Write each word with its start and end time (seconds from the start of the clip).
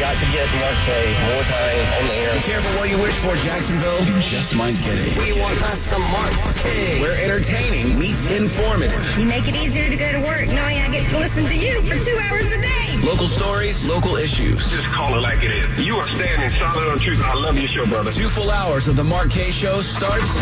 got 0.00 0.18
to 0.18 0.32
get 0.32 0.48
Mark 0.56 0.74
Kaye 0.88 1.12
more 1.28 1.44
time 1.44 2.00
on 2.00 2.06
the 2.08 2.14
air. 2.14 2.32
Be 2.32 2.40
careful 2.40 2.72
what 2.80 2.88
you 2.88 2.98
wish 2.98 3.14
for, 3.16 3.36
Jacksonville. 3.36 4.02
You 4.02 4.18
just 4.22 4.54
might 4.54 4.74
get 4.76 4.96
it. 4.96 5.18
We 5.18 5.38
want 5.38 5.62
us 5.64 5.78
some 5.78 6.00
Mark 6.10 6.32
Kaye. 6.56 7.02
Where 7.02 7.12
entertaining 7.22 7.98
meets 7.98 8.26
informative. 8.26 8.96
You 9.18 9.26
make 9.26 9.46
it 9.46 9.54
easier 9.54 9.90
to 9.90 9.96
go 9.96 10.12
to 10.12 10.20
work 10.20 10.48
knowing 10.48 10.78
I 10.78 10.88
get 10.90 11.06
to 11.10 11.18
listen 11.18 11.44
to 11.44 11.54
you 11.54 11.82
for 11.82 12.02
two 12.02 12.16
hours 12.16 12.50
a 12.50 12.62
day. 12.62 12.96
Local 13.04 13.28
stories, 13.28 13.86
local 13.86 14.16
issues. 14.16 14.70
Just 14.70 14.86
call 14.86 15.18
it 15.18 15.20
like 15.20 15.44
it 15.44 15.50
is. 15.50 15.78
You 15.78 15.96
are 15.96 16.08
standing 16.08 16.48
solid 16.58 16.88
on 16.88 16.98
truth. 16.98 17.22
I 17.22 17.34
love 17.34 17.58
your 17.58 17.68
show, 17.68 17.84
brother. 17.84 18.10
Two 18.10 18.30
full 18.30 18.50
hours 18.50 18.88
of 18.88 18.96
the 18.96 19.04
Mark 19.04 19.28
Kaye 19.28 19.50
Show 19.50 19.82
starts 19.82 20.34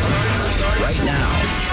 right 0.79 1.01
now. 1.05 1.68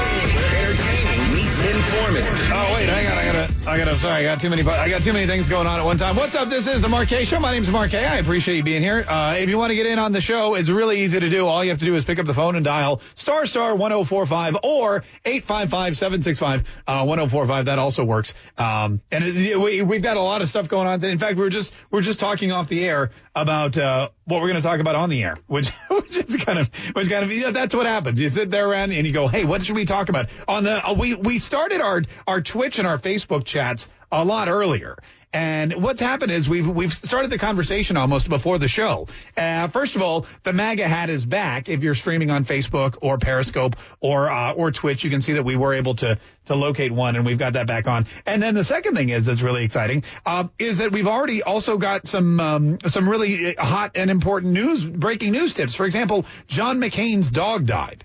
Informative. 1.65 2.25
Oh 2.53 2.73
wait, 2.75 2.87
hang 2.87 3.07
on. 3.07 3.17
I 3.17 3.25
gotta, 3.25 3.69
I 3.69 3.77
gotta. 3.77 3.99
Sorry, 3.99 4.19
I 4.19 4.23
got 4.23 4.39
too 4.39 4.51
many. 4.51 4.61
I 4.61 4.87
got 4.87 5.01
too 5.01 5.11
many 5.11 5.25
things 5.25 5.49
going 5.49 5.65
on 5.65 5.79
at 5.79 5.83
one 5.83 5.97
time. 5.97 6.15
What's 6.15 6.35
up? 6.35 6.47
This 6.47 6.67
is 6.67 6.79
the 6.79 6.87
Mark 6.87 7.07
Kaye 7.07 7.25
Show. 7.25 7.39
My 7.39 7.51
name's 7.51 7.69
Mark 7.69 7.91
I 7.95 8.19
appreciate 8.19 8.57
you 8.57 8.63
being 8.63 8.83
here. 8.83 8.99
Uh, 9.01 9.37
if 9.39 9.49
you 9.49 9.57
want 9.57 9.71
to 9.71 9.75
get 9.75 9.87
in 9.87 9.97
on 9.97 10.11
the 10.11 10.21
show, 10.21 10.53
it's 10.53 10.69
really 10.69 11.01
easy 11.01 11.19
to 11.19 11.27
do. 11.27 11.47
All 11.47 11.63
you 11.63 11.71
have 11.71 11.79
to 11.79 11.85
do 11.85 11.95
is 11.95 12.05
pick 12.05 12.19
up 12.19 12.27
the 12.27 12.35
phone 12.35 12.55
and 12.55 12.63
dial 12.63 13.01
star 13.15 13.47
star 13.47 13.75
one 13.75 13.89
zero 13.89 14.03
four 14.03 14.27
five 14.27 14.55
or 14.61 15.03
eight 15.25 15.45
five 15.45 15.71
five 15.71 15.97
seven 15.97 16.21
six 16.21 16.37
five 16.37 16.65
one 16.85 17.17
zero 17.17 17.27
four 17.27 17.47
five. 17.47 17.65
That 17.65 17.79
also 17.79 18.03
works. 18.03 18.35
Um, 18.59 19.01
and 19.11 19.23
it, 19.23 19.59
we, 19.59 19.81
we've 19.81 20.03
got 20.03 20.17
a 20.17 20.21
lot 20.21 20.43
of 20.43 20.49
stuff 20.49 20.67
going 20.67 20.87
on. 20.87 21.03
In 21.03 21.17
fact, 21.17 21.35
we 21.35 21.41
were 21.41 21.49
just 21.49 21.73
we 21.89 21.97
are 21.97 22.03
just 22.03 22.19
talking 22.19 22.51
off 22.51 22.69
the 22.69 22.85
air 22.85 23.09
about 23.33 23.75
uh, 23.75 24.09
what 24.25 24.41
we're 24.41 24.49
going 24.49 24.61
to 24.61 24.67
talk 24.67 24.79
about 24.79 24.95
on 24.95 25.09
the 25.09 25.23
air, 25.23 25.35
which 25.47 25.69
which 25.89 26.15
is 26.15 26.35
kind 26.35 26.59
of 26.59 26.69
was 26.95 27.09
kind 27.09 27.31
of 27.31 27.53
that's 27.55 27.73
what 27.73 27.87
happens. 27.87 28.21
You 28.21 28.29
sit 28.29 28.51
there 28.51 28.69
around 28.69 28.91
and 28.91 29.07
you 29.07 29.13
go, 29.13 29.27
hey, 29.27 29.45
what 29.45 29.65
should 29.65 29.75
we 29.75 29.85
talk 29.85 30.09
about 30.09 30.29
on 30.47 30.63
the? 30.63 30.87
Uh, 30.87 30.93
we 30.93 31.15
we 31.15 31.39
started 31.55 31.79
our 31.79 32.01
our 32.27 32.41
Twitch 32.41 32.79
and 32.79 32.85
our 32.85 32.97
Facebook 32.97 33.45
chats 33.45 33.87
a 34.11 34.25
lot 34.25 34.49
earlier. 34.49 34.97
And 35.31 35.81
what's 35.81 36.01
happened 36.01 36.33
is 36.33 36.49
we've 36.49 36.67
we've 36.67 36.91
started 36.91 37.31
the 37.31 37.37
conversation 37.37 37.95
almost 37.95 38.27
before 38.27 38.57
the 38.57 38.67
show. 38.67 39.07
Uh, 39.37 39.69
first 39.69 39.95
of 39.95 40.01
all, 40.01 40.25
the 40.43 40.51
MAGA 40.51 40.85
hat 40.85 41.09
is 41.09 41.25
back. 41.25 41.69
If 41.69 41.81
you're 41.81 41.95
streaming 41.95 42.29
on 42.29 42.43
Facebook 42.43 42.97
or 43.01 43.17
Periscope 43.17 43.77
or 44.01 44.29
uh, 44.29 44.51
or 44.51 44.73
Twitch, 44.73 45.05
you 45.05 45.09
can 45.09 45.21
see 45.21 45.31
that 45.33 45.45
we 45.45 45.55
were 45.55 45.73
able 45.73 45.95
to 45.95 46.19
to 46.47 46.55
locate 46.55 46.91
one, 46.91 47.15
and 47.15 47.25
we've 47.25 47.39
got 47.39 47.53
that 47.53 47.67
back 47.67 47.87
on. 47.87 48.05
And 48.25 48.43
then 48.43 48.53
the 48.53 48.65
second 48.65 48.95
thing 48.95 49.07
is 49.07 49.25
that's 49.25 49.41
really 49.41 49.63
exciting 49.63 50.03
uh, 50.25 50.49
is 50.59 50.79
that 50.79 50.91
we've 50.91 51.07
already 51.07 51.41
also 51.41 51.77
got 51.77 52.05
some 52.05 52.37
um, 52.41 52.79
some 52.87 53.07
really 53.07 53.53
hot 53.53 53.91
and 53.95 54.11
important 54.11 54.51
news, 54.51 54.85
breaking 54.85 55.31
news 55.31 55.53
tips. 55.53 55.73
For 55.73 55.85
example, 55.85 56.25
John 56.47 56.81
McCain's 56.81 57.29
dog 57.29 57.65
died 57.65 58.03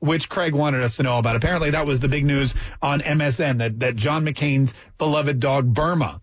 which 0.00 0.28
Craig 0.28 0.54
wanted 0.54 0.82
us 0.82 0.96
to 0.96 1.02
know 1.02 1.18
about. 1.18 1.36
Apparently, 1.36 1.70
that 1.70 1.86
was 1.86 2.00
the 2.00 2.08
big 2.08 2.24
news 2.24 2.54
on 2.82 3.00
MSN 3.00 3.58
that 3.58 3.80
that 3.80 3.96
John 3.96 4.24
McCain's 4.24 4.74
beloved 4.98 5.40
dog 5.40 5.72
Burma, 5.72 6.20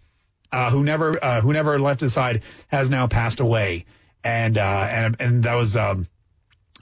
uh, 0.52 0.70
who 0.70 0.84
never 0.84 1.24
uh, 1.24 1.42
who 1.42 1.54
never 1.54 1.80
left 1.80 2.02
his 2.02 2.14
side, 2.14 2.44
has 2.68 2.90
now 2.90 3.08
passed 3.08 3.40
away, 3.40 3.86
and 4.24 4.58
uh, 4.58 4.62
and 4.90 5.16
and 5.20 5.44
that 5.44 5.56
was 5.56 5.76
um, 5.76 6.08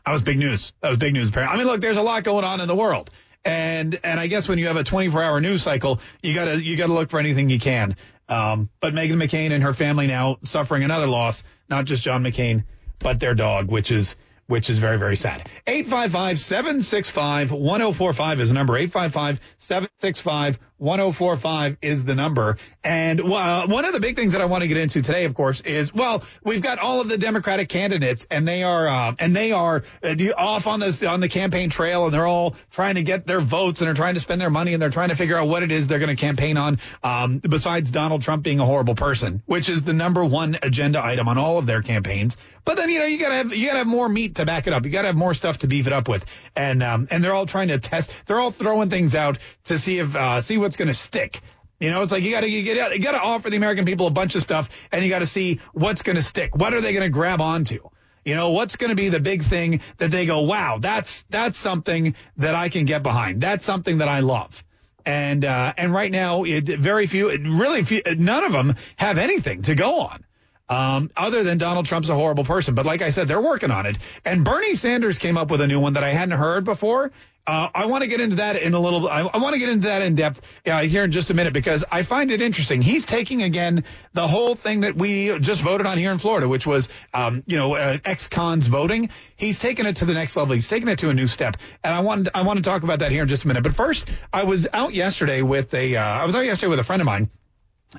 that 0.05 0.11
was 0.11 0.21
big 0.21 0.37
news. 0.37 0.73
That 0.81 0.89
was 0.89 0.97
big 0.97 1.13
news. 1.13 1.29
Apparently, 1.29 1.55
I 1.55 1.57
mean, 1.57 1.67
look, 1.67 1.81
there's 1.81 1.97
a 1.97 2.01
lot 2.01 2.23
going 2.23 2.45
on 2.45 2.61
in 2.61 2.67
the 2.67 2.75
world. 2.75 3.09
And 3.45 3.99
and 4.03 4.19
I 4.19 4.27
guess 4.27 4.47
when 4.47 4.57
you 4.57 4.67
have 4.67 4.77
a 4.77 4.85
24 4.85 5.21
hour 5.21 5.41
news 5.41 5.63
cycle, 5.63 5.99
you 6.21 6.33
gotta 6.33 6.63
you 6.63 6.77
gotta 6.77 6.93
look 6.93 7.09
for 7.09 7.19
anything 7.19 7.49
you 7.49 7.59
can. 7.59 7.97
Um, 8.29 8.69
but 8.79 8.93
Meghan 8.93 9.21
McCain 9.21 9.51
and 9.51 9.63
her 9.63 9.73
family 9.73 10.07
now 10.07 10.37
suffering 10.43 10.83
another 10.83 11.07
loss, 11.07 11.43
not 11.69 11.83
just 11.85 12.03
John 12.03 12.23
McCain, 12.23 12.63
but 12.99 13.19
their 13.19 13.35
dog, 13.35 13.69
which 13.69 13.91
is 13.91 14.15
which 14.47 14.69
is 14.69 14.77
very, 14.77 14.97
very 14.97 15.15
sad. 15.15 15.49
855-765-1045 15.67 18.39
is 18.39 18.49
the 18.49 18.53
number. 18.53 18.73
855-765-1045 18.87 21.77
is 21.81 22.03
the 22.03 22.15
number. 22.15 22.57
And 22.83 23.21
uh, 23.21 23.67
one 23.67 23.85
of 23.85 23.93
the 23.93 24.01
big 24.01 24.17
things 24.17 24.33
that 24.33 24.41
I 24.41 24.45
want 24.45 24.63
to 24.63 24.67
get 24.67 24.77
into 24.77 25.01
today, 25.01 25.23
of 25.25 25.33
course, 25.33 25.61
is, 25.61 25.93
well, 25.93 26.23
we've 26.43 26.61
got 26.61 26.79
all 26.79 26.99
of 26.99 27.07
the 27.07 27.17
Democratic 27.17 27.69
candidates 27.69 28.27
and 28.29 28.45
they 28.47 28.63
are, 28.63 28.87
uh, 28.87 29.15
and 29.17 29.35
they 29.35 29.51
are 29.53 29.83
uh, 30.03 30.15
off 30.37 30.67
on 30.67 30.81
this, 30.81 31.01
on 31.03 31.21
the 31.21 31.29
campaign 31.29 31.69
trail 31.69 32.03
and 32.05 32.13
they're 32.13 32.27
all 32.27 32.55
trying 32.71 32.95
to 32.95 33.03
get 33.03 33.25
their 33.25 33.39
votes 33.39 33.79
and 33.79 33.87
they're 33.87 33.95
trying 33.95 34.15
to 34.15 34.19
spend 34.19 34.41
their 34.41 34.49
money 34.49 34.73
and 34.73 34.81
they're 34.81 34.89
trying 34.89 35.07
to 35.09 35.15
figure 35.15 35.37
out 35.37 35.47
what 35.47 35.63
it 35.63 35.71
is 35.71 35.87
they're 35.87 35.99
going 35.99 36.13
to 36.15 36.21
campaign 36.21 36.57
on, 36.57 36.79
um, 37.01 37.39
besides 37.39 37.89
Donald 37.91 38.23
Trump 38.23 38.43
being 38.43 38.59
a 38.59 38.65
horrible 38.65 38.95
person, 38.95 39.41
which 39.45 39.69
is 39.69 39.83
the 39.83 39.93
number 39.93 40.25
one 40.25 40.57
agenda 40.61 41.01
item 41.03 41.29
on 41.29 41.37
all 41.37 41.57
of 41.57 41.65
their 41.65 41.81
campaigns. 41.81 42.35
But 42.65 42.75
then, 42.75 42.89
you 42.89 42.99
know, 42.99 43.05
you 43.05 43.17
gotta 43.17 43.35
have, 43.35 43.53
you 43.53 43.67
gotta 43.67 43.79
have 43.79 43.87
more 43.87 44.09
meat 44.09 44.32
to 44.35 44.45
back 44.45 44.67
it 44.67 44.73
up. 44.73 44.85
You 44.85 44.91
gotta 44.91 45.07
have 45.07 45.15
more 45.15 45.33
stuff 45.33 45.59
to 45.59 45.67
beef 45.67 45.87
it 45.87 45.93
up 45.93 46.07
with. 46.07 46.25
And, 46.55 46.83
um, 46.83 47.07
and 47.11 47.23
they're 47.23 47.33
all 47.33 47.45
trying 47.45 47.69
to 47.69 47.79
test, 47.79 48.11
they're 48.27 48.39
all 48.39 48.51
throwing 48.51 48.89
things 48.89 49.15
out 49.15 49.39
to 49.65 49.77
see 49.77 49.99
if, 49.99 50.15
uh, 50.15 50.41
see 50.41 50.57
what's 50.57 50.75
going 50.75 50.87
to 50.87 50.93
stick. 50.93 51.41
You 51.79 51.91
know, 51.91 52.01
it's 52.01 52.13
like 52.13 52.23
you 52.23 52.31
got 52.31 52.41
to 52.41 52.47
you 52.47 52.63
get 52.63 52.95
you 52.95 53.03
got 53.03 53.11
to 53.11 53.19
offer 53.19 53.49
the 53.49 53.57
American 53.57 53.83
people 53.83 54.07
a 54.07 54.11
bunch 54.11 54.35
of 54.35 54.43
stuff, 54.43 54.69
and 54.91 55.03
you 55.03 55.09
got 55.09 55.19
to 55.19 55.27
see 55.27 55.59
what's 55.73 56.01
going 56.01 56.15
to 56.15 56.21
stick. 56.21 56.55
What 56.55 56.73
are 56.73 56.79
they 56.79 56.93
going 56.93 57.03
to 57.03 57.09
grab 57.09 57.41
onto? 57.41 57.89
You 58.23 58.35
know, 58.35 58.51
what's 58.51 58.77
going 58.77 58.89
to 58.89 58.95
be 58.95 59.09
the 59.09 59.19
big 59.19 59.43
thing 59.43 59.81
that 59.97 60.09
they 60.09 60.25
go, 60.25 60.41
wow, 60.41 60.77
that's 60.79 61.25
that's 61.29 61.57
something 61.57 62.15
that 62.37 62.55
I 62.55 62.69
can 62.69 62.85
get 62.85 63.03
behind. 63.03 63.41
That's 63.41 63.65
something 63.65 63.97
that 63.97 64.07
I 64.07 64.21
love. 64.21 64.63
And 65.05 65.43
uh, 65.43 65.73
and 65.77 65.91
right 65.93 66.11
now, 66.11 66.43
it, 66.45 66.65
very 66.65 67.05
few, 67.07 67.29
really 67.29 67.83
few, 67.83 68.01
none 68.15 68.45
of 68.45 68.53
them 68.53 68.75
have 68.95 69.17
anything 69.17 69.63
to 69.63 69.75
go 69.75 69.99
on. 69.99 70.23
Um, 70.69 71.11
other 71.15 71.43
than 71.43 71.57
Donald 71.57 71.85
Trump's 71.85 72.09
a 72.09 72.15
horrible 72.15 72.45
person. 72.45 72.73
But 72.73 72.85
like 72.85 73.01
I 73.01 73.09
said, 73.09 73.27
they're 73.27 73.41
working 73.41 73.69
on 73.69 73.85
it. 73.85 73.97
And 74.25 74.45
Bernie 74.45 74.75
Sanders 74.75 75.17
came 75.17 75.37
up 75.37 75.51
with 75.51 75.61
a 75.61 75.67
new 75.67 75.79
one 75.79 75.93
that 75.93 76.03
I 76.03 76.13
hadn't 76.13 76.37
heard 76.37 76.63
before. 76.63 77.11
Uh, 77.45 77.67
I 77.75 77.87
want 77.87 78.03
to 78.03 78.07
get 78.07 78.21
into 78.21 78.37
that 78.37 78.55
in 78.55 78.73
a 78.73 78.79
little. 78.79 79.09
I, 79.09 79.19
I 79.19 79.37
want 79.37 79.53
to 79.53 79.59
get 79.59 79.67
into 79.67 79.87
that 79.87 80.01
in 80.01 80.15
depth 80.15 80.39
uh, 80.65 80.83
here 80.83 81.03
in 81.03 81.11
just 81.11 81.29
a 81.29 81.33
minute 81.33 81.51
because 81.51 81.83
I 81.91 82.03
find 82.03 82.31
it 82.31 82.41
interesting. 82.41 82.81
He's 82.81 83.05
taking 83.05 83.43
again 83.43 83.83
the 84.13 84.25
whole 84.29 84.55
thing 84.55 84.81
that 84.81 84.95
we 84.95 85.37
just 85.39 85.61
voted 85.61 85.85
on 85.85 85.97
here 85.97 86.13
in 86.13 86.19
Florida, 86.19 86.47
which 86.47 86.65
was, 86.65 86.87
um, 87.13 87.43
you 87.45 87.57
know, 87.57 87.73
uh, 87.73 87.97
ex-cons 88.05 88.67
voting. 88.67 89.09
He's 89.35 89.59
taking 89.59 89.85
it 89.85 89.97
to 89.97 90.05
the 90.05 90.13
next 90.13 90.37
level. 90.37 90.55
He's 90.55 90.69
taking 90.69 90.87
it 90.87 90.99
to 90.99 91.09
a 91.09 91.13
new 91.13 91.27
step, 91.27 91.57
and 91.83 91.93
I 91.93 91.99
want 91.99 92.29
I 92.33 92.43
want 92.43 92.57
to 92.57 92.63
talk 92.63 92.83
about 92.83 92.99
that 92.99 93.11
here 93.11 93.23
in 93.23 93.27
just 93.27 93.43
a 93.43 93.47
minute. 93.47 93.63
But 93.63 93.75
first, 93.75 94.09
I 94.31 94.45
was 94.45 94.69
out 94.73 94.93
yesterday 94.93 95.41
with 95.41 95.73
a 95.73 95.97
uh, 95.97 96.01
I 96.01 96.25
was 96.25 96.35
out 96.35 96.45
yesterday 96.45 96.69
with 96.69 96.79
a 96.79 96.85
friend 96.85 97.01
of 97.01 97.05
mine 97.05 97.29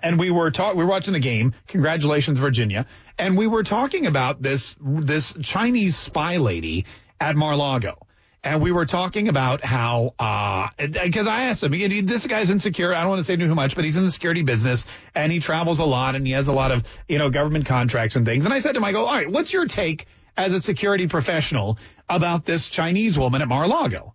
and 0.03 0.19
we 0.19 0.31
were 0.31 0.51
talking, 0.51 0.79
we 0.79 0.85
were 0.85 0.91
watching 0.91 1.13
the 1.13 1.21
game. 1.21 1.55
Congratulations, 1.69 2.39
Virginia. 2.39 2.87
And 3.19 3.37
we 3.37 3.47
were 3.47 3.63
talking 3.63 4.07
about 4.07 4.43
this, 4.43 4.77
this 4.81 5.35
Chinese 5.43 5.97
spy 5.97 6.39
lady 6.39 6.87
at 7.21 7.37
Mar-a-Lago. 7.37 7.99
And 8.43 8.61
we 8.61 8.73
were 8.73 8.85
talking 8.85 9.29
about 9.29 9.65
how, 9.65 10.15
uh, 10.19 10.69
because 10.77 11.27
I 11.27 11.45
asked 11.45 11.63
him, 11.63 12.07
this 12.07 12.27
guy's 12.27 12.51
insecure. 12.51 12.95
I 12.95 13.01
don't 13.01 13.09
want 13.09 13.21
to 13.21 13.25
say 13.25 13.37
too 13.37 13.55
much, 13.55 13.75
but 13.75 13.85
he's 13.85 13.97
in 13.97 14.05
the 14.05 14.11
security 14.11 14.43
business 14.43 14.85
and 15.15 15.33
he 15.33 15.41
travels 15.41 15.79
a 15.79 15.85
lot 15.85 16.15
and 16.15 16.27
he 16.27 16.35
has 16.35 16.47
a 16.47 16.53
lot 16.53 16.71
of, 16.71 16.85
you 17.09 17.17
know, 17.17 17.31
government 17.31 17.65
contracts 17.65 18.17
and 18.17 18.27
things. 18.27 18.45
And 18.45 18.53
I 18.53 18.59
said 18.59 18.73
to 18.73 18.79
him, 18.79 18.85
I 18.85 18.93
go, 18.93 19.07
all 19.07 19.15
right, 19.15 19.31
what's 19.31 19.51
your 19.51 19.67
take 19.67 20.07
as 20.37 20.53
a 20.53 20.61
security 20.61 21.07
professional 21.07 21.79
about 22.07 22.45
this 22.45 22.69
Chinese 22.69 23.19
woman 23.19 23.41
at 23.41 23.49
Mar-a-Lago? 23.49 24.13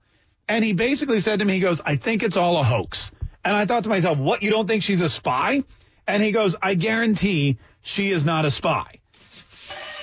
And 0.48 0.64
he 0.64 0.74
basically 0.74 1.22
said 1.22 1.40
to 1.40 1.46
me, 1.46 1.54
he 1.54 1.60
goes, 1.60 1.82
I 1.84 1.96
think 1.96 2.22
it's 2.22 2.38
all 2.38 2.58
a 2.58 2.64
hoax. 2.64 3.12
And 3.44 3.56
I 3.56 3.66
thought 3.66 3.84
to 3.84 3.90
myself, 3.90 4.18
what, 4.18 4.44
you 4.44 4.50
don't 4.50 4.68
think 4.68 4.84
she's 4.84 5.02
a 5.02 5.10
spy? 5.10 5.64
And 6.08 6.24
he 6.24 6.32
goes, 6.32 6.56
I 6.62 6.76
guarantee 6.76 7.58
she 7.82 8.12
is 8.12 8.26
not 8.26 8.46
a 8.46 8.52
spy. 8.52 9.00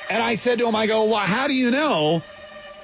And 0.08 0.22
I 0.22 0.36
said 0.36 0.58
to 0.58 0.66
him, 0.66 0.76
I 0.76 0.86
go, 0.86 1.04
well, 1.04 1.16
how 1.16 1.46
do 1.48 1.52
you 1.52 1.70
know 1.70 2.22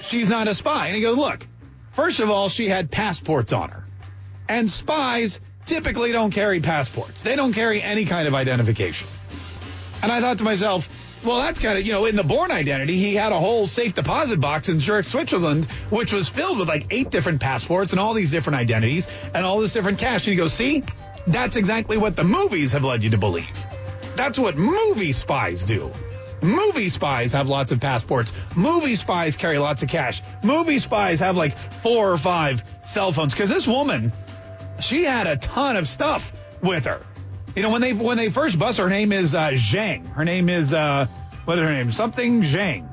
she's 0.07 0.29
not 0.29 0.49
a 0.49 0.55
spy? 0.55 0.89
And 0.89 0.97
he 0.97 1.03
goes, 1.03 1.17
look, 1.17 1.47
first 1.93 2.21
of 2.21 2.31
all, 2.31 2.49
she 2.49 2.69
had 2.69 2.91
passports 2.91 3.53
on 3.53 3.71
her. 3.71 3.85
And 4.49 4.71
spies 4.71 5.41
typically 5.65 6.13
don't 6.13 6.33
carry 6.33 6.61
passports. 6.61 7.23
They 7.23 7.37
don't 7.37 7.53
carry 7.53 7.81
any 7.81 8.05
kind 8.05 8.27
of 8.27 8.35
identification. 8.35 9.07
And 10.03 10.11
I 10.11 10.21
thought 10.21 10.39
to 10.39 10.45
myself, 10.45 10.89
well, 11.25 11.39
that's 11.39 11.61
kind 11.61 11.79
of, 11.79 11.87
you 11.87 11.93
know, 11.93 12.07
in 12.07 12.17
the 12.17 12.25
Bourne 12.25 12.51
identity, 12.51 12.97
he 12.97 13.15
had 13.15 13.33
a 13.33 13.39
whole 13.39 13.67
safe 13.67 13.95
deposit 13.95 14.41
box 14.41 14.69
in 14.69 14.81
Zurich, 14.81 15.07
Switzerland, 15.07 15.67
which 15.91 16.13
was 16.13 16.29
filled 16.29 16.59
with 16.59 16.69
like 16.69 16.87
eight 16.91 17.11
different 17.11 17.41
passports 17.41 17.93
and 17.93 18.01
all 18.01 18.15
these 18.15 18.31
different 18.31 18.59
identities 18.59 19.07
and 19.35 19.47
all 19.47 19.61
this 19.61 19.73
different 19.73 19.99
cash. 19.99 20.27
And 20.27 20.33
he 20.33 20.37
goes, 20.37 20.53
see, 20.53 20.83
that's 21.27 21.57
exactly 21.57 21.97
what 21.97 22.17
the 22.17 22.25
movies 22.25 22.73
have 22.73 22.85
led 22.85 23.03
you 23.03 23.11
to 23.11 23.19
believe. 23.19 23.57
That's 24.17 24.39
what 24.39 24.57
movie 24.57 25.13
spies 25.13 25.63
do. 25.63 25.91
Movie 26.43 26.89
spies 26.89 27.33
have 27.33 27.49
lots 27.49 27.71
of 27.71 27.81
passports. 27.81 28.33
Movie 28.57 28.97
spies 28.97 29.37
carry 29.37 29.59
lots 29.59 29.83
of 29.83 29.89
cash. 29.89 30.23
Movie 30.43 30.81
spies 30.81 31.21
have 31.21 31.37
like 31.37 31.57
four 31.83 32.13
or 32.13 32.19
five 32.19 32.63
cell 32.85 33.13
phones. 33.13 33.33
Because 33.33 33.49
this 33.49 33.67
woman, 33.67 34.13
she 34.81 35.05
had 35.05 35.29
a 35.29 35.37
ton 35.37 35.77
of 35.77 35.87
stuff 35.87 36.33
with 36.61 36.87
her. 36.87 37.07
You 37.55 37.63
know, 37.63 37.71
when 37.71 37.83
they 37.83 37.93
when 37.93 38.17
they 38.17 38.31
first 38.31 38.59
bust 38.59 38.79
her, 38.79 38.85
her 38.85 38.91
name 38.91 39.13
is 39.13 39.35
uh, 39.35 39.51
Zhang. 39.51 40.07
Her 40.13 40.25
name 40.25 40.49
is 40.49 40.73
uh, 40.73 41.07
what 41.45 41.59
is 41.59 41.65
her 41.65 41.73
name? 41.73 41.93
Something 41.93 42.43
Zhang. 42.43 42.89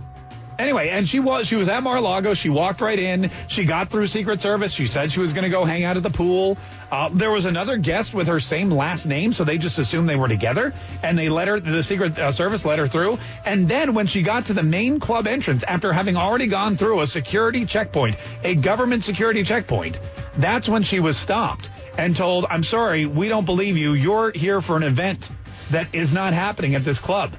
Anyway, 0.57 0.89
and 0.89 1.07
she 1.07 1.21
was 1.21 1.47
she 1.47 1.56
was 1.56 1.69
at 1.69 1.81
Mar-a-Lago. 1.81 2.33
She 2.33 2.50
walked 2.50 2.81
right 2.81 3.00
in. 3.00 3.31
She 3.47 3.63
got 3.63 3.89
through 3.89 4.07
Secret 4.07 4.41
Service. 4.41 4.73
She 4.73 4.88
said 4.88 5.09
she 5.09 5.21
was 5.21 5.31
going 5.31 5.45
to 5.45 5.50
go 5.50 5.63
hang 5.63 5.85
out 5.85 5.95
at 5.95 6.03
the 6.03 6.09
pool. 6.09 6.57
Uh, 6.91 7.07
there 7.13 7.31
was 7.31 7.45
another 7.45 7.77
guest 7.77 8.13
with 8.13 8.27
her 8.27 8.41
same 8.41 8.69
last 8.69 9.06
name, 9.06 9.31
so 9.31 9.45
they 9.45 9.57
just 9.57 9.79
assumed 9.79 10.09
they 10.09 10.17
were 10.17 10.27
together, 10.27 10.73
and 11.01 11.17
they 11.17 11.29
let 11.29 11.47
her. 11.47 11.61
The 11.61 11.81
Secret 11.81 12.19
uh, 12.19 12.33
Service 12.33 12.65
let 12.65 12.79
her 12.79 12.88
through. 12.89 13.17
And 13.45 13.69
then 13.69 13.94
when 13.94 14.07
she 14.07 14.21
got 14.21 14.47
to 14.47 14.53
the 14.53 14.63
main 14.63 15.00
club 15.00 15.25
entrance, 15.25 15.63
after 15.63 15.94
having 15.94 16.17
already 16.17 16.47
gone 16.47 16.75
through 16.75 17.00
a 17.00 17.07
security 17.07 17.65
checkpoint, 17.65 18.17
a 18.44 18.56
government 18.56 19.06
security 19.06 19.44
checkpoint, 19.44 19.97
that's 20.35 20.67
when 20.67 20.83
she 20.83 21.00
was 21.00 21.17
stopped 21.17 21.69
and 22.00 22.16
told, 22.16 22.46
"I'm 22.50 22.63
sorry, 22.63 23.06
we 23.06 23.28
don't 23.28 23.46
believe 23.46 23.78
you. 23.78 23.94
You're 23.94 24.31
here 24.31 24.62
for 24.62 24.78
an 24.78 24.84
event 24.84 25.30
that 25.72 25.88
is 25.94 26.12
not 26.12 26.34
happening 26.34 26.75
at 26.75 26.84
this 26.84 27.00
club." 27.00 27.34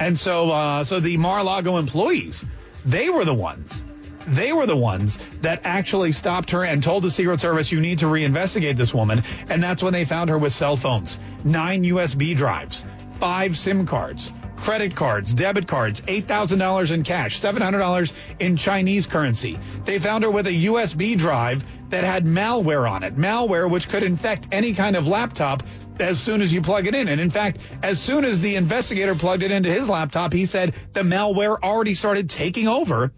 And 0.00 0.18
so, 0.18 0.50
uh, 0.50 0.84
so 0.84 0.98
the 0.98 1.16
Mar-a-Lago 1.18 1.76
employees, 1.76 2.44
they 2.84 3.10
were 3.10 3.24
the 3.24 3.34
ones 3.34 3.84
they 4.26 4.52
were 4.52 4.66
the 4.66 4.76
ones 4.76 5.18
that 5.40 5.62
actually 5.64 6.12
stopped 6.12 6.50
her 6.50 6.64
and 6.64 6.82
told 6.82 7.02
the 7.02 7.10
Secret 7.10 7.40
Service, 7.40 7.72
you 7.72 7.80
need 7.80 7.98
to 7.98 8.06
reinvestigate 8.06 8.76
this 8.76 8.94
woman. 8.94 9.22
And 9.48 9.62
that's 9.62 9.82
when 9.82 9.92
they 9.92 10.04
found 10.04 10.30
her 10.30 10.38
with 10.38 10.52
cell 10.52 10.76
phones, 10.76 11.18
nine 11.44 11.84
USB 11.84 12.36
drives, 12.36 12.84
five 13.18 13.56
SIM 13.56 13.86
cards, 13.86 14.32
credit 14.60 14.94
cards, 14.94 15.32
debit 15.32 15.66
cards, 15.66 16.00
$8,000 16.02 16.90
in 16.90 17.02
cash, 17.02 17.40
$700 17.40 18.12
in 18.38 18.56
Chinese 18.56 19.06
currency. 19.06 19.58
They 19.84 19.98
found 19.98 20.24
her 20.24 20.30
with 20.30 20.46
a 20.46 20.66
USB 20.66 21.16
drive 21.16 21.64
that 21.90 22.04
had 22.04 22.24
malware 22.24 22.88
on 22.88 23.02
it, 23.02 23.16
malware 23.16 23.68
which 23.68 23.88
could 23.88 24.02
infect 24.02 24.48
any 24.52 24.74
kind 24.74 24.96
of 24.96 25.06
laptop 25.06 25.62
as 25.98 26.20
soon 26.20 26.40
as 26.40 26.52
you 26.52 26.62
plug 26.62 26.86
it 26.86 26.94
in. 26.94 27.08
And 27.08 27.20
in 27.20 27.30
fact, 27.30 27.58
as 27.82 28.00
soon 28.00 28.24
as 28.24 28.40
the 28.40 28.56
investigator 28.56 29.14
plugged 29.14 29.42
it 29.42 29.50
into 29.50 29.72
his 29.72 29.88
laptop, 29.88 30.32
he 30.32 30.46
said 30.46 30.74
the 30.92 31.02
malware 31.02 31.58
already 31.62 31.94
started 31.94 32.30
taking 32.30 32.68
over 32.68 33.12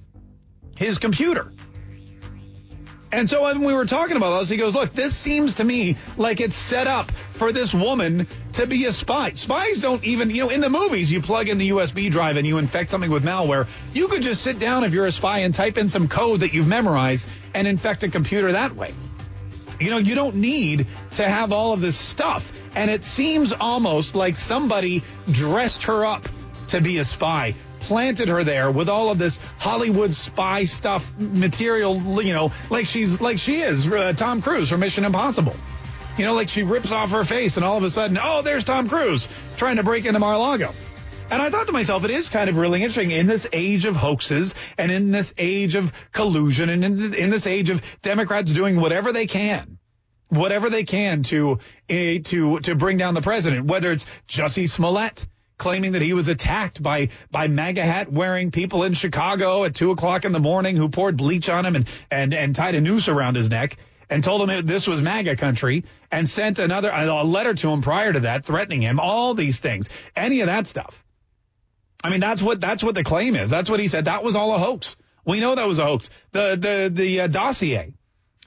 his 0.77 0.99
computer. 0.99 1.53
And 3.13 3.29
so 3.29 3.43
when 3.43 3.63
we 3.63 3.75
were 3.75 3.85
talking 3.85 4.17
about 4.17 4.41
this, 4.41 4.49
he 4.49 4.57
goes, 4.57 4.75
look, 4.75 4.95
this 4.95 5.15
seems 5.15 5.57
to 5.57 5.65
me 5.65 5.99
like 6.17 6.41
it's 6.41 6.57
set 6.57 6.87
up 6.87 7.11
for 7.35 7.53
this 7.53 7.75
woman 7.75 8.27
to 8.55 8.67
be 8.67 8.87
a 8.87 8.93
spy. 8.93 9.35
Spies 9.35 9.83
don't 9.83 10.03
even, 10.03 10.31
you 10.31 10.39
know, 10.39 10.49
in 10.49 10.63
the 10.63 10.71
movies, 10.71 11.13
you 11.13 11.21
plug 11.21 11.51
in 11.51 11.59
the 11.59 11.71
USB 11.71 12.11
drive 12.11 12.39
and 12.39 12.47
you 12.47 12.57
infect 12.57 12.89
something 12.89 13.11
with 13.11 13.23
malware. 13.23 13.69
You 13.93 14.09
could 14.09 14.23
just 14.23 14.41
sit 14.41 14.59
down 14.59 14.85
if 14.85 14.95
you're 14.95 15.07
a 15.07 15.13
spy 15.13 15.41
and 15.41 15.55
type 15.55 15.77
in 15.77 15.91
some 15.91 16.09
code 16.09 16.41
that 16.41 16.55
you've 16.55 16.67
memorized 16.67 17.29
and 17.53 17.69
infect 17.69 18.03
a 18.03 18.09
computer 18.09 18.53
that 18.53 18.75
way. 18.75 18.95
You 19.79 19.91
know, 19.91 19.99
you 19.99 20.15
don't 20.15 20.37
need 20.37 20.87
to 21.17 21.29
have 21.29 21.53
all 21.53 21.75
of 21.75 21.83
this 21.83 21.99
stuff. 21.99 22.51
And 22.75 22.91
it 22.91 23.05
seems 23.05 23.53
almost 23.53 24.15
like 24.15 24.39
somebody 24.39 25.03
dressed 25.31 25.83
her 25.83 26.07
up 26.07 26.27
to 26.69 26.81
be 26.81 26.97
a 26.97 27.05
spy 27.05 27.55
planted 27.83 28.29
her 28.29 28.45
there 28.45 28.71
with 28.71 28.89
all 28.89 29.11
of 29.11 29.19
this 29.19 29.39
Hollywood 29.59 30.15
spy 30.15 30.65
stuff 30.65 31.11
material, 31.19 32.01
you 32.23 32.33
know, 32.33 32.53
like 32.71 32.87
she's 32.87 33.21
like 33.21 33.39
she 33.39 33.61
is 33.61 33.87
uh, 33.87 34.13
Tom 34.15 34.43
Cruise 34.43 34.71
from 34.71 34.81
Mission 34.81 35.05
Impossible. 35.05 35.55
You 36.17 36.27
know, 36.27 36.35
like 36.35 36.49
she 36.49 36.63
rips 36.63 36.93
off 36.93 37.11
her 37.11 37.25
face 37.25 37.57
and 37.57 37.65
all 37.65 37.77
of 37.79 37.85
a 37.85 37.91
sudden, 37.91 38.19
oh, 38.21 38.43
there's 38.43 38.65
Tom 38.65 38.89
Cruise 38.89 39.29
trying 39.57 39.77
to 39.77 39.83
break 39.83 40.05
into 40.05 40.19
Mar-a-Lago. 40.19 40.75
And 41.31 41.41
I 41.41 41.49
thought 41.49 41.67
to 41.67 41.73
myself, 41.73 42.05
it 42.05 42.11
is 42.11 42.29
kind 42.29 42.51
of 42.51 42.57
really 42.57 42.83
interesting 42.83 43.11
in 43.11 43.27
this 43.27 43.47
age 43.55 43.87
of 43.87 43.97
hoaxes 43.97 44.55
and 44.77 44.93
in 44.93 45.11
this 45.11 45.33
age 45.39 45.75
of 45.75 45.91
collusion 46.13 46.69
and 46.69 46.85
in, 46.85 47.15
in 47.15 47.31
this 47.31 47.47
age 47.47 47.71
of 47.71 47.81
Democrats 48.03 48.53
doing 48.53 48.79
whatever 48.79 49.13
they 49.13 49.27
can 49.27 49.79
whatever 50.33 50.71
they 50.71 50.85
can 50.85 51.23
to 51.23 51.59
uh, 51.91 51.95
to 52.25 52.59
to 52.61 52.75
bring 52.75 52.97
down 52.97 53.15
the 53.15 53.21
president, 53.21 53.67
whether 53.67 53.93
it's 53.93 54.07
Jussie 54.29 54.69
Smollett 54.69 55.27
claiming 55.63 55.93
that 55.93 56.03
he 56.03 56.13
was 56.13 56.27
attacked 56.27 56.83
by 56.83 57.09
by 57.31 57.47
MAGA 57.47 57.85
hat 57.85 58.13
wearing 58.13 58.51
people 58.51 58.83
in 58.83 58.95
Chicago 58.95 59.63
at 59.63 59.77
two 59.77 59.93
o'clock 59.93 60.25
in 60.25 60.33
the 60.33 60.41
morning 60.41 60.77
who 60.77 60.89
poured 60.89 61.17
bleach 61.17 61.49
on 61.49 61.65
him 61.65 61.77
and 61.77 61.89
and 62.11 62.35
and 62.35 62.57
tied 62.57 62.75
a 62.75 62.81
noose 62.81 63.07
around 63.07 63.37
his 63.37 63.49
neck 63.49 63.77
and 64.11 64.25
told 64.25 64.49
him 64.49 64.67
this 64.67 64.89
was 64.89 65.01
MAGA 65.01 65.37
country 65.37 65.85
and 66.11 66.29
sent 66.29 66.59
another 66.59 66.91
a 66.93 67.23
letter 67.23 67.55
to 67.55 67.71
him 67.71 67.81
prior 67.81 68.13
to 68.13 68.21
that 68.21 68.45
threatening 68.45 68.83
him. 68.83 68.99
All 68.99 69.35
these 69.35 69.61
things, 69.61 69.89
any 70.17 70.41
of 70.41 70.49
that 70.49 70.67
stuff. 70.67 71.05
I 72.03 72.11
mean, 72.11 72.21
that's 72.21 72.43
what 72.43 72.61
that's 72.61 72.83
what 72.83 72.97
the 72.97 73.05
claim 73.05 73.37
is. 73.37 73.49
That's 73.49 73.71
what 73.71 73.79
he 73.79 73.87
said. 73.87 74.07
That 74.07 74.25
was 74.25 74.35
all 74.35 74.53
a 74.55 74.59
hoax. 74.59 74.97
We 75.25 75.39
know 75.39 75.55
that 75.55 75.69
was 75.69 75.79
a 75.79 75.85
hoax. 75.85 76.11
The 76.33 76.57
the 76.57 76.91
the 76.93 77.21
uh, 77.21 77.27
dossier, 77.29 77.95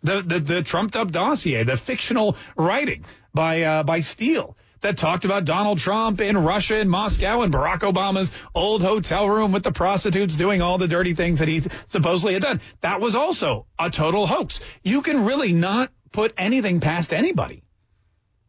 the 0.04 0.22
the 0.22 0.40
the 0.42 0.64
trumped 0.64 0.98
up 0.98 1.12
dossier, 1.12 1.64
the 1.64 1.78
fictional 1.78 2.36
writing 2.58 3.06
by 3.34 3.62
uh, 3.62 3.84
by 3.84 4.02
Steele 4.02 4.58
that 4.82 4.98
talked 4.98 5.26
about 5.26 5.46
Donald 5.46 5.80
Trump 5.80 6.22
in 6.22 6.38
Russia 6.38 6.80
and 6.80 6.90
Moscow 6.90 7.42
and 7.42 7.54
Barack 7.54 7.80
Obama's 7.80 8.32
old 8.54 8.82
hotel 8.82 9.30
room 9.30 9.52
with 9.52 9.64
the 9.64 9.72
prostitutes 9.72 10.36
doing 10.36 10.62
all 10.62 10.78
the 10.78 10.88
dirty 10.88 11.16
things 11.16 11.40
that 11.40 11.48
he 11.48 11.64
supposedly 11.90 12.34
had 12.34 12.44
done. 12.44 12.62
That 12.82 13.02
was 13.02 13.16
also 13.16 13.68
a 13.80 13.90
total 13.90 14.28
hoax. 14.28 14.60
You 14.84 15.02
can 15.02 15.26
really 15.26 15.54
not 15.54 15.92
put 16.12 16.34
anything 16.38 16.80
past 16.80 17.14
anybody. 17.14 17.64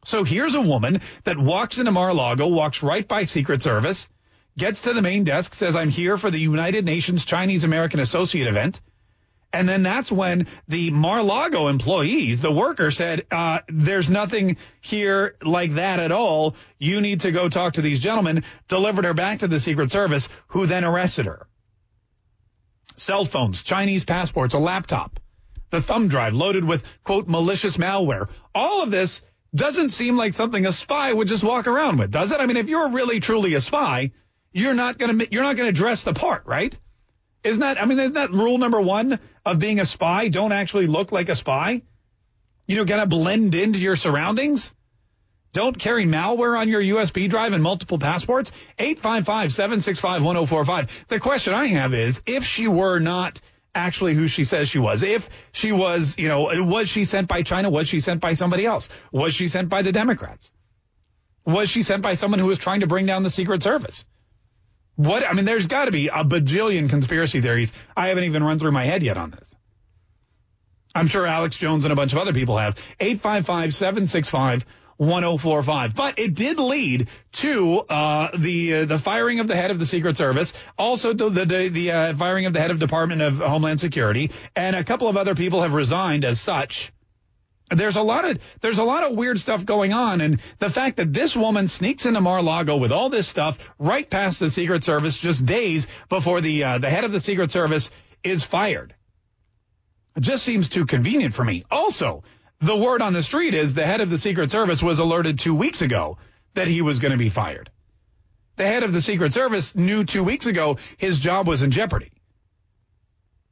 So 0.05 0.23
here's 0.23 0.55
a 0.55 0.61
woman 0.61 1.01
that 1.25 1.37
walks 1.37 1.79
into 1.79 1.91
Mar-a-Lago, 1.91 2.47
walks 2.47 2.83
right 2.83 3.07
by 3.07 3.25
Secret 3.25 3.61
Service, 3.61 4.07
gets 4.57 4.83
to 4.83 4.93
the 4.93 5.03
main 5.03 5.25
desk, 5.25 5.55
says, 5.55 5.75
I'm 5.75 5.91
here 5.91 6.17
for 6.17 6.31
the 6.31 6.39
United 6.39 6.85
Nations 6.85 7.25
Chinese 7.25 7.65
American 7.65 7.99
Associate 7.99 8.47
event. 8.47 8.81
And 9.53 9.69
then 9.69 9.83
that's 9.83 10.13
when 10.13 10.49
the 10.69 10.91
Mar-a-Lago 10.91 11.69
employees, 11.69 12.41
the 12.41 12.53
worker 12.53 12.91
said, 12.91 13.27
uh, 13.31 13.61
there's 13.69 14.11
nothing 14.11 14.59
here 14.81 15.37
like 15.43 15.75
that 15.75 15.99
at 15.99 16.13
all. 16.13 16.57
You 16.79 17.01
need 17.01 17.21
to 17.23 17.33
go 17.33 17.49
talk 17.49 17.75
to 17.75 17.83
these 17.83 18.01
gentlemen, 18.01 18.45
delivered 18.69 19.05
her 19.05 19.15
back 19.15 19.39
to 19.39 19.49
the 19.49 19.61
Secret 19.61 19.91
Service, 19.91 20.29
who 20.49 20.67
then 20.67 20.85
arrested 20.85 21.27
her. 21.27 21.47
Cell 22.97 23.25
phones, 23.25 23.63
Chinese 23.63 24.05
passports, 24.05 24.55
a 24.55 24.59
laptop, 24.59 25.21
the 25.71 25.83
thumb 25.83 26.09
drive 26.09 26.35
loaded 26.35 26.65
with, 26.65 26.83
quote, 27.05 27.29
malicious 27.29 27.77
malware. 27.77 28.29
All 28.55 28.83
of 28.83 28.91
this 28.91 29.21
doesn't 29.55 29.91
seem 29.91 30.17
like 30.17 30.35
something 30.35 30.67
a 30.67 30.73
spy 30.73 31.13
would 31.13 31.29
just 31.29 31.45
walk 31.45 31.67
around 31.67 31.99
with, 31.99 32.11
does 32.11 32.33
it? 32.33 32.41
I 32.41 32.47
mean, 32.47 32.57
if 32.57 32.69
you're 32.69 32.91
really 32.91 33.21
truly 33.21 33.55
a 33.55 33.61
spy, 33.61 34.13
you're 34.53 34.75
not 34.75 34.99
going 34.99 35.19
to, 35.19 35.29
you're 35.33 35.43
not 35.43 35.57
going 35.57 35.73
to 35.73 35.79
dress 35.79 36.03
the 36.03 36.15
part, 36.15 36.47
right? 36.47 36.79
Isn't 37.47 37.61
that, 37.61 37.81
I 37.81 37.87
mean, 37.87 38.01
isn't 38.01 38.15
that 38.15 38.33
rule 38.33 38.59
number 38.59 38.81
one 38.81 39.21
of 39.45 39.61
being 39.61 39.79
a 39.79 39.87
spy? 39.87 40.27
Don't 40.29 40.51
actually 40.51 40.89
look 40.89 41.13
like 41.13 41.29
a 41.29 41.37
spy. 41.37 41.83
You 42.67 42.75
know, 42.75 42.85
gotta 42.85 43.07
blend 43.07 43.55
into 43.55 43.79
your 43.79 43.95
surroundings. 43.95 44.73
Don't 45.53 45.79
carry 45.79 46.07
malware 46.07 46.59
on 46.59 46.69
your 46.69 46.83
USB 46.83 47.31
drive 47.31 47.53
and 47.53 47.63
multiple 47.63 48.01
passports. 48.01 48.51
855-765-1045. 48.81 50.89
The 51.07 51.21
question 51.21 51.55
I 51.55 51.67
have 51.67 51.95
is, 51.95 52.21
if 52.27 52.45
she 52.45 52.67
were 52.67 52.99
not 52.99 53.41
actually 53.77 54.15
who 54.15 54.27
she 54.27 54.43
says 54.43 54.69
she 54.69 54.81
was, 54.81 55.05
if 55.05 55.29
she 55.53 55.71
was, 55.71 56.19
you 56.19 56.29
know, 56.29 56.51
was 56.65 56.89
she 56.89 57.05
sent 57.05 57.29
by 57.29 57.43
China? 57.43 57.71
Was 57.71 57.89
she 57.89 58.01
sent 58.01 58.21
by 58.21 58.35
somebody 58.35 58.67
else? 58.67 58.89
Was 59.13 59.35
she 59.35 59.47
sent 59.47 59.69
by 59.69 59.83
the 59.83 59.93
Democrats? 59.93 60.51
Was 61.45 61.71
she 61.71 61.85
sent 61.85 62.03
by 62.03 62.15
someone 62.15 62.41
who 62.41 62.47
was 62.47 62.59
trying 62.59 62.81
to 62.81 62.89
bring 62.89 63.07
down 63.07 63.23
the 63.23 63.31
Secret 63.31 63.63
Service? 63.63 64.05
What 64.97 65.25
I 65.25 65.33
mean, 65.35 65.45
there's 65.45 65.67
got 65.67 65.85
to 65.85 65.93
be 65.93 66.09
a 66.09 66.25
bajillion 66.25 66.89
conspiracy 66.89 67.41
theories. 67.41 67.73
I 67.97 68.09
haven't 68.09 68.25
even 68.25 68.43
run 68.43 68.59
through 68.59 68.73
my 68.73 68.85
head 68.85 69.03
yet 69.03 69.17
on 69.17 69.31
this. 69.31 69.55
I'm 70.95 71.09
sure 71.09 71.27
Alex 71.27 71.57
Jones 71.57 71.85
and 71.85 71.93
a 71.93 71.97
bunch 71.97 72.13
of 72.13 72.19
other 72.19 72.33
people 72.33 72.57
have. 72.57 72.77
855 72.99 73.75
765 73.75 74.65
1045. 74.97 75.95
But 75.95 76.19
it 76.19 76.35
did 76.35 76.59
lead 76.59 77.09
to 77.33 77.81
uh, 77.81 78.37
the 78.37 78.75
uh, 78.75 78.85
the 78.87 78.99
firing 78.99 79.41
of 79.41 79.49
the 79.49 79.55
head 79.55 79.71
of 79.71 79.79
the 79.79 79.85
Secret 79.85 80.17
Service, 80.17 80.55
also 80.79 81.13
the 81.13 81.29
the, 81.29 81.69
the 81.69 81.93
uh, 81.93 82.17
firing 82.17 82.47
of 82.47 82.55
the 82.55 82.61
head 82.61 82.71
of 82.71 82.79
Department 82.79 83.21
of 83.21 83.37
Homeland 83.37 83.81
Security, 83.81 84.31
and 84.55 84.75
a 84.75 84.85
couple 84.85 85.09
of 85.09 85.19
other 85.19 85.35
people 85.35 85.61
have 85.63 85.75
resigned 85.75 86.25
as 86.25 86.41
such 86.41 86.93
there's 87.71 87.97
a 87.97 88.03
lot 88.03 88.25
of 88.25 88.39
there's 88.63 88.79
a 88.79 88.85
lot 88.85 89.05
of 89.05 89.17
weird 89.17 89.39
stuff 89.39 89.65
going 89.65 89.93
on 89.93 90.21
and 90.21 90.41
the 90.59 90.71
fact 90.71 90.99
that 90.99 91.13
this 91.13 91.35
woman 91.35 91.69
sneaks 91.69 92.07
into 92.07 92.21
Mar-a-Lago 92.21 92.77
with 92.77 92.93
all 92.93 93.11
this 93.11 93.27
stuff 93.27 93.59
right 93.79 94.09
past 94.09 94.39
the 94.39 94.51
Secret 94.51 94.85
Service 94.85 95.19
just 95.19 95.45
days 95.45 95.87
before 96.09 96.41
the 96.41 96.63
uh, 96.63 96.79
the 96.79 96.91
head 96.91 97.05
of 97.05 97.13
the 97.13 97.21
Secret 97.21 97.51
Service 97.51 97.91
is 98.23 98.45
fired 98.45 98.95
it 100.17 100.23
just 100.23 100.45
seems 100.45 100.69
too 100.69 100.87
convenient 100.87 101.35
for 101.35 101.45
me. 101.45 101.65
Also, 101.71 102.25
the 102.61 102.77
word 102.77 103.03
on 103.03 103.13
the 103.13 103.23
street 103.23 103.53
is 103.53 103.75
the 103.75 103.87
head 103.87 104.01
of 104.01 104.09
the 104.09 104.17
Secret 104.17 104.51
Service 104.51 104.83
was 104.83 104.99
alerted 104.99 105.39
2 105.39 105.55
weeks 105.55 105.83
ago 105.83 106.17
that 106.55 106.69
he 106.69 106.81
was 106.81 106.99
going 106.99 107.13
to 107.13 107.19
be 107.19 107.29
fired. 107.29 107.71
The 108.57 108.67
head 108.67 108.83
of 108.83 108.95
the 108.95 109.03
Secret 109.03 109.35
Service 109.35 109.75
knew 109.75 110.05
2 110.05 110.25
weeks 110.25 110.47
ago 110.47 110.79
his 110.97 111.19
job 111.19 111.47
was 111.47 111.61
in 111.61 111.71
jeopardy. 111.71 112.13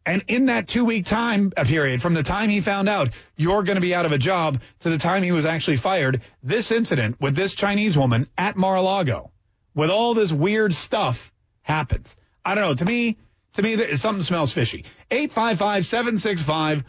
And 0.06 0.24
in 0.28 0.46
that 0.46 0.68
two 0.68 0.84
week 0.84 1.06
time 1.06 1.50
period, 1.50 2.02
from 2.02 2.14
the 2.14 2.22
time 2.22 2.50
he 2.50 2.60
found 2.60 2.88
out 2.88 3.10
you're 3.36 3.62
going 3.62 3.76
to 3.76 3.80
be 3.80 3.94
out 3.94 4.04
of 4.04 4.12
a 4.12 4.18
job 4.18 4.60
to 4.80 4.90
the 4.90 4.98
time 4.98 5.22
he 5.22 5.32
was 5.32 5.46
actually 5.46 5.78
fired, 5.78 6.20
this 6.42 6.70
incident 6.70 7.20
with 7.20 7.34
this 7.34 7.54
Chinese 7.54 7.96
woman 7.96 8.28
at 8.36 8.56
Mar-a-Lago 8.56 9.30
with 9.74 9.90
all 9.90 10.14
this 10.14 10.30
weird 10.32 10.74
stuff 10.74 11.32
happens. 11.62 12.16
I 12.44 12.54
don't 12.54 12.64
know. 12.64 12.74
To 12.74 12.84
me, 12.84 13.16
to 13.54 13.62
me, 13.62 13.96
something 13.96 14.22
smells 14.22 14.52
fishy. 14.52 14.84
855-765-1045. 15.10 16.84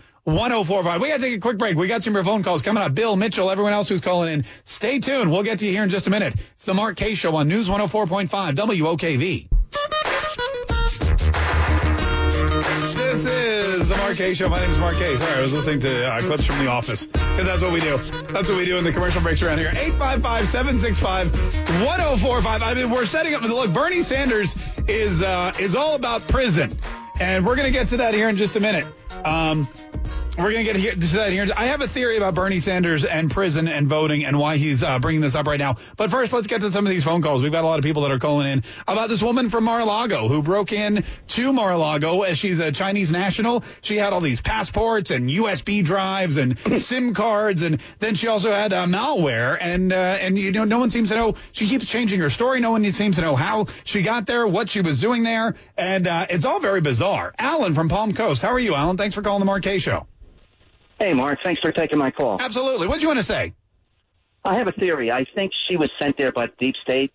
We 1.01 1.07
got 1.09 1.17
to 1.17 1.23
take 1.23 1.37
a 1.37 1.39
quick 1.39 1.57
break. 1.57 1.77
We 1.77 1.87
got 1.87 2.03
some 2.03 2.13
more 2.13 2.23
phone 2.23 2.43
calls 2.43 2.61
coming 2.61 2.83
up. 2.83 2.93
Bill, 2.93 3.15
Mitchell, 3.15 3.49
everyone 3.49 3.71
else 3.73 3.87
who's 3.87 4.01
calling 4.01 4.33
in. 4.33 4.43
Stay 4.65 4.99
tuned. 4.99 5.31
We'll 5.31 5.43
get 5.43 5.59
to 5.59 5.65
you 5.65 5.71
here 5.71 5.83
in 5.83 5.89
just 5.89 6.07
a 6.07 6.09
minute. 6.09 6.35
It's 6.55 6.65
the 6.65 6.73
Mark 6.73 6.97
Kaye 6.97 7.13
Show 7.13 7.33
on 7.37 7.47
News 7.47 7.69
104.5 7.69 8.27
WOKV. 8.55 9.47
Show. 14.15 14.47
My 14.47 14.61
name 14.61 14.71
is 14.71 14.77
Mark 14.77 14.95
Kaye. 14.95 15.17
Sorry, 15.17 15.33
I 15.33 15.41
was 15.41 15.51
listening 15.51 15.81
to 15.81 16.07
uh, 16.07 16.21
clips 16.21 16.45
from 16.45 16.57
The 16.59 16.67
Office 16.67 17.05
because 17.05 17.45
that's 17.45 17.61
what 17.61 17.73
we 17.73 17.81
do. 17.81 17.97
That's 17.97 18.47
what 18.47 18.55
we 18.55 18.63
do 18.63 18.77
in 18.77 18.85
the 18.85 18.93
commercial 18.93 19.19
breaks 19.19 19.41
around 19.41 19.57
here. 19.57 19.71
855-765-1045. 19.71 22.61
I 22.61 22.73
mean, 22.75 22.89
we're 22.89 23.05
setting 23.05 23.33
up. 23.33 23.41
Look, 23.41 23.73
Bernie 23.73 24.03
Sanders 24.03 24.55
is 24.87 25.21
uh, 25.21 25.51
is 25.59 25.75
all 25.75 25.95
about 25.95 26.25
prison, 26.29 26.71
and 27.19 27.45
we're 27.45 27.57
going 27.57 27.69
to 27.71 27.77
get 27.77 27.89
to 27.89 27.97
that 27.97 28.13
here 28.13 28.29
in 28.29 28.37
just 28.37 28.55
a 28.55 28.61
minute. 28.61 28.85
Um, 29.25 29.67
We're 30.37 30.51
going 30.51 30.65
to 30.65 30.73
get 30.73 30.75
here, 30.75 30.91
to 30.91 31.15
that 31.15 31.31
here. 31.31 31.47
I 31.55 31.67
have 31.67 31.79
a 31.79 31.87
theory 31.87 32.17
about 32.17 32.35
Bernie 32.35 32.59
Sanders 32.59 33.05
and 33.05 33.31
prison 33.31 33.69
and 33.69 33.87
voting 33.87 34.25
and 34.25 34.37
why 34.37 34.57
he's 34.57 34.83
uh, 34.83 34.99
bringing 34.99 35.21
this 35.21 35.33
up 35.33 35.47
right 35.47 35.57
now. 35.57 35.77
But 35.95 36.11
first, 36.11 36.33
let's 36.33 36.47
get 36.47 36.59
to 36.59 36.73
some 36.73 36.85
of 36.85 36.89
these 36.89 37.05
phone 37.05 37.21
calls. 37.21 37.41
We've 37.41 37.53
got 37.53 37.63
a 37.63 37.67
lot 37.67 37.79
of 37.79 37.85
people 37.85 38.01
that 38.01 38.11
are 38.11 38.19
calling 38.19 38.45
in 38.51 38.63
about 38.85 39.07
this 39.07 39.23
woman 39.23 39.49
from 39.49 39.63
Mar-a-Lago 39.63 40.27
who 40.27 40.43
broke 40.43 40.73
in 40.73 41.05
to 41.29 41.53
Mar-a-Lago 41.53 42.23
as 42.23 42.37
she's 42.37 42.59
a 42.59 42.73
Chinese 42.73 43.13
national. 43.13 43.63
She 43.79 43.95
had 43.95 44.11
all 44.11 44.19
these 44.19 44.41
passports 44.41 45.09
and 45.09 45.29
USB 45.29 45.85
drives 45.85 46.35
and 46.35 46.59
SIM 46.81 47.13
cards, 47.13 47.61
and 47.61 47.79
then 47.99 48.15
she 48.15 48.27
also 48.27 48.51
had 48.51 48.73
uh, 48.73 48.87
malware. 48.87 49.57
And 49.57 49.93
uh, 49.93 49.95
and 49.95 50.37
you 50.37 50.51
know, 50.51 50.65
no 50.65 50.79
one 50.79 50.89
seems 50.89 51.09
to 51.09 51.15
know. 51.15 51.35
She 51.53 51.65
keeps 51.65 51.85
changing 51.85 52.19
her 52.19 52.29
story. 52.29 52.59
No 52.59 52.71
one 52.71 52.91
seems 52.91 53.15
to 53.15 53.21
know 53.21 53.37
how 53.37 53.67
she 53.85 54.01
got 54.01 54.27
there, 54.27 54.45
what 54.45 54.69
she 54.69 54.81
was 54.81 54.99
doing 54.99 55.23
there, 55.23 55.55
and 55.77 56.05
uh, 56.07 56.27
it's 56.29 56.43
all 56.43 56.59
very 56.59 56.81
bizarre. 56.81 57.33
Alan 57.39 57.73
from 57.73 57.87
Palm 57.87 58.13
Coast, 58.13 58.41
how 58.41 58.49
are 58.49 58.59
you, 58.59 58.75
Alan? 58.75 58.97
Thanks 58.97 59.15
for 59.15 59.21
calling 59.21 59.39
the 59.39 59.45
Mark 59.45 59.63
Kaye 59.63 59.79
Show. 59.79 60.05
Hey, 60.99 61.13
Mark. 61.13 61.39
Thanks 61.43 61.61
for 61.61 61.71
taking 61.71 61.99
my 61.99 62.11
call. 62.11 62.37
Absolutely. 62.39 62.87
What 62.87 62.95
do 62.95 63.01
you 63.01 63.07
want 63.07 63.19
to 63.19 63.23
say? 63.23 63.53
I 64.43 64.57
have 64.57 64.67
a 64.67 64.71
theory. 64.71 65.11
I 65.11 65.25
think 65.35 65.51
she 65.67 65.75
was 65.75 65.89
sent 65.99 66.17
there 66.17 66.31
by 66.31 66.47
deep 66.59 66.75
state 66.83 67.11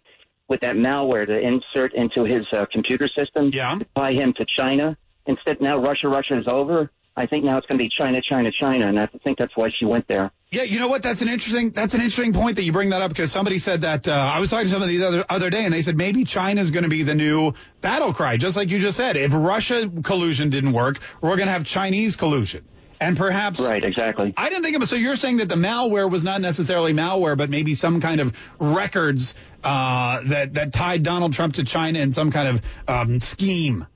with 0.49 0.61
that 0.61 0.75
malware 0.75 1.27
to 1.27 1.39
insert 1.39 1.95
into 1.95 2.25
his 2.25 2.45
uh, 2.53 2.67
computer 2.73 3.09
system. 3.17 3.51
Yeah. 3.53 3.79
Tie 3.97 4.13
him 4.13 4.35
to 4.35 4.45
China. 4.57 4.97
Instead, 5.27 5.61
now 5.61 5.79
Russia, 5.79 6.09
Russia 6.09 6.39
is 6.39 6.47
over. 6.49 6.91
I 7.17 7.27
think 7.27 7.45
now 7.45 7.59
it's 7.59 7.67
going 7.67 7.79
to 7.79 7.85
be 7.85 7.91
China, 7.91 8.21
China, 8.23 8.51
China, 8.51 8.87
and 8.87 8.99
I 8.99 9.07
think 9.07 9.39
that's 9.39 9.57
why 9.57 9.69
she 9.79 9.85
went 9.85 10.07
there. 10.09 10.31
Yeah, 10.51 10.63
you 10.63 10.79
know 10.79 10.89
what? 10.89 11.03
That's 11.03 11.23
an 11.23 11.29
interesting. 11.29 11.71
That's 11.71 11.95
an 11.95 12.01
interesting 12.01 12.33
point 12.33 12.57
that 12.57 12.63
you 12.63 12.73
bring 12.73 12.91
that 12.91 13.03
up 13.03 13.11
because 13.11 13.31
somebody 13.31 13.59
said 13.59 13.83
that 13.83 14.09
uh, 14.09 14.13
I 14.13 14.41
was 14.41 14.51
talking 14.51 14.67
to 14.67 14.73
somebody 14.73 14.97
the 14.97 15.07
other 15.07 15.25
other 15.29 15.51
day, 15.51 15.65
and 15.65 15.73
they 15.75 15.83
said 15.83 15.97
maybe 15.97 16.25
China's 16.25 16.71
going 16.71 16.85
to 16.85 16.89
be 16.89 17.03
the 17.03 17.15
new 17.15 17.53
battle 17.81 18.15
cry, 18.15 18.37
just 18.37 18.57
like 18.57 18.71
you 18.71 18.79
just 18.79 18.97
said. 18.97 19.17
If 19.17 19.33
Russia 19.35 19.91
collusion 20.03 20.51
didn't 20.51 20.73
work, 20.73 20.99
we're 21.21 21.37
going 21.37 21.47
to 21.47 21.53
have 21.53 21.65
Chinese 21.67 22.17
collusion. 22.17 22.65
And 23.01 23.17
perhaps 23.17 23.59
Right, 23.59 23.83
exactly. 23.83 24.35
I 24.37 24.51
didn't 24.51 24.63
think 24.63 24.77
of 24.77 24.83
it. 24.83 24.89
So 24.89 24.97
you're 24.97 25.17
saying 25.17 25.39
that 25.39 25.49
the 25.49 25.55
malware 25.55 26.11
was 26.11 26.23
not 26.23 26.43
necessarily 26.43 26.93
malware, 26.93 27.37
but 27.37 27.49
maybe 27.49 27.75
some 27.75 28.01
kind 28.03 28.21
of 28.21 28.37
records 28.59 29.35
uh, 29.65 30.23
that 30.27 30.55
that 30.55 30.73
tied 30.75 31.03
Donald 31.03 31.33
Trump 31.33 31.55
to 31.55 31.65
China 31.65 31.99
in 31.99 32.13
some 32.13 32.31
kind 32.31 32.49
of 32.49 32.63
um, 32.87 33.21
scheme. 33.21 33.87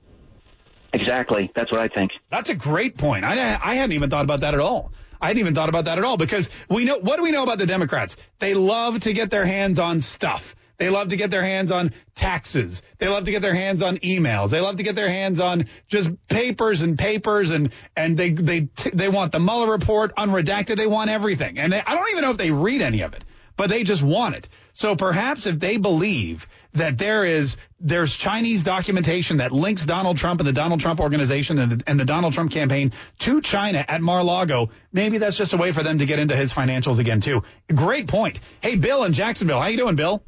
Exactly. 0.91 1.51
That's 1.55 1.71
what 1.71 1.81
I 1.81 1.93
think. 1.93 2.11
That's 2.31 2.49
a 2.49 2.55
great 2.55 2.97
point. 2.97 3.25
I 3.25 3.59
I 3.61 3.75
hadn't 3.75 3.91
even 3.91 4.09
thought 4.09 4.23
about 4.23 4.41
that 4.41 4.55
at 4.55 4.59
all. 4.59 4.91
I 5.21 5.27
hadn't 5.27 5.39
even 5.39 5.55
thought 5.55 5.69
about 5.69 5.85
that 5.85 5.97
at 5.97 6.03
all 6.03 6.17
because 6.17 6.49
we 6.69 6.85
know 6.85 6.97
what 6.97 7.17
do 7.17 7.23
we 7.23 7.31
know 7.31 7.43
about 7.43 7.59
the 7.59 7.65
Democrats? 7.65 8.15
They 8.39 8.53
love 8.53 9.01
to 9.01 9.13
get 9.13 9.29
their 9.29 9.45
hands 9.45 9.77
on 9.77 10.01
stuff. 10.01 10.55
They 10.77 10.89
love 10.89 11.09
to 11.09 11.15
get 11.15 11.31
their 11.31 11.43
hands 11.43 11.71
on 11.71 11.93
taxes. 12.15 12.81
They 12.97 13.07
love 13.07 13.25
to 13.25 13.31
get 13.31 13.41
their 13.41 13.55
hands 13.55 13.81
on 13.81 13.97
emails. 13.97 14.49
They 14.49 14.59
love 14.59 14.77
to 14.77 14.83
get 14.83 14.95
their 14.95 15.09
hands 15.09 15.39
on 15.39 15.67
just 15.87 16.09
papers 16.27 16.81
and 16.81 16.97
papers 16.97 17.51
and 17.51 17.71
and 17.95 18.17
they 18.17 18.31
they 18.31 18.69
they 18.93 19.09
want 19.09 19.31
the 19.31 19.39
Mueller 19.39 19.71
report 19.71 20.15
unredacted. 20.15 20.77
They 20.77 20.87
want 20.87 21.09
everything. 21.09 21.59
And 21.59 21.71
they, 21.71 21.81
I 21.81 21.95
don't 21.95 22.09
even 22.11 22.21
know 22.21 22.31
if 22.31 22.37
they 22.37 22.51
read 22.51 22.81
any 22.81 23.01
of 23.01 23.13
it, 23.13 23.23
but 23.57 23.69
they 23.69 23.83
just 23.83 24.03
want 24.03 24.35
it. 24.35 24.49
So 24.73 24.97
perhaps 24.97 25.45
if 25.45 25.59
they 25.59 25.77
believe 25.77 26.45
that 26.73 26.97
there 26.97 27.23
is 27.23 27.55
there's 27.79 28.13
Chinese 28.13 28.63
documentation 28.63 29.37
that 29.37 29.53
links 29.53 29.85
Donald 29.85 30.17
Trump 30.17 30.41
and 30.41 30.47
the 30.47 30.53
Donald 30.53 30.81
Trump 30.81 30.99
organization 30.99 31.57
and 31.59 31.71
the, 31.71 31.83
and 31.87 31.97
the 31.97 32.05
Donald 32.05 32.33
Trump 32.33 32.51
campaign 32.51 32.91
to 33.19 33.41
China 33.41 33.85
at 33.87 34.01
Mar-a-Lago, 34.01 34.71
maybe 34.91 35.19
that's 35.19 35.37
just 35.37 35.53
a 35.53 35.57
way 35.57 35.71
for 35.71 35.83
them 35.83 35.99
to 35.99 36.05
get 36.05 36.19
into 36.19 36.35
his 36.35 36.51
financials 36.51 36.99
again 36.99 37.21
too. 37.21 37.43
Great 37.73 38.09
point. 38.09 38.41
Hey, 38.59 38.75
Bill 38.75 39.05
in 39.05 39.13
Jacksonville, 39.13 39.61
how 39.61 39.67
you 39.67 39.77
doing, 39.77 39.95
Bill? 39.95 40.21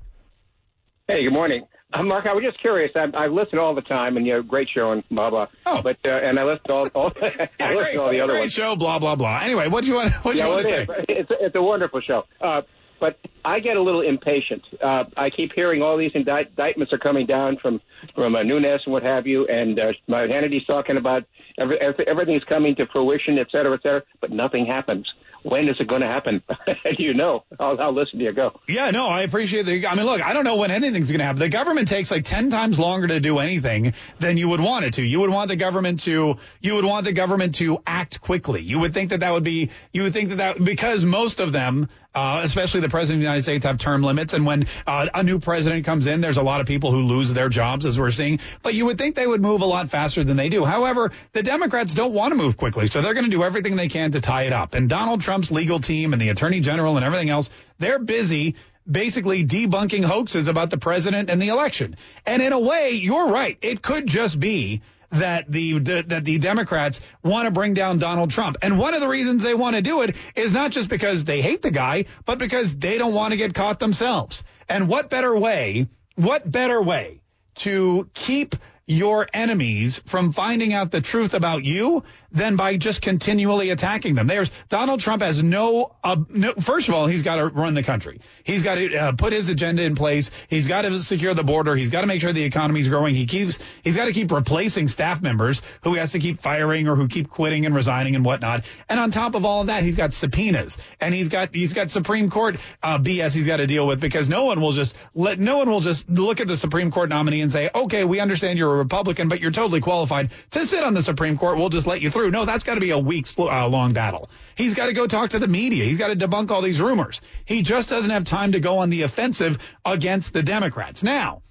Hey, 1.07 1.23
good 1.23 1.33
morning. 1.33 1.65
Uh, 1.93 2.03
Mark, 2.03 2.25
I 2.25 2.33
was 2.33 2.43
just 2.43 2.59
curious. 2.59 2.91
I, 2.93 3.05
I 3.17 3.27
listen 3.27 3.59
all 3.59 3.73
the 3.73 3.81
time, 3.81 4.17
and 4.17 4.27
you 4.27 4.33
know, 4.33 4.41
great 4.41 4.67
show 4.75 4.91
and 4.91 5.03
blah 5.09 5.29
blah. 5.29 5.47
Oh. 5.65 5.81
But 5.81 5.95
uh, 6.03 6.09
and 6.09 6.37
I 6.37 6.43
listen 6.43 6.65
to 6.65 6.73
all, 6.73 6.87
all 6.93 7.13
I 7.61 7.73
listen 7.73 7.93
to 7.93 8.01
all 8.01 8.11
the 8.11 8.19
other 8.19 8.33
great 8.33 8.39
ones. 8.41 8.53
show, 8.53 8.75
blah 8.75 8.99
blah 8.99 9.15
blah. 9.15 9.39
Anyway, 9.41 9.69
what 9.69 9.85
do 9.85 9.87
you 9.87 9.93
want? 9.95 10.13
What 10.25 10.33
do 10.33 10.37
yeah, 10.37 10.43
you 10.43 10.49
well, 10.49 10.57
want 10.57 10.67
it 10.67 10.71
to 10.75 10.81
is. 10.81 10.87
say? 10.87 11.05
It's 11.07 11.29
it's 11.31 11.55
a 11.55 11.61
wonderful 11.61 12.01
show. 12.01 12.23
Uh, 12.41 12.63
but 12.99 13.17
I 13.45 13.59
get 13.61 13.77
a 13.77 13.81
little 13.81 14.01
impatient. 14.01 14.63
Uh, 14.83 15.05
I 15.15 15.29
keep 15.29 15.53
hearing 15.55 15.81
all 15.81 15.97
these 15.97 16.11
indict- 16.13 16.47
indictments 16.49 16.91
are 16.91 16.97
coming 16.97 17.25
down 17.25 17.57
from 17.61 17.79
from 18.13 18.35
uh, 18.35 18.43
Nunes 18.43 18.81
and 18.85 18.91
what 18.91 19.03
have 19.03 19.25
you, 19.25 19.47
and 19.47 19.79
uh, 19.79 19.93
Hannity's 20.09 20.65
talking 20.65 20.97
about 20.97 21.23
every, 21.57 21.79
every, 21.79 22.05
everything's 22.05 22.43
coming 22.43 22.75
to 22.75 22.87
fruition, 22.87 23.37
et 23.39 23.47
cetera, 23.49 23.75
et 23.75 23.81
cetera, 23.83 24.03
but 24.19 24.31
nothing 24.31 24.65
happens. 24.65 25.07
When 25.47 25.69
is 25.69 25.77
it 25.79 25.87
going 25.87 26.01
to 26.01 26.07
happen? 26.07 26.43
you 26.97 27.13
know, 27.13 27.45
I'll, 27.59 27.79
I'll 27.79 27.95
listen 27.95 28.19
to 28.19 28.25
you 28.25 28.33
go. 28.33 28.59
Yeah, 28.67 28.91
no, 28.91 29.07
I 29.07 29.21
appreciate 29.21 29.65
the. 29.65 29.87
I 29.87 29.95
mean, 29.95 30.05
look, 30.05 30.21
I 30.21 30.33
don't 30.33 30.43
know 30.43 30.57
when 30.57 30.71
anything's 30.71 31.09
going 31.09 31.19
to 31.19 31.25
happen. 31.25 31.39
The 31.39 31.49
government 31.49 31.87
takes 31.87 32.11
like 32.11 32.25
ten 32.25 32.49
times 32.49 32.77
longer 32.77 33.07
to 33.07 33.19
do 33.19 33.39
anything 33.39 33.93
than 34.19 34.37
you 34.37 34.49
would 34.49 34.59
want 34.59 34.85
it 34.85 34.95
to. 34.95 35.03
You 35.03 35.21
would 35.21 35.29
want 35.29 35.47
the 35.47 35.55
government 35.55 36.01
to. 36.01 36.35
You 36.59 36.75
would 36.75 36.85
want 36.85 37.05
the 37.05 37.13
government 37.13 37.55
to 37.55 37.81
act 37.87 38.19
quickly. 38.19 38.61
You 38.61 38.79
would 38.79 38.93
think 38.93 39.11
that 39.11 39.21
that 39.21 39.31
would 39.31 39.43
be. 39.43 39.69
You 39.93 40.03
would 40.03 40.13
think 40.13 40.29
that 40.29 40.37
that 40.37 40.63
because 40.63 41.05
most 41.05 41.39
of 41.39 41.51
them, 41.53 41.87
uh, 42.13 42.41
especially 42.43 42.81
the 42.81 42.89
president 42.89 43.17
of 43.17 43.21
the 43.21 43.25
United 43.25 43.43
States, 43.43 43.65
have 43.65 43.77
term 43.77 44.03
limits, 44.03 44.33
and 44.33 44.45
when 44.45 44.67
uh, 44.85 45.07
a 45.13 45.23
new 45.23 45.39
president 45.39 45.85
comes 45.85 46.07
in, 46.07 46.19
there's 46.19 46.37
a 46.37 46.43
lot 46.43 46.61
of 46.61 46.67
people 46.67 46.91
who 46.91 47.01
lose 47.01 47.33
their 47.33 47.49
jobs, 47.49 47.85
as 47.85 47.99
we're 47.99 48.11
seeing. 48.11 48.39
But 48.63 48.73
you 48.73 48.85
would 48.87 48.97
think 48.97 49.15
they 49.15 49.27
would 49.27 49.41
move 49.41 49.61
a 49.61 49.65
lot 49.65 49.89
faster 49.89 50.23
than 50.23 50.35
they 50.35 50.49
do. 50.49 50.65
However, 50.65 51.11
the 51.33 51.43
Democrats 51.43 51.93
don't 51.93 52.13
want 52.13 52.31
to 52.31 52.35
move 52.35 52.57
quickly, 52.57 52.87
so 52.87 53.01
they're 53.01 53.13
going 53.13 53.25
to 53.25 53.31
do 53.31 53.43
everything 53.43 53.75
they 53.75 53.87
can 53.87 54.11
to 54.11 54.21
tie 54.21 54.43
it 54.43 54.53
up. 54.53 54.73
And 54.73 54.89
Donald 54.89 55.21
Trump's 55.37 55.51
legal 55.51 55.77
team 55.77 56.13
and 56.13 56.21
the 56.21 56.29
attorney 56.29 56.61
general 56.61 56.97
and 56.97 57.05
everything 57.05 57.29
else, 57.29 57.51
they're 57.77 57.99
busy 57.99 58.55
basically 58.89 59.45
debunking 59.45 60.03
hoaxes 60.03 60.47
about 60.47 60.71
the 60.71 60.79
president 60.79 61.29
and 61.29 61.39
the 61.39 61.49
election. 61.49 61.95
And 62.25 62.41
in 62.41 62.53
a 62.53 62.59
way, 62.59 62.91
you're 62.91 63.27
right. 63.27 63.55
It 63.61 63.83
could 63.83 64.07
just 64.07 64.39
be 64.39 64.81
that 65.11 65.45
the 65.47 65.77
that 65.77 66.25
the 66.25 66.39
Democrats 66.39 67.01
want 67.23 67.45
to 67.45 67.51
bring 67.51 67.75
down 67.75 67.99
Donald 67.99 68.31
Trump. 68.31 68.57
And 68.63 68.79
one 68.79 68.95
of 68.95 68.99
the 69.01 69.07
reasons 69.07 69.43
they 69.43 69.53
want 69.53 69.75
to 69.75 69.83
do 69.83 70.01
it 70.01 70.15
is 70.35 70.53
not 70.53 70.71
just 70.71 70.89
because 70.89 71.23
they 71.23 71.41
hate 71.41 71.61
the 71.61 71.69
guy, 71.69 72.05
but 72.25 72.39
because 72.39 72.75
they 72.75 72.97
don't 72.97 73.13
want 73.13 73.31
to 73.31 73.37
get 73.37 73.53
caught 73.53 73.77
themselves. 73.77 74.43
And 74.67 74.87
what 74.87 75.11
better 75.11 75.37
way, 75.37 75.87
what 76.15 76.49
better 76.49 76.81
way 76.81 77.21
to 77.57 78.09
keep 78.15 78.55
your 78.87 79.27
enemies 79.33 80.01
from 80.05 80.31
finding 80.31 80.73
out 80.73 80.91
the 80.91 81.01
truth 81.01 81.33
about 81.33 81.65
you 81.65 82.03
than 82.31 82.55
by 82.55 82.77
just 82.77 83.01
continually 83.01 83.69
attacking 83.69 84.15
them. 84.15 84.27
There's 84.27 84.49
Donald 84.69 85.01
Trump 85.01 85.21
has 85.21 85.43
no, 85.43 85.95
uh, 86.03 86.17
no 86.29 86.53
first 86.53 86.87
of 86.87 86.93
all, 86.93 87.05
he's 87.07 87.23
got 87.23 87.35
to 87.35 87.47
run 87.47 87.73
the 87.73 87.83
country. 87.83 88.21
He's 88.43 88.63
got 88.63 88.75
to 88.75 88.95
uh, 88.95 89.11
put 89.11 89.33
his 89.33 89.49
agenda 89.49 89.83
in 89.83 89.95
place. 89.95 90.31
He's 90.49 90.67
got 90.67 90.83
to 90.83 90.99
secure 91.01 91.33
the 91.33 91.43
border. 91.43 91.75
He's 91.75 91.89
got 91.89 92.01
to 92.01 92.07
make 92.07 92.21
sure 92.21 92.31
the 92.31 92.43
economy's 92.43 92.87
growing. 92.87 93.13
He 93.13 93.25
keeps, 93.25 93.59
he's 93.83 93.97
got 93.97 94.05
to 94.05 94.13
keep 94.13 94.31
replacing 94.31 94.87
staff 94.87 95.21
members 95.21 95.61
who 95.83 95.93
he 95.93 95.99
has 95.99 96.13
to 96.13 96.19
keep 96.19 96.41
firing 96.41 96.87
or 96.87 96.95
who 96.95 97.09
keep 97.09 97.29
quitting 97.29 97.65
and 97.65 97.75
resigning 97.75 98.15
and 98.15 98.23
whatnot. 98.23 98.63
And 98.87 98.99
on 98.99 99.11
top 99.11 99.35
of 99.35 99.43
all 99.43 99.61
of 99.61 99.67
that, 99.67 99.83
he's 99.83 99.95
got 99.95 100.13
subpoenas 100.13 100.77
and 101.01 101.13
he's 101.13 101.27
got, 101.27 101.53
he's 101.53 101.73
got 101.73 101.89
Supreme 101.89 102.29
Court 102.29 102.57
uh, 102.81 102.99
BS 102.99 103.33
he's 103.33 103.47
got 103.47 103.57
to 103.57 103.67
deal 103.67 103.85
with 103.85 103.99
because 103.99 104.29
no 104.29 104.45
one 104.45 104.61
will 104.61 104.73
just 104.73 104.95
let, 105.13 105.39
no 105.39 105.57
one 105.57 105.69
will 105.69 105.81
just 105.81 106.09
look 106.09 106.39
at 106.39 106.47
the 106.47 106.57
Supreme 106.57 106.91
Court 106.91 107.09
nominee 107.09 107.41
and 107.41 107.51
say, 107.51 107.69
okay, 107.73 108.05
we 108.05 108.19
understand 108.19 108.57
you're 108.57 108.76
Republican, 108.77 109.27
but 109.27 109.41
you're 109.41 109.51
totally 109.51 109.81
qualified 109.81 110.31
to 110.51 110.65
sit 110.65 110.83
on 110.83 110.93
the 110.93 111.03
Supreme 111.03 111.37
Court. 111.37 111.57
We'll 111.57 111.69
just 111.69 111.87
let 111.87 112.01
you 112.01 112.09
through. 112.11 112.31
No, 112.31 112.45
that's 112.45 112.63
got 112.63 112.75
to 112.75 112.81
be 112.81 112.91
a 112.91 112.99
weeks 112.99 113.37
uh, 113.37 113.67
long 113.67 113.93
battle. 113.93 114.29
He's 114.55 114.73
got 114.73 114.87
to 114.87 114.93
go 114.93 115.07
talk 115.07 115.31
to 115.31 115.39
the 115.39 115.47
media. 115.47 115.85
He's 115.85 115.97
got 115.97 116.07
to 116.07 116.15
debunk 116.15 116.51
all 116.51 116.61
these 116.61 116.79
rumors. 116.79 117.21
He 117.45 117.61
just 117.61 117.89
doesn't 117.89 118.11
have 118.11 118.23
time 118.23 118.53
to 118.53 118.59
go 118.59 118.77
on 118.77 118.89
the 118.89 119.03
offensive 119.03 119.57
against 119.85 120.33
the 120.33 120.43
Democrats. 120.43 121.03
Now, 121.03 121.41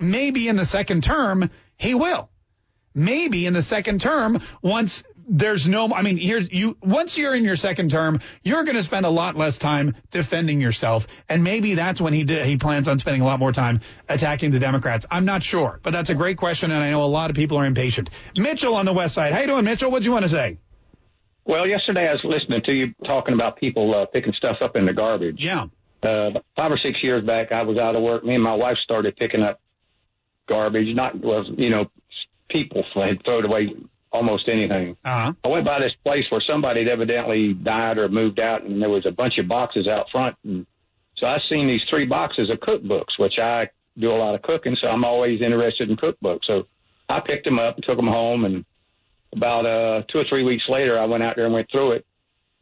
maybe 0.00 0.48
in 0.48 0.56
the 0.56 0.66
second 0.66 1.02
term, 1.02 1.50
he 1.76 1.94
will. 1.94 2.30
Maybe 2.94 3.44
in 3.44 3.52
the 3.52 3.62
second 3.62 4.00
term, 4.00 4.40
once 4.62 5.02
there's 5.28 5.66
no, 5.66 5.92
I 5.92 6.02
mean, 6.02 6.16
here 6.16 6.38
you, 6.38 6.76
once 6.82 7.18
you're 7.18 7.34
in 7.34 7.44
your 7.44 7.56
second 7.56 7.90
term, 7.90 8.20
you're 8.42 8.64
going 8.64 8.76
to 8.76 8.82
spend 8.82 9.06
a 9.06 9.10
lot 9.10 9.36
less 9.36 9.58
time 9.58 9.94
defending 10.10 10.60
yourself. 10.60 11.06
And 11.28 11.42
maybe 11.42 11.74
that's 11.74 12.00
when 12.00 12.12
he 12.12 12.24
did, 12.24 12.46
he 12.46 12.56
plans 12.56 12.88
on 12.88 12.98
spending 12.98 13.22
a 13.22 13.24
lot 13.24 13.38
more 13.40 13.52
time 13.52 13.80
attacking 14.08 14.52
the 14.52 14.58
Democrats. 14.58 15.06
I'm 15.10 15.24
not 15.24 15.42
sure, 15.42 15.80
but 15.82 15.90
that's 15.90 16.10
a 16.10 16.14
great 16.14 16.38
question. 16.38 16.70
And 16.70 16.82
I 16.82 16.90
know 16.90 17.02
a 17.02 17.06
lot 17.06 17.30
of 17.30 17.36
people 17.36 17.58
are 17.58 17.66
impatient. 17.66 18.10
Mitchell 18.36 18.74
on 18.74 18.86
the 18.86 18.92
West 18.92 19.14
Side. 19.14 19.32
How 19.32 19.40
you 19.40 19.46
doing, 19.48 19.64
Mitchell? 19.64 19.90
What 19.90 20.00
do 20.00 20.06
you 20.06 20.12
want 20.12 20.24
to 20.24 20.28
say? 20.28 20.58
Well, 21.44 21.66
yesterday 21.66 22.08
I 22.08 22.12
was 22.12 22.22
listening 22.24 22.62
to 22.64 22.72
you 22.72 22.94
talking 23.04 23.34
about 23.34 23.56
people 23.56 23.94
uh, 23.94 24.06
picking 24.06 24.32
stuff 24.32 24.56
up 24.60 24.76
in 24.76 24.86
the 24.86 24.92
garbage. 24.92 25.36
Yeah. 25.38 25.66
Uh, 26.02 26.30
five 26.56 26.70
or 26.72 26.78
six 26.78 26.98
years 27.02 27.24
back, 27.24 27.52
I 27.52 27.62
was 27.62 27.78
out 27.78 27.96
of 27.96 28.02
work. 28.02 28.24
Me 28.24 28.34
and 28.34 28.42
my 28.42 28.54
wife 28.54 28.76
started 28.82 29.16
picking 29.16 29.42
up 29.42 29.60
garbage. 30.48 30.94
Not 30.94 31.16
was 31.20 31.46
you 31.56 31.70
know 31.70 31.86
people 32.48 32.84
had 32.94 33.24
thrown 33.24 33.44
away 33.44 33.74
almost 34.16 34.48
anything. 34.48 34.96
Uh-huh. 35.04 35.32
I 35.44 35.48
went 35.48 35.66
by 35.66 35.78
this 35.80 35.92
place 36.04 36.24
where 36.30 36.40
somebody 36.40 36.80
had 36.80 36.88
evidently 36.88 37.52
died 37.52 37.98
or 37.98 38.08
moved 38.08 38.40
out, 38.40 38.62
and 38.64 38.80
there 38.82 38.88
was 38.90 39.06
a 39.06 39.10
bunch 39.10 39.38
of 39.38 39.46
boxes 39.46 39.86
out 39.86 40.06
front. 40.10 40.36
And 40.44 40.66
so 41.16 41.26
I 41.26 41.38
seen 41.48 41.66
these 41.68 41.82
three 41.90 42.06
boxes 42.06 42.50
of 42.50 42.58
cookbooks, 42.60 43.18
which 43.18 43.38
I 43.38 43.68
do 43.98 44.08
a 44.08 44.16
lot 44.16 44.34
of 44.34 44.42
cooking, 44.42 44.76
so 44.82 44.88
I'm 44.88 45.04
always 45.04 45.40
interested 45.40 45.88
in 45.90 45.96
cookbooks. 45.96 46.44
So 46.46 46.66
I 47.08 47.20
picked 47.20 47.44
them 47.46 47.58
up 47.58 47.76
and 47.76 47.84
took 47.84 47.96
them 47.96 48.08
home, 48.08 48.44
and 48.44 48.64
about 49.34 49.66
uh, 49.66 50.02
two 50.08 50.18
or 50.18 50.24
three 50.28 50.44
weeks 50.44 50.64
later, 50.68 50.98
I 50.98 51.06
went 51.06 51.22
out 51.22 51.36
there 51.36 51.44
and 51.44 51.54
went 51.54 51.68
through 51.70 51.92
it. 51.92 52.06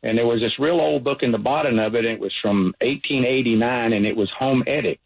And 0.02 0.18
there 0.18 0.26
was 0.26 0.40
this 0.42 0.52
real 0.58 0.80
old 0.80 1.02
book 1.02 1.22
in 1.22 1.32
the 1.32 1.38
bottom 1.38 1.78
of 1.78 1.94
it, 1.94 2.04
and 2.04 2.14
it 2.14 2.20
was 2.20 2.32
from 2.42 2.74
1889, 2.82 3.92
and 3.92 4.06
it 4.06 4.16
was 4.16 4.30
home 4.38 4.62
edit 4.66 5.00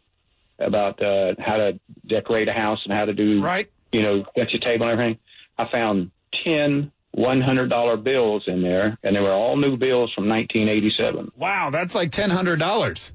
about 0.59 1.01
uh, 1.01 1.35
how 1.39 1.55
to 1.55 1.79
decorate 2.05 2.49
a 2.49 2.53
house 2.53 2.79
and 2.85 2.93
how 2.93 3.05
to 3.05 3.13
do, 3.13 3.41
Right. 3.41 3.69
you 3.93 4.01
know, 4.01 4.25
set 4.37 4.51
your 4.51 4.59
table 4.59 4.87
and 4.87 4.91
everything. 4.91 5.17
I 5.57 5.69
found 5.71 6.11
10 6.45 6.91
$100 7.17 8.03
bills 8.03 8.43
in 8.47 8.61
there, 8.61 8.97
and 9.03 9.15
they 9.15 9.19
were 9.21 9.31
all 9.31 9.57
new 9.57 9.77
bills 9.77 10.11
from 10.13 10.29
1987. 10.29 11.31
Wow, 11.35 11.69
that's 11.71 11.95
like 11.95 12.11
ten 12.11 12.29
hundred 12.29 12.59
dollars. 12.59 13.11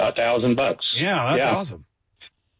A 0.00 0.12
thousand 0.12 0.56
bucks. 0.56 0.84
Yeah, 0.96 1.36
that's 1.36 1.46
awesome. 1.46 1.84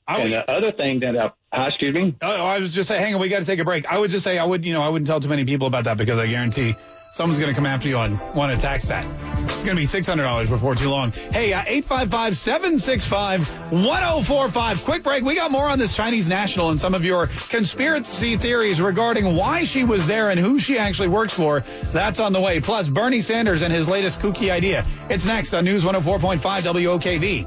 I 0.06 0.20
And 0.20 0.30
would, 0.30 0.32
the 0.32 0.50
other 0.50 0.72
thing 0.72 1.00
that, 1.00 1.34
I, 1.52 1.56
uh, 1.64 1.68
excuse 1.68 1.94
me? 1.94 2.16
oh, 2.22 2.26
I 2.26 2.60
was 2.60 2.72
just 2.72 2.88
saying, 2.88 3.02
hang 3.02 3.14
on, 3.14 3.20
we 3.20 3.28
got 3.28 3.40
to 3.40 3.44
take 3.44 3.58
a 3.58 3.64
break. 3.64 3.84
I 3.86 3.98
would 3.98 4.10
just 4.10 4.24
say 4.24 4.38
I 4.38 4.44
would, 4.44 4.64
you 4.64 4.72
know, 4.72 4.82
I 4.82 4.88
wouldn't 4.88 5.06
tell 5.06 5.20
too 5.20 5.28
many 5.28 5.44
people 5.44 5.66
about 5.66 5.84
that 5.84 5.98
because 5.98 6.18
I 6.18 6.26
guarantee 6.28 6.76
someone's 7.12 7.38
going 7.38 7.52
to 7.52 7.54
come 7.54 7.66
after 7.66 7.88
you 7.88 7.98
and 7.98 8.18
want 8.34 8.54
to 8.54 8.60
tax 8.60 8.86
that. 8.86 9.04
It's 9.44 9.64
going 9.64 9.76
to 9.76 9.80
be 9.80 9.86
six 9.86 10.06
hundred 10.06 10.24
dollars 10.24 10.48
before 10.48 10.74
too 10.74 10.88
long. 10.88 11.12
Hey, 11.12 11.52
uh, 11.52 11.64
eight 11.66 11.84
five 11.84 12.10
five 12.10 12.36
seven 12.36 12.78
six 12.78 13.04
five 13.06 13.48
one 13.72 14.02
zero 14.02 14.22
four 14.22 14.48
five. 14.50 14.82
Quick 14.84 15.02
break. 15.02 15.24
We 15.24 15.34
got 15.34 15.50
more 15.50 15.68
on 15.68 15.78
this 15.78 15.94
Chinese 15.96 16.28
national 16.28 16.70
and 16.70 16.80
some 16.80 16.94
of 16.94 17.04
your 17.04 17.28
conspiracy 17.48 18.36
theories 18.36 18.80
regarding 18.80 19.34
why 19.34 19.64
she 19.64 19.84
was 19.84 20.06
there 20.06 20.30
and 20.30 20.38
who 20.38 20.58
she 20.58 20.78
actually 20.78 21.08
works 21.08 21.32
for. 21.32 21.64
That's 21.92 22.20
on 22.20 22.32
the 22.32 22.40
way. 22.40 22.60
Plus 22.60 22.88
Bernie 22.88 23.22
Sanders 23.22 23.62
and 23.62 23.72
his 23.72 23.88
latest 23.88 24.20
kooky 24.20 24.50
idea. 24.50 24.86
It's 25.08 25.24
next 25.24 25.54
on 25.54 25.64
News 25.64 25.84
one 25.84 25.94
hundred 25.94 26.04
four 26.04 26.18
point 26.18 26.40
five 26.40 26.64
WOKV. 26.64 27.46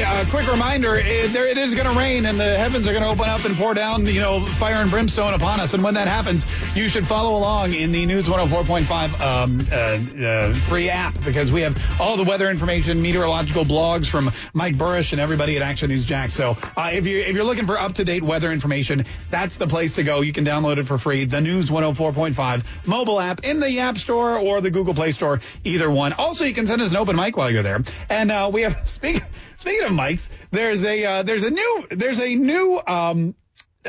A 0.00 0.26
quick 0.28 0.50
reminder: 0.50 0.96
it, 0.96 1.32
there 1.32 1.46
it 1.46 1.56
is 1.56 1.74
going 1.74 1.88
to 1.88 1.96
rain, 1.96 2.26
and 2.26 2.38
the 2.38 2.58
heavens 2.58 2.86
are 2.86 2.92
going 2.92 3.04
to 3.04 3.10
open 3.10 3.28
up 3.28 3.44
and 3.44 3.56
pour 3.56 3.74
down, 3.74 4.06
you 4.06 4.20
know, 4.20 4.44
fire 4.44 4.76
and 4.76 4.90
brimstone 4.90 5.34
upon 5.34 5.60
us. 5.60 5.72
And 5.72 5.84
when 5.84 5.94
that 5.94 6.08
happens, 6.08 6.44
you 6.74 6.88
should 6.88 7.06
follow 7.06 7.38
along 7.38 7.74
in 7.74 7.92
the 7.92 8.04
News 8.04 8.26
104.5 8.26 9.20
um, 9.20 9.66
uh, 9.70 10.26
uh, 10.26 10.54
free 10.68 10.90
app 10.90 11.14
because 11.24 11.52
we 11.52 11.62
have 11.62 11.80
all 12.00 12.16
the 12.16 12.24
weather 12.24 12.50
information, 12.50 13.00
meteorological 13.00 13.64
blogs 13.64 14.08
from 14.08 14.30
Mike 14.52 14.74
Buresh 14.74 15.12
and 15.12 15.20
everybody 15.20 15.56
at 15.56 15.62
Action 15.62 15.90
News 15.90 16.04
Jax. 16.04 16.34
So 16.34 16.56
uh, 16.76 16.90
if 16.92 17.06
you 17.06 17.20
if 17.20 17.36
you're 17.36 17.44
looking 17.44 17.66
for 17.66 17.78
up 17.78 17.94
to 17.94 18.04
date 18.04 18.24
weather 18.24 18.50
information, 18.50 19.04
that's 19.30 19.58
the 19.58 19.68
place 19.68 19.94
to 19.94 20.02
go. 20.02 20.22
You 20.22 20.32
can 20.32 20.44
download 20.44 20.78
it 20.78 20.86
for 20.86 20.98
free. 20.98 21.24
The 21.24 21.40
News 21.40 21.70
104.5 21.70 22.86
mobile 22.86 23.20
app 23.20 23.44
in 23.44 23.60
the 23.60 23.78
App 23.78 23.98
Store 23.98 24.38
or 24.38 24.60
the 24.60 24.70
Google 24.70 24.94
Play 24.94 25.12
Store, 25.12 25.40
either 25.62 25.90
one. 25.90 26.12
Also, 26.14 26.44
you 26.44 26.54
can 26.54 26.66
send 26.66 26.82
us 26.82 26.90
an 26.90 26.96
open 26.96 27.14
mic 27.14 27.36
while 27.36 27.50
you're 27.50 27.62
there. 27.62 27.82
And 28.08 28.32
uh, 28.32 28.50
we 28.52 28.62
have 28.62 28.88
speaking 28.88 29.22
speaking 29.56 29.84
of 29.84 29.92
mics, 29.92 30.28
there's 30.50 30.84
a 30.84 31.04
uh, 31.04 31.22
there's 31.22 31.42
a 31.42 31.50
new 31.50 31.86
there's 31.90 32.20
a 32.20 32.34
new 32.34 32.80
um, 32.86 33.34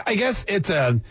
I 0.05 0.15
guess 0.15 0.45
it's 0.47 0.69
a 0.69 1.01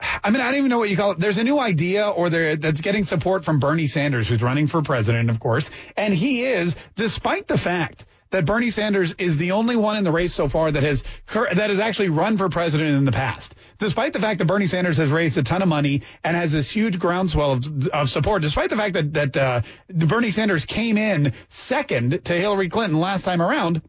I 0.00 0.30
mean, 0.30 0.40
I 0.40 0.46
don't 0.46 0.58
even 0.58 0.70
know 0.70 0.78
what 0.78 0.90
you 0.90 0.96
call 0.96 1.12
it. 1.12 1.18
There's 1.18 1.38
a 1.38 1.44
new 1.44 1.58
idea 1.58 2.08
or 2.08 2.30
there 2.30 2.56
that's 2.56 2.80
getting 2.80 3.02
support 3.02 3.44
from 3.44 3.58
Bernie 3.58 3.88
Sanders, 3.88 4.28
who's 4.28 4.42
running 4.42 4.68
for 4.68 4.80
president, 4.80 5.28
of 5.28 5.40
course. 5.40 5.70
And 5.96 6.14
he 6.14 6.44
is, 6.44 6.76
despite 6.94 7.48
the 7.48 7.58
fact 7.58 8.04
that 8.30 8.44
Bernie 8.44 8.70
Sanders 8.70 9.14
is 9.18 9.38
the 9.38 9.52
only 9.52 9.74
one 9.74 9.96
in 9.96 10.04
the 10.04 10.12
race 10.12 10.34
so 10.34 10.48
far 10.48 10.70
that 10.70 10.82
has 10.82 11.02
that 11.32 11.70
has 11.70 11.80
actually 11.80 12.10
run 12.10 12.36
for 12.36 12.48
president 12.48 12.90
in 12.90 13.04
the 13.04 13.12
past. 13.12 13.54
Despite 13.78 14.12
the 14.12 14.20
fact 14.20 14.38
that 14.38 14.44
Bernie 14.44 14.66
Sanders 14.66 14.98
has 14.98 15.10
raised 15.10 15.38
a 15.38 15.42
ton 15.42 15.62
of 15.62 15.68
money 15.68 16.02
and 16.22 16.36
has 16.36 16.52
this 16.52 16.70
huge 16.70 16.98
groundswell 16.98 17.52
of, 17.52 17.88
of 17.88 18.10
support, 18.10 18.42
despite 18.42 18.70
the 18.70 18.76
fact 18.76 18.94
that 18.94 19.14
that 19.14 19.36
uh, 19.36 19.62
Bernie 19.88 20.30
Sanders 20.30 20.64
came 20.64 20.98
in 20.98 21.32
second 21.48 22.24
to 22.26 22.34
Hillary 22.34 22.68
Clinton 22.68 23.00
last 23.00 23.24
time 23.24 23.42
around, 23.42 23.82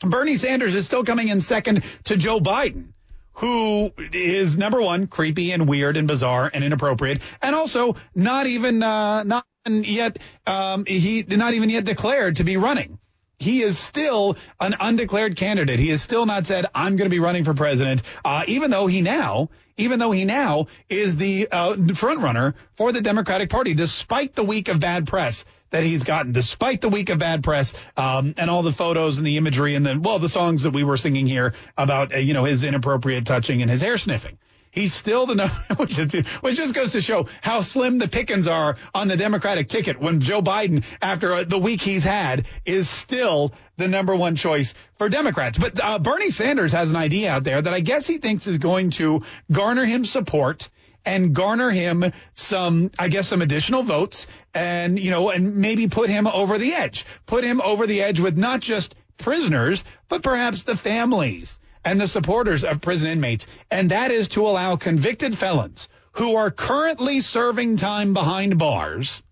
Bernie 0.00 0.36
Sanders 0.36 0.74
is 0.74 0.86
still 0.86 1.04
coming 1.04 1.28
in 1.28 1.40
second 1.40 1.82
to 2.04 2.16
Joe 2.16 2.40
Biden 2.40 2.92
who 3.40 3.90
is 4.12 4.56
number 4.56 4.82
one, 4.82 5.06
creepy 5.06 5.52
and 5.52 5.66
weird 5.66 5.96
and 5.96 6.06
bizarre 6.06 6.50
and 6.52 6.62
inappropriate, 6.62 7.22
and 7.40 7.54
also 7.54 7.96
not 8.14 8.46
even 8.46 8.82
uh, 8.82 9.22
not 9.22 9.46
yet 9.66 10.18
um, 10.46 10.84
he 10.84 11.24
not 11.26 11.54
even 11.54 11.70
yet 11.70 11.84
declared 11.84 12.36
to 12.36 12.44
be 12.44 12.56
running. 12.58 12.98
He 13.38 13.62
is 13.62 13.78
still 13.78 14.36
an 14.60 14.76
undeclared 14.78 15.36
candidate. 15.36 15.78
He 15.78 15.88
has 15.88 16.02
still 16.02 16.26
not 16.26 16.46
said 16.46 16.66
I'm 16.74 16.96
going 16.96 17.06
to 17.06 17.14
be 17.14 17.20
running 17.20 17.44
for 17.44 17.54
president, 17.54 18.02
uh, 18.22 18.42
even 18.46 18.70
though 18.70 18.86
he 18.86 19.00
now, 19.00 19.48
even 19.78 19.98
though 19.98 20.10
he 20.10 20.26
now 20.26 20.66
is 20.90 21.16
the 21.16 21.48
uh, 21.50 21.76
front 21.94 22.20
runner 22.20 22.54
for 22.76 22.92
the 22.92 23.00
Democratic 23.00 23.48
Party, 23.48 23.72
despite 23.72 24.34
the 24.34 24.44
week 24.44 24.68
of 24.68 24.80
bad 24.80 25.06
press 25.06 25.46
that 25.70 25.82
he's 25.82 26.04
gotten, 26.04 26.32
despite 26.32 26.80
the 26.80 26.88
week 26.88 27.10
of 27.10 27.18
bad 27.18 27.42
press 27.42 27.72
um, 27.96 28.34
and 28.36 28.50
all 28.50 28.62
the 28.62 28.72
photos 28.72 29.18
and 29.18 29.26
the 29.26 29.36
imagery 29.36 29.74
and 29.74 29.84
then 29.84 30.02
well, 30.02 30.18
the 30.18 30.28
songs 30.28 30.64
that 30.64 30.72
we 30.72 30.84
were 30.84 30.96
singing 30.96 31.26
here 31.26 31.54
about 31.76 32.14
uh, 32.14 32.18
you 32.18 32.34
know 32.34 32.44
his 32.44 32.64
inappropriate 32.64 33.26
touching 33.26 33.62
and 33.62 33.70
his 33.70 33.80
hair 33.80 33.98
sniffing. 33.98 34.38
He's 34.72 34.94
still 34.94 35.26
the 35.26 35.34
number, 35.34 35.54
which, 35.76 36.56
just 36.56 36.74
goes 36.74 36.92
to 36.92 37.00
show 37.00 37.26
how 37.40 37.60
slim 37.62 37.98
the 37.98 38.06
pickings 38.06 38.46
are 38.46 38.76
on 38.94 39.08
the 39.08 39.16
Democratic 39.16 39.68
ticket 39.68 40.00
when 40.00 40.20
Joe 40.20 40.42
Biden, 40.42 40.84
after 41.02 41.32
uh, 41.32 41.44
the 41.44 41.58
week 41.58 41.80
he's 41.80 42.04
had, 42.04 42.46
is 42.64 42.88
still 42.88 43.52
the 43.78 43.88
number 43.88 44.14
one 44.14 44.36
choice 44.36 44.74
for 44.96 45.08
Democrats. 45.08 45.58
But 45.58 45.82
uh, 45.82 45.98
Bernie 45.98 46.30
Sanders 46.30 46.70
has 46.72 46.90
an 46.90 46.96
idea 46.96 47.32
out 47.32 47.42
there 47.42 47.60
that 47.60 47.74
I 47.74 47.80
guess 47.80 48.06
he 48.06 48.18
thinks 48.18 48.46
is 48.46 48.58
going 48.58 48.90
to 48.92 49.22
garner 49.50 49.84
him 49.84 50.04
support 50.04 50.70
and 51.04 51.34
garner 51.34 51.70
him 51.70 52.12
some, 52.34 52.90
I 52.98 53.08
guess, 53.08 53.28
some 53.28 53.42
additional 53.42 53.82
votes 53.82 54.26
and, 54.54 54.98
you 54.98 55.10
know, 55.10 55.30
and 55.30 55.56
maybe 55.56 55.88
put 55.88 56.10
him 56.10 56.26
over 56.26 56.58
the 56.58 56.74
edge. 56.74 57.06
Put 57.26 57.44
him 57.44 57.60
over 57.60 57.86
the 57.86 58.02
edge 58.02 58.20
with 58.20 58.36
not 58.36 58.60
just 58.60 58.94
prisoners, 59.16 59.84
but 60.08 60.22
perhaps 60.22 60.62
the 60.62 60.76
families 60.76 61.58
and 61.84 62.00
the 62.00 62.06
supporters 62.06 62.64
of 62.64 62.80
prison 62.80 63.08
inmates. 63.10 63.46
And 63.70 63.90
that 63.90 64.10
is 64.10 64.28
to 64.28 64.46
allow 64.46 64.76
convicted 64.76 65.38
felons 65.38 65.88
who 66.12 66.36
are 66.36 66.50
currently 66.50 67.20
serving 67.20 67.76
time 67.76 68.12
behind 68.12 68.58
bars, 68.58 69.22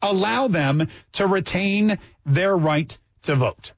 allow 0.00 0.48
them 0.48 0.88
to 1.12 1.26
retain 1.26 1.98
their 2.24 2.56
right 2.56 2.96
to 3.24 3.36
vote. 3.36 3.72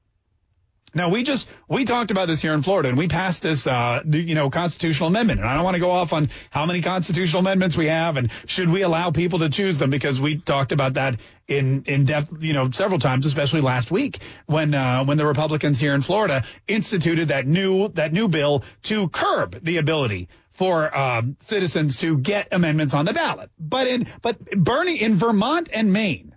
Now 0.97 1.09
we 1.09 1.21
just 1.21 1.47
we 1.69 1.85
talked 1.85 2.09
about 2.09 2.27
this 2.27 2.41
here 2.41 2.53
in 2.53 2.63
Florida 2.63 2.89
and 2.89 2.97
we 2.97 3.07
passed 3.07 3.43
this 3.43 3.67
uh 3.67 4.01
you 4.05 4.33
know 4.33 4.49
constitutional 4.49 5.09
amendment 5.09 5.39
and 5.39 5.47
I 5.47 5.53
don't 5.53 5.63
want 5.63 5.75
to 5.75 5.79
go 5.79 5.91
off 5.91 6.11
on 6.11 6.29
how 6.49 6.65
many 6.65 6.81
constitutional 6.81 7.41
amendments 7.41 7.77
we 7.77 7.85
have 7.85 8.17
and 8.17 8.31
should 8.47 8.67
we 8.67 8.81
allow 8.81 9.11
people 9.11 9.39
to 9.39 9.49
choose 9.49 9.77
them 9.77 9.91
because 9.91 10.19
we 10.19 10.39
talked 10.39 10.71
about 10.71 10.95
that 10.95 11.19
in 11.47 11.83
in 11.83 12.05
depth 12.05 12.31
you 12.39 12.53
know 12.53 12.71
several 12.71 12.99
times 12.99 13.27
especially 13.27 13.61
last 13.61 13.91
week 13.91 14.19
when 14.47 14.73
uh 14.73 15.05
when 15.05 15.19
the 15.19 15.25
Republicans 15.25 15.79
here 15.79 15.93
in 15.93 16.01
Florida 16.01 16.43
instituted 16.67 17.27
that 17.27 17.45
new 17.45 17.89
that 17.89 18.11
new 18.11 18.27
bill 18.27 18.63
to 18.83 19.07
curb 19.09 19.63
the 19.63 19.77
ability 19.77 20.29
for 20.53 20.97
um, 20.97 21.37
citizens 21.41 21.97
to 21.97 22.17
get 22.17 22.47
amendments 22.51 22.95
on 22.95 23.05
the 23.05 23.13
ballot. 23.13 23.51
But 23.59 23.85
in 23.85 24.09
but 24.23 24.43
Bernie 24.49 24.99
in 24.99 25.17
Vermont 25.17 25.69
and 25.71 25.93
Maine 25.93 26.33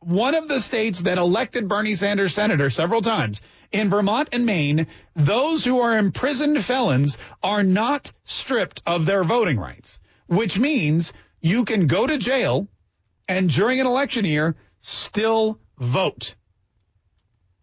one 0.00 0.34
of 0.34 0.48
the 0.48 0.60
states 0.60 1.02
that 1.02 1.18
elected 1.18 1.68
Bernie 1.68 1.94
Sanders 1.94 2.34
senator 2.34 2.70
several 2.70 3.02
times 3.02 3.40
in 3.72 3.90
Vermont 3.90 4.28
and 4.32 4.44
Maine, 4.46 4.86
those 5.14 5.64
who 5.64 5.80
are 5.80 5.96
imprisoned 5.96 6.64
felons 6.64 7.16
are 7.42 7.62
not 7.62 8.12
stripped 8.24 8.82
of 8.86 9.06
their 9.06 9.24
voting 9.24 9.58
rights, 9.58 10.00
which 10.26 10.58
means 10.58 11.12
you 11.40 11.64
can 11.64 11.86
go 11.86 12.06
to 12.06 12.18
jail 12.18 12.68
and 13.28 13.50
during 13.50 13.80
an 13.80 13.86
election 13.86 14.24
year 14.24 14.56
still 14.80 15.58
vote. 15.78 16.34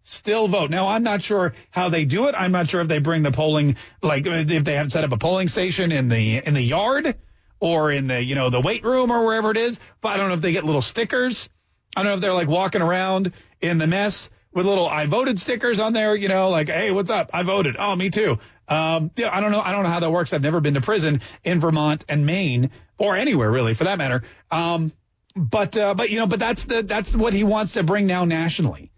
Still 0.03 0.47
vote. 0.47 0.69
Now, 0.69 0.87
I'm 0.87 1.03
not 1.03 1.21
sure 1.21 1.53
how 1.69 1.89
they 1.89 2.05
do 2.05 2.27
it. 2.27 2.35
I'm 2.37 2.53
not 2.53 2.69
sure 2.69 2.79
if 2.79 2.87
they 2.87 2.99
bring 2.99 3.23
the 3.23 3.31
polling, 3.31 3.75
like 4.01 4.25
if 4.25 4.63
they 4.63 4.75
have 4.75 4.91
set 4.93 5.03
up 5.03 5.11
a 5.11 5.17
polling 5.17 5.49
station 5.49 5.91
in 5.91 6.07
the 6.07 6.37
in 6.37 6.53
the 6.53 6.61
yard 6.61 7.15
or 7.59 7.91
in 7.91 8.07
the 8.07 8.23
you 8.23 8.35
know 8.35 8.49
the 8.49 8.61
weight 8.61 8.85
room 8.85 9.11
or 9.11 9.25
wherever 9.25 9.51
it 9.51 9.57
is. 9.57 9.81
But 9.99 10.09
I 10.09 10.17
don't 10.17 10.29
know 10.29 10.35
if 10.35 10.41
they 10.41 10.53
get 10.53 10.63
little 10.63 10.81
stickers. 10.81 11.49
I 11.93 12.03
don't 12.03 12.11
know 12.11 12.15
if 12.15 12.21
they're 12.21 12.33
like 12.33 12.47
walking 12.47 12.81
around 12.81 13.33
in 13.59 13.79
the 13.79 13.87
mess 13.87 14.29
with 14.53 14.65
little 14.65 14.87
I 14.87 15.05
voted 15.05 15.39
stickers 15.39 15.79
on 15.79 15.93
there, 15.93 16.15
you 16.15 16.27
know, 16.27 16.49
like, 16.49 16.69
hey, 16.69 16.91
what's 16.91 17.09
up? 17.09 17.29
I 17.33 17.43
voted. 17.43 17.75
Oh, 17.77 17.95
me 17.95 18.09
too. 18.09 18.39
Um, 18.67 19.11
yeah, 19.15 19.29
I 19.31 19.39
don't 19.39 19.51
know. 19.51 19.61
I 19.61 19.71
don't 19.71 19.83
know 19.83 19.89
how 19.89 19.99
that 19.99 20.11
works. 20.11 20.33
I've 20.33 20.41
never 20.41 20.59
been 20.59 20.73
to 20.73 20.81
prison 20.81 21.21
in 21.43 21.59
Vermont 21.59 22.03
and 22.09 22.25
Maine 22.25 22.71
or 22.97 23.15
anywhere 23.15 23.49
really 23.51 23.75
for 23.75 23.85
that 23.85 23.97
matter. 23.97 24.23
Um, 24.51 24.91
but, 25.35 25.77
uh, 25.77 25.93
but, 25.93 26.09
you 26.09 26.17
know, 26.17 26.27
but 26.27 26.39
that's 26.39 26.63
the, 26.63 26.81
that's 26.81 27.15
what 27.15 27.33
he 27.33 27.43
wants 27.43 27.73
to 27.73 27.83
bring 27.83 28.07
now 28.07 28.25
nationally. 28.25 28.91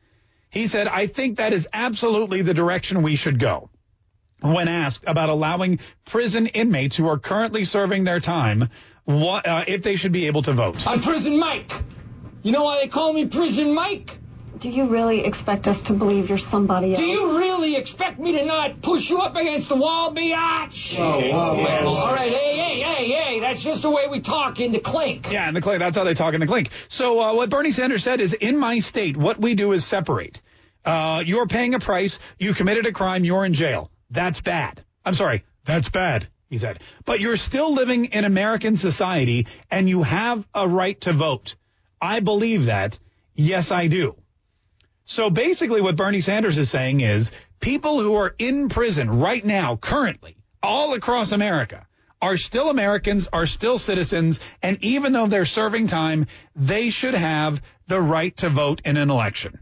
He 0.49 0.67
said, 0.67 0.87
I 0.87 1.07
think 1.07 1.37
that 1.37 1.53
is 1.53 1.67
absolutely 1.73 2.41
the 2.41 2.53
direction 2.53 3.03
we 3.03 3.15
should 3.15 3.39
go. 3.39 3.69
When 4.41 4.69
asked 4.69 5.03
about 5.05 5.29
allowing 5.29 5.79
prison 6.05 6.47
inmates 6.47 6.95
who 6.95 7.07
are 7.07 7.19
currently 7.19 7.65
serving 7.65 8.05
their 8.05 8.21
time, 8.21 8.69
what, 9.03 9.45
uh, 9.45 9.65
if 9.67 9.83
they 9.83 9.97
should 9.97 10.13
be 10.13 10.27
able 10.27 10.43
to 10.43 10.53
vote. 10.53 10.87
I'm 10.87 11.01
Prison 11.01 11.37
Mike. 11.37 11.71
You 12.41 12.53
know 12.53 12.63
why 12.63 12.79
they 12.79 12.87
call 12.87 13.11
me 13.11 13.25
Prison 13.25 13.73
Mike? 13.75 14.17
Do 14.59 14.69
you 14.69 14.87
really 14.87 15.23
expect 15.23 15.69
us 15.69 15.83
to 15.83 15.93
believe 15.93 16.27
you're 16.27 16.37
somebody 16.37 16.89
else? 16.89 16.99
Do 16.99 17.05
you 17.05 17.37
really 17.37 17.77
expect 17.77 18.19
me 18.19 18.33
to 18.33 18.43
not 18.43 18.81
push 18.81 19.09
you 19.09 19.19
up 19.21 19.37
against 19.37 19.69
the 19.69 19.77
wall, 19.77 20.13
biatch? 20.13 20.99
Okay. 20.99 21.31
Oh, 21.31 21.55
well, 21.55 21.87
all 21.87 22.13
right, 22.13 22.29
hey, 22.29 22.57
hey, 22.57 22.81
hey, 22.81 23.07
hey, 23.09 23.39
that's 23.39 23.63
just 23.63 23.83
the 23.83 23.89
way 23.89 24.07
we 24.09 24.19
talk 24.19 24.59
in 24.59 24.73
the 24.73 24.79
clink. 24.79 25.31
Yeah, 25.31 25.47
in 25.47 25.53
the 25.53 25.61
clink. 25.61 25.79
That's 25.79 25.95
how 25.95 26.03
they 26.03 26.13
talk 26.13 26.33
in 26.33 26.41
the 26.41 26.47
clink. 26.47 26.71
So 26.89 27.21
uh, 27.21 27.35
what 27.35 27.49
Bernie 27.49 27.71
Sanders 27.71 28.03
said 28.03 28.19
is, 28.19 28.33
in 28.33 28.57
my 28.57 28.79
state, 28.79 29.15
what 29.15 29.39
we 29.39 29.55
do 29.55 29.71
is 29.71 29.85
separate. 29.85 30.41
Uh, 30.83 31.23
you're 31.25 31.47
paying 31.47 31.73
a 31.73 31.79
price. 31.79 32.19
You 32.37 32.53
committed 32.53 32.85
a 32.85 32.91
crime. 32.91 33.23
You're 33.23 33.45
in 33.45 33.53
jail. 33.53 33.91
That's 34.09 34.41
bad. 34.41 34.83
I'm 35.05 35.13
sorry. 35.15 35.45
That's 35.63 35.87
bad. 35.87 36.27
He 36.49 36.57
said. 36.57 36.81
But 37.05 37.21
you're 37.21 37.37
still 37.37 37.73
living 37.73 38.05
in 38.05 38.25
American 38.25 38.75
society, 38.75 39.47
and 39.71 39.87
you 39.87 40.03
have 40.03 40.45
a 40.53 40.67
right 40.67 40.99
to 41.01 41.13
vote. 41.13 41.55
I 42.01 42.19
believe 42.19 42.65
that. 42.65 42.99
Yes, 43.35 43.71
I 43.71 43.87
do. 43.87 44.15
So 45.09 45.29
basically 45.31 45.81
what 45.81 45.95
Bernie 45.95 46.21
Sanders 46.21 46.59
is 46.59 46.69
saying 46.69 47.01
is 47.01 47.31
people 47.59 47.99
who 47.99 48.13
are 48.13 48.35
in 48.37 48.69
prison 48.69 49.19
right 49.19 49.43
now, 49.43 49.75
currently, 49.75 50.37
all 50.61 50.93
across 50.93 51.31
America, 51.31 51.87
are 52.21 52.37
still 52.37 52.69
Americans, 52.69 53.27
are 53.33 53.47
still 53.47 53.79
citizens, 53.79 54.39
and 54.61 54.77
even 54.83 55.11
though 55.11 55.25
they're 55.25 55.45
serving 55.45 55.87
time, 55.87 56.27
they 56.55 56.91
should 56.91 57.15
have 57.15 57.59
the 57.87 57.99
right 57.99 58.37
to 58.37 58.49
vote 58.49 58.81
in 58.85 58.97
an 58.97 59.09
election. 59.09 59.57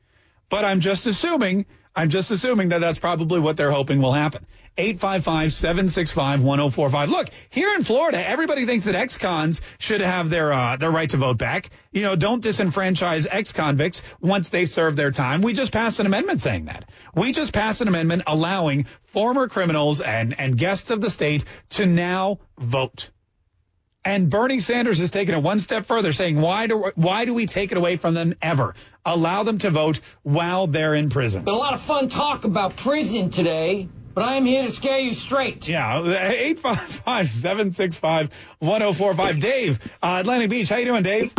But 0.48 0.64
I'm 0.64 0.80
just 0.80 1.06
assuming 1.06 1.66
I'm 1.96 2.10
just 2.10 2.30
assuming 2.30 2.68
that 2.68 2.80
that's 2.80 2.98
probably 2.98 3.40
what 3.40 3.56
they're 3.56 3.72
hoping 3.72 4.02
will 4.02 4.12
happen. 4.12 4.44
855-765-1045. 4.76 7.08
Look, 7.08 7.30
here 7.48 7.74
in 7.74 7.84
Florida, 7.84 8.28
everybody 8.28 8.66
thinks 8.66 8.84
that 8.84 8.94
ex-cons 8.94 9.62
should 9.78 10.02
have 10.02 10.28
their 10.28 10.52
uh, 10.52 10.76
their 10.76 10.90
right 10.90 11.08
to 11.08 11.16
vote 11.16 11.38
back. 11.38 11.70
You 11.92 12.02
know, 12.02 12.14
don't 12.14 12.44
disenfranchise 12.44 13.26
ex-convicts 13.30 14.02
once 14.20 14.50
they 14.50 14.66
serve 14.66 14.96
their 14.96 15.10
time. 15.10 15.40
We 15.40 15.54
just 15.54 15.72
passed 15.72 15.98
an 15.98 16.04
amendment 16.04 16.42
saying 16.42 16.66
that. 16.66 16.90
We 17.14 17.32
just 17.32 17.54
passed 17.54 17.80
an 17.80 17.88
amendment 17.88 18.24
allowing 18.26 18.84
former 19.06 19.48
criminals 19.48 20.02
and 20.02 20.38
and 20.38 20.58
guests 20.58 20.90
of 20.90 21.00
the 21.00 21.08
state 21.08 21.46
to 21.70 21.86
now 21.86 22.40
vote. 22.58 23.08
And 24.06 24.30
Bernie 24.30 24.60
Sanders 24.60 25.00
has 25.00 25.10
taken 25.10 25.34
it 25.34 25.42
one 25.42 25.58
step 25.58 25.86
further, 25.86 26.12
saying, 26.12 26.40
why 26.40 26.68
do, 26.68 26.92
why 26.94 27.24
do 27.24 27.34
we 27.34 27.46
take 27.46 27.72
it 27.72 27.78
away 27.78 27.96
from 27.96 28.14
them 28.14 28.36
ever? 28.40 28.76
Allow 29.04 29.42
them 29.42 29.58
to 29.58 29.70
vote 29.70 29.98
while 30.22 30.68
they're 30.68 30.94
in 30.94 31.10
prison. 31.10 31.42
Been 31.42 31.54
a 31.54 31.56
lot 31.56 31.74
of 31.74 31.80
fun 31.80 32.08
talk 32.08 32.44
about 32.44 32.76
prison 32.76 33.30
today, 33.30 33.88
but 34.14 34.22
I 34.22 34.36
am 34.36 34.46
here 34.46 34.62
to 34.62 34.70
scare 34.70 35.00
you 35.00 35.12
straight. 35.12 35.66
Yeah, 35.66 36.02
855-765-1045. 37.02 39.40
Dave, 39.40 39.80
uh, 40.00 40.18
Atlantic 40.20 40.50
Beach, 40.50 40.68
how 40.68 40.76
you 40.76 40.84
doing, 40.84 41.02
Dave? 41.02 41.32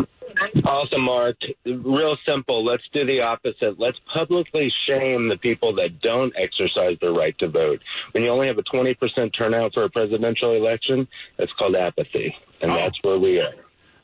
Awesome, 0.65 1.05
Mark. 1.05 1.37
Real 1.65 2.17
simple. 2.27 2.65
Let's 2.65 2.83
do 2.93 3.05
the 3.05 3.21
opposite. 3.21 3.79
Let's 3.79 3.97
publicly 4.13 4.69
shame 4.87 5.29
the 5.29 5.37
people 5.37 5.73
that 5.75 6.01
don't 6.01 6.33
exercise 6.37 6.97
their 6.99 7.13
right 7.13 7.37
to 7.39 7.47
vote. 7.47 7.79
When 8.11 8.25
you 8.25 8.29
only 8.29 8.47
have 8.47 8.57
a 8.57 8.63
20% 8.63 8.97
turnout 9.35 9.73
for 9.73 9.85
a 9.85 9.89
presidential 9.89 10.51
election, 10.53 11.07
that's 11.37 11.53
called 11.53 11.77
apathy. 11.77 12.35
And 12.61 12.71
Oh. 12.71 12.75
that's 12.75 12.97
where 13.03 13.17
we 13.19 13.39
are. 13.39 13.53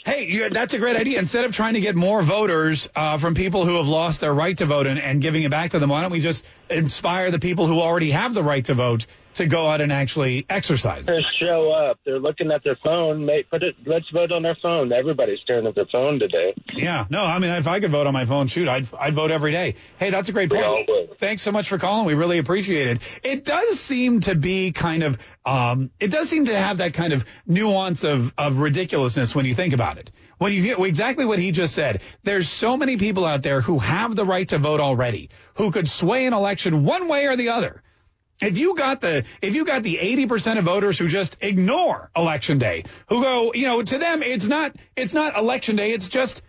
Hey, 0.05 0.25
you, 0.25 0.49
that's 0.49 0.73
a 0.73 0.79
great 0.79 0.97
idea. 0.97 1.17
Instead 1.17 1.45
of 1.45 1.53
trying 1.55 1.75
to 1.75 1.79
get 1.81 1.95
more 1.95 2.21
voters 2.21 2.89
uh, 2.93 3.17
from 3.17 3.35
people 3.35 3.65
who 3.65 3.77
have 3.77 3.87
lost 3.87 4.19
their 4.19 4.33
right 4.33 4.57
to 4.57 4.65
vote 4.65 4.85
and, 4.85 4.99
and 4.99 5.21
giving 5.21 5.43
it 5.43 5.49
back 5.51 5.71
to 5.71 5.79
them, 5.79 5.89
why 5.89 6.01
don't 6.01 6.11
we 6.11 6.19
just 6.19 6.43
inspire 6.69 7.31
the 7.31 7.39
people 7.39 7.67
who 7.67 7.79
already 7.79 8.11
have 8.11 8.33
the 8.33 8.43
right 8.43 8.65
to 8.65 8.73
vote 8.73 9.05
to 9.35 9.45
go 9.45 9.67
out 9.67 9.81
and 9.81 9.91
actually 9.91 10.45
exercise? 10.49 11.05
Just 11.05 11.27
show 11.39 11.71
up. 11.71 11.99
They're 12.05 12.19
looking 12.19 12.51
at 12.51 12.63
their 12.63 12.77
phone. 12.83 13.25
Mate, 13.25 13.49
put 13.49 13.63
it. 13.63 13.75
Let's 13.85 14.09
vote 14.11 14.31
on 14.31 14.43
their 14.43 14.57
phone. 14.61 14.91
Everybody's 14.91 15.39
staring 15.41 15.67
at 15.67 15.75
their 15.75 15.85
phone 15.91 16.19
today. 16.19 16.53
Yeah, 16.73 17.05
no, 17.09 17.23
I 17.23 17.39
mean, 17.39 17.51
if 17.51 17.67
I 17.67 17.79
could 17.79 17.91
vote 17.91 18.07
on 18.07 18.13
my 18.13 18.25
phone, 18.25 18.47
shoot, 18.47 18.67
I'd, 18.67 18.87
I'd 18.93 19.15
vote 19.15 19.31
every 19.31 19.51
day. 19.51 19.75
Hey, 19.97 20.09
that's 20.09 20.29
a 20.29 20.31
great 20.31 20.51
We 20.51 20.57
point. 20.57 20.89
Thanks 21.19 21.41
so 21.41 21.51
much 21.51 21.69
for 21.69 21.77
calling. 21.77 22.05
We 22.05 22.13
really 22.13 22.37
appreciate 22.37 22.87
it. 22.87 22.99
It 23.23 23.45
does 23.45 23.79
seem 23.79 24.21
to 24.21 24.35
be 24.35 24.71
kind 24.71 25.03
of, 25.03 25.17
um, 25.45 25.91
it 25.99 26.07
does 26.09 26.29
seem 26.29 26.45
to 26.45 26.57
have 26.57 26.77
that 26.77 26.93
kind 26.93 27.13
of 27.13 27.23
nuance 27.45 28.03
of, 28.03 28.33
of 28.37 28.57
ridiculousness 28.57 29.35
when 29.35 29.45
you 29.45 29.55
think 29.55 29.73
about 29.73 29.97
it. 29.97 30.11
When 30.37 30.51
you 30.51 30.61
hear 30.61 30.85
exactly 30.85 31.25
what 31.25 31.39
he 31.39 31.51
just 31.51 31.73
said, 31.73 32.01
there's 32.23 32.49
so 32.49 32.75
many 32.75 32.97
people 32.97 33.23
out 33.23 33.43
there 33.43 33.61
who 33.61 33.79
have 33.79 34.15
the 34.15 34.25
right 34.25 34.47
to 34.49 34.57
vote 34.57 34.79
already, 34.79 35.29
who 35.55 35.71
could 35.71 35.87
sway 35.87 36.25
an 36.25 36.33
election 36.33 36.83
one 36.83 37.07
way 37.07 37.27
or 37.27 37.35
the 37.35 37.49
other. 37.49 37.81
If 38.41 38.57
you 38.57 38.75
got 38.75 39.01
the 39.01 39.25
if 39.41 39.55
you 39.55 39.65
got 39.65 39.83
the 39.83 39.97
80% 39.97 40.57
of 40.57 40.65
voters 40.65 40.97
who 40.97 41.07
just 41.07 41.37
ignore 41.41 42.09
election 42.15 42.57
day, 42.57 42.83
who 43.07 43.21
go, 43.21 43.53
you 43.53 43.65
know, 43.65 43.81
to 43.81 43.97
them 43.97 44.23
it's 44.23 44.45
not 44.45 44.75
it's 44.95 45.13
not 45.13 45.37
election 45.37 45.75
day, 45.75 45.91
it's 45.91 46.07
just 46.07 46.41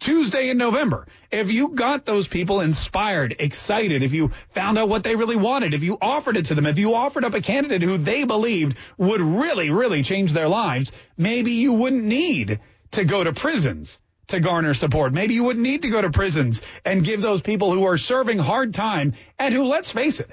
Tuesday 0.00 0.50
in 0.50 0.58
November. 0.58 1.06
If 1.30 1.50
you 1.50 1.68
got 1.68 2.04
those 2.04 2.26
people 2.26 2.60
inspired, 2.60 3.36
excited, 3.38 4.02
if 4.02 4.12
you 4.12 4.32
found 4.50 4.78
out 4.78 4.88
what 4.88 5.04
they 5.04 5.14
really 5.14 5.36
wanted, 5.36 5.74
if 5.74 5.82
you 5.82 5.96
offered 6.00 6.36
it 6.36 6.46
to 6.46 6.54
them, 6.54 6.66
if 6.66 6.78
you 6.78 6.94
offered 6.94 7.24
up 7.24 7.34
a 7.34 7.40
candidate 7.40 7.82
who 7.82 7.96
they 7.96 8.24
believed 8.24 8.76
would 8.98 9.20
really, 9.20 9.70
really 9.70 10.02
change 10.02 10.32
their 10.32 10.48
lives, 10.48 10.90
maybe 11.16 11.52
you 11.52 11.72
wouldn't 11.72 12.04
need 12.04 12.60
to 12.92 13.04
go 13.04 13.22
to 13.22 13.32
prisons 13.32 14.00
to 14.28 14.40
garner 14.40 14.74
support. 14.74 15.12
Maybe 15.12 15.34
you 15.34 15.44
wouldn't 15.44 15.62
need 15.62 15.82
to 15.82 15.88
go 15.90 16.02
to 16.02 16.10
prisons 16.10 16.62
and 16.84 17.04
give 17.04 17.22
those 17.22 17.40
people 17.40 17.72
who 17.72 17.84
are 17.84 17.96
serving 17.96 18.38
hard 18.38 18.74
time 18.74 19.14
and 19.38 19.54
who, 19.54 19.64
let's 19.64 19.90
face 19.90 20.20
it, 20.20 20.30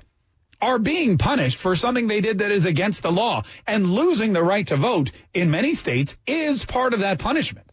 are 0.61 0.79
being 0.79 1.17
punished 1.17 1.57
for 1.57 1.75
something 1.75 2.07
they 2.07 2.21
did 2.21 2.39
that 2.39 2.51
is 2.51 2.65
against 2.65 3.03
the 3.03 3.11
law. 3.11 3.43
And 3.65 3.85
losing 3.85 4.33
the 4.33 4.43
right 4.43 4.65
to 4.67 4.75
vote 4.75 5.11
in 5.33 5.51
many 5.51 5.75
states 5.75 6.17
is 6.25 6.65
part 6.65 6.93
of 6.93 7.01
that 7.01 7.19
punishment. 7.19 7.67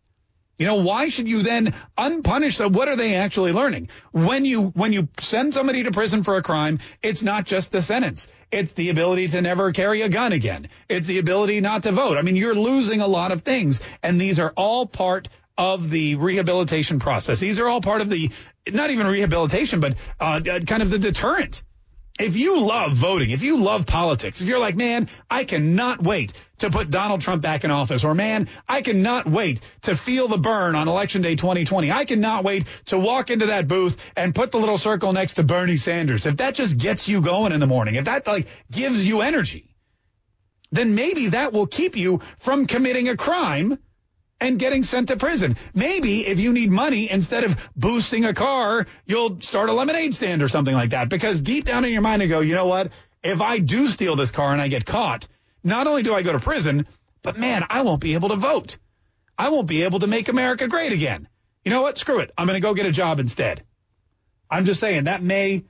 You 0.57 0.67
know, 0.67 0.83
why 0.83 1.09
should 1.09 1.27
you 1.27 1.43
then 1.43 1.75
unpunish 1.99 2.59
them? 2.59 2.73
What 2.73 2.89
are 2.89 2.95
they 2.95 3.17
actually 3.17 3.51
learning? 3.51 3.89
When 4.13 4.45
you, 4.45 4.69
when 4.69 4.93
you 4.93 5.09
send 5.21 5.53
somebody 5.53 5.83
to 5.83 5.91
prison 5.91 6.23
for 6.23 6.37
a 6.37 6.43
crime, 6.43 6.79
it's 7.03 7.25
not 7.25 7.45
just 7.45 7.73
the 7.73 7.83
sentence. 7.83 8.29
It's 8.53 8.73
the 8.73 8.91
ability 8.91 9.29
to 9.29 9.43
never 9.43 9.73
carry 9.73 10.03
a 10.03 10.09
gun 10.09 10.33
again. 10.33 10.69
It's 10.89 11.09
the 11.09 11.19
ability 11.19 11.61
not 11.61 11.83
to 11.85 11.93
vote. 11.93 12.19
I 12.19 12.23
mean, 12.23 12.37
you're 12.37 12.55
losing 12.55 13.01
a 13.01 13.07
lot 13.09 13.33
of 13.33 13.43
things 13.43 13.81
and 14.03 14.21
these 14.21 14.39
are 14.39 14.53
all 14.57 14.87
part 14.87 15.29
of 15.59 15.91
the 15.91 16.15
rehabilitation 16.17 17.01
process. 17.01 17.41
These 17.41 17.59
are 17.59 17.67
all 17.67 17.81
part 17.81 18.01
of 18.01 18.09
the, 18.09 18.31
not 18.71 18.91
even 18.91 19.09
rehabilitation, 19.09 19.81
but 19.81 19.97
uh, 20.21 20.41
kind 20.41 20.83
of 20.83 20.91
the 20.91 20.99
deterrent. 21.01 21.63
If 22.19 22.37
you 22.37 22.61
love 22.61 22.93
voting, 22.93 23.31
if 23.31 23.43
you 23.43 23.57
love 23.57 23.87
politics, 23.87 24.41
if 24.41 24.47
you're 24.47 24.61
like, 24.61 24.77
man, 24.77 25.09
I 25.29 25.43
cannot 25.43 26.01
wait 26.01 26.33
to 26.59 26.71
put 26.71 26.89
Donald 26.89 27.23
Trump 27.23 27.43
back 27.43 27.65
in 27.65 27.73
office, 27.73 28.05
or 28.05 28.15
man, 28.15 28.49
I 28.69 28.83
cannot 28.83 29.27
wait 29.27 29.61
to 29.83 29.97
feel 29.97 30.29
the 30.29 30.39
burn 30.39 30.77
on 30.77 30.87
election 30.87 31.23
day 31.23 31.35
2020. 31.35 31.91
I 31.91 32.05
cannot 32.05 32.45
wait 32.45 32.67
to 32.87 32.99
walk 32.99 33.31
into 33.31 33.47
that 33.47 33.67
booth 33.67 33.97
and 34.17 34.33
put 34.33 34.53
the 34.53 34.59
little 34.59 34.79
circle 34.79 35.13
next 35.13 35.35
to 35.35 35.43
Bernie 35.43 35.77
Sanders. 35.77 36.25
If 36.25 36.37
that 36.37 36.55
just 36.55 36.79
gets 36.79 37.09
you 37.09 37.21
going 37.21 37.51
in 37.51 37.59
the 37.59 37.67
morning, 37.67 37.97
if 37.97 38.05
that 38.05 38.29
like 38.29 38.47
gives 38.71 39.05
you 39.05 39.21
energy, 39.21 39.75
then 40.71 40.95
maybe 40.95 41.31
that 41.31 41.53
will 41.53 41.67
keep 41.67 41.97
you 41.97 42.21
from 42.39 42.69
committing 42.69 43.09
a 43.09 43.17
crime 43.17 43.79
and 44.45 44.59
getting 44.59 44.83
sent 44.83 45.09
to 45.09 45.17
prison. 45.17 45.57
Maybe 45.75 46.27
if 46.27 46.39
you 46.39 46.53
need 46.53 46.71
money, 46.71 47.11
instead 47.11 47.45
of 47.45 47.57
boosting 47.75 48.27
a 48.27 48.35
car, 48.35 48.87
you'll 49.07 49.41
start 49.41 49.71
a 49.71 49.73
lemonade 49.73 50.15
stand 50.15 50.43
or 50.43 50.49
something 50.49 50.75
like 50.75 50.91
that. 50.91 51.09
Because 51.09 51.41
deep 51.41 51.65
down 51.65 51.85
in 51.85 51.93
your 51.93 52.03
mind, 52.03 52.21
you 52.21 52.29
go, 52.29 52.41
you 52.41 52.55
know 52.55 52.67
what? 52.67 52.91
If 53.23 53.41
I 53.41 53.59
do 53.59 53.89
steal 53.89 54.17
this 54.17 54.31
car 54.31 54.53
and 54.53 54.61
I 54.61 54.69
get 54.69 54.85
caught, 54.85 55.27
not 55.63 55.87
only 55.87 56.03
do 56.03 56.15
I 56.15 56.21
go 56.21 56.33
to 56.33 56.39
prison, 56.39 56.87
but 57.23 57.39
man, 57.39 57.65
I 57.71 57.83
won't 57.83 58.03
be 58.03 58.13
able 58.13 58.29
to 58.29 58.37
vote. 58.37 58.77
I 59.39 59.49
won't 59.49 59.67
be 59.67 59.83
able 59.83 60.01
to 60.01 60.07
make 60.07 60.29
America 60.29 60.69
great 60.69 60.93
again. 60.93 61.27
You 61.65 61.71
know 61.71 61.81
what? 61.81 61.97
Screw 61.97 62.19
it. 62.19 62.31
I'm 62.37 62.47
going 62.47 62.61
to 62.61 62.67
go 62.67 62.75
get 62.75 62.85
a 62.85 62.93
job 62.93 63.21
instead. 63.21 63.65
I'm 64.51 64.67
just 64.67 64.79
saying 64.79 65.05
that 65.05 65.23
may, 65.23 65.65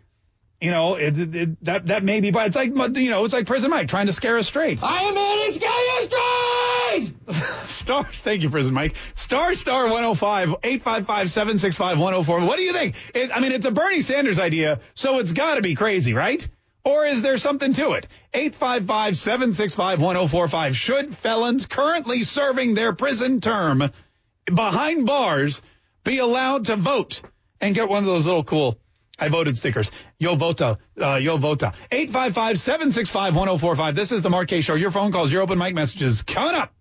you 0.60 0.70
know, 0.72 0.96
it, 0.96 1.34
it, 1.34 1.64
that 1.64 1.87
that 1.87 2.02
may 2.02 2.20
be, 2.20 2.32
but 2.32 2.48
it's 2.48 2.56
like, 2.56 2.70
you 2.70 3.10
know, 3.10 3.24
it's 3.24 3.32
like 3.32 3.46
Prison 3.46 3.70
Mike 3.70 3.87
trying 3.87 4.08
to 4.08 4.12
scare 4.12 4.37
us 4.37 4.48
straight. 4.48 4.82
I 4.82 5.02
am 5.04 5.16
in 5.16 5.46
to 5.46 5.52
scare 5.52 5.70
you 5.70 6.02
straight! 6.02 6.63
Stars, 7.66 8.18
thank 8.18 8.42
you, 8.42 8.50
Prison 8.50 8.74
Mike. 8.74 8.94
Star 9.14 9.54
Star 9.54 9.85
105, 9.85 10.57
855 10.62 11.30
765 11.30 11.98
104. 11.98 12.40
What 12.40 12.57
do 12.57 12.62
you 12.62 12.72
think? 12.72 12.94
It, 13.14 13.37
I 13.37 13.40
mean, 13.40 13.52
it's 13.52 13.66
a 13.66 13.70
Bernie 13.70 14.02
Sanders 14.02 14.38
idea, 14.38 14.80
so 14.94 15.18
it's 15.18 15.33
got 15.33 15.57
to 15.57 15.62
be 15.62 15.74
crazy, 15.74 16.14
right? 16.14 16.46
Or 16.85 17.07
is 17.07 17.22
there 17.22 17.38
something 17.38 17.72
to 17.74 17.92
it? 17.92 18.07
855 18.33 19.16
765 19.16 20.00
1045. 20.00 20.76
Should 20.76 21.16
felons 21.16 21.66
currently 21.66 22.24
serving 22.24 22.74
their 22.74 22.92
prison 22.92 23.40
term 23.40 23.90
behind 24.44 25.07
bars 25.07 25.62
be 26.04 26.18
allowed 26.18 26.66
to 26.66 26.76
vote 26.76 27.22
and 27.61 27.74
get 27.74 27.88
one 27.88 28.02
of 28.02 28.07
those 28.07 28.26
little 28.26 28.44
cool 28.44 28.78
I 29.18 29.28
voted 29.28 29.57
stickers. 29.57 29.90
Yo 30.18 30.35
vota, 30.35 30.78
uh, 31.00 31.14
yo 31.22 31.37
vota. 31.37 31.72
855 31.90 32.59
765 32.59 33.37
1045. 33.37 33.94
This 33.94 34.12
is 34.12 34.22
the 34.22 34.44
Kaye 34.44 34.61
Show. 34.61 34.74
Your 34.74 34.90
phone 34.90 35.12
calls, 35.12 35.33
your 35.33 35.42
open 35.42 35.59
mic 35.59 35.74
messages 35.74 36.22
coming 36.22 36.54
up. 36.54 36.72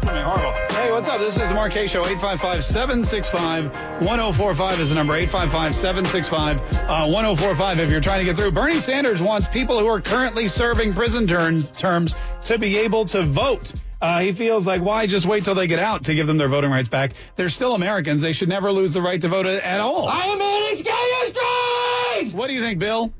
That's. 0.00 0.52
Hey, 0.76 0.90
what's 0.92 1.08
up? 1.08 1.18
This 1.20 1.34
is 1.36 1.42
the 1.42 1.54
Mark 1.54 1.72
Kaye 1.72 1.86
Show. 1.86 2.02
855-765-1045 2.04 4.78
is 4.78 4.88
the 4.90 4.94
number. 4.94 5.14
855-765-1045 5.26 7.78
if 7.78 7.90
you're 7.90 8.00
trying 8.00 8.18
to 8.20 8.24
get 8.24 8.36
through. 8.36 8.52
Bernie 8.52 8.80
Sanders 8.80 9.20
wants 9.20 9.46
people 9.48 9.78
who 9.78 9.86
are 9.86 10.00
currently 10.00 10.48
serving 10.48 10.94
prison 10.94 11.26
terms, 11.26 11.70
terms 11.72 12.14
to 12.44 12.58
be 12.58 12.78
able 12.78 13.04
to 13.06 13.22
vote. 13.22 13.72
Uh, 14.00 14.20
he 14.20 14.32
feels 14.32 14.64
like 14.66 14.80
why 14.82 15.06
just 15.06 15.26
wait 15.26 15.44
till 15.44 15.54
they 15.56 15.66
get 15.66 15.80
out 15.80 16.04
to 16.04 16.14
give 16.14 16.26
them 16.28 16.36
their 16.38 16.48
voting 16.48 16.70
rights 16.70 16.88
back? 16.88 17.12
They're 17.36 17.48
still 17.48 17.74
Americans. 17.74 18.20
They 18.22 18.32
should 18.32 18.48
never 18.48 18.70
lose 18.70 18.94
the 18.94 19.02
right 19.02 19.20
to 19.20 19.28
vote 19.28 19.46
at 19.46 19.80
all. 19.80 20.06
I 20.08 20.26
am 20.26 20.38
here 20.40 20.70
to 20.70 20.76
scare 20.76 22.22
you! 22.24 22.30
What 22.36 22.46
do 22.48 22.52
you 22.52 22.60
think, 22.60 22.78
Bill? 22.78 23.12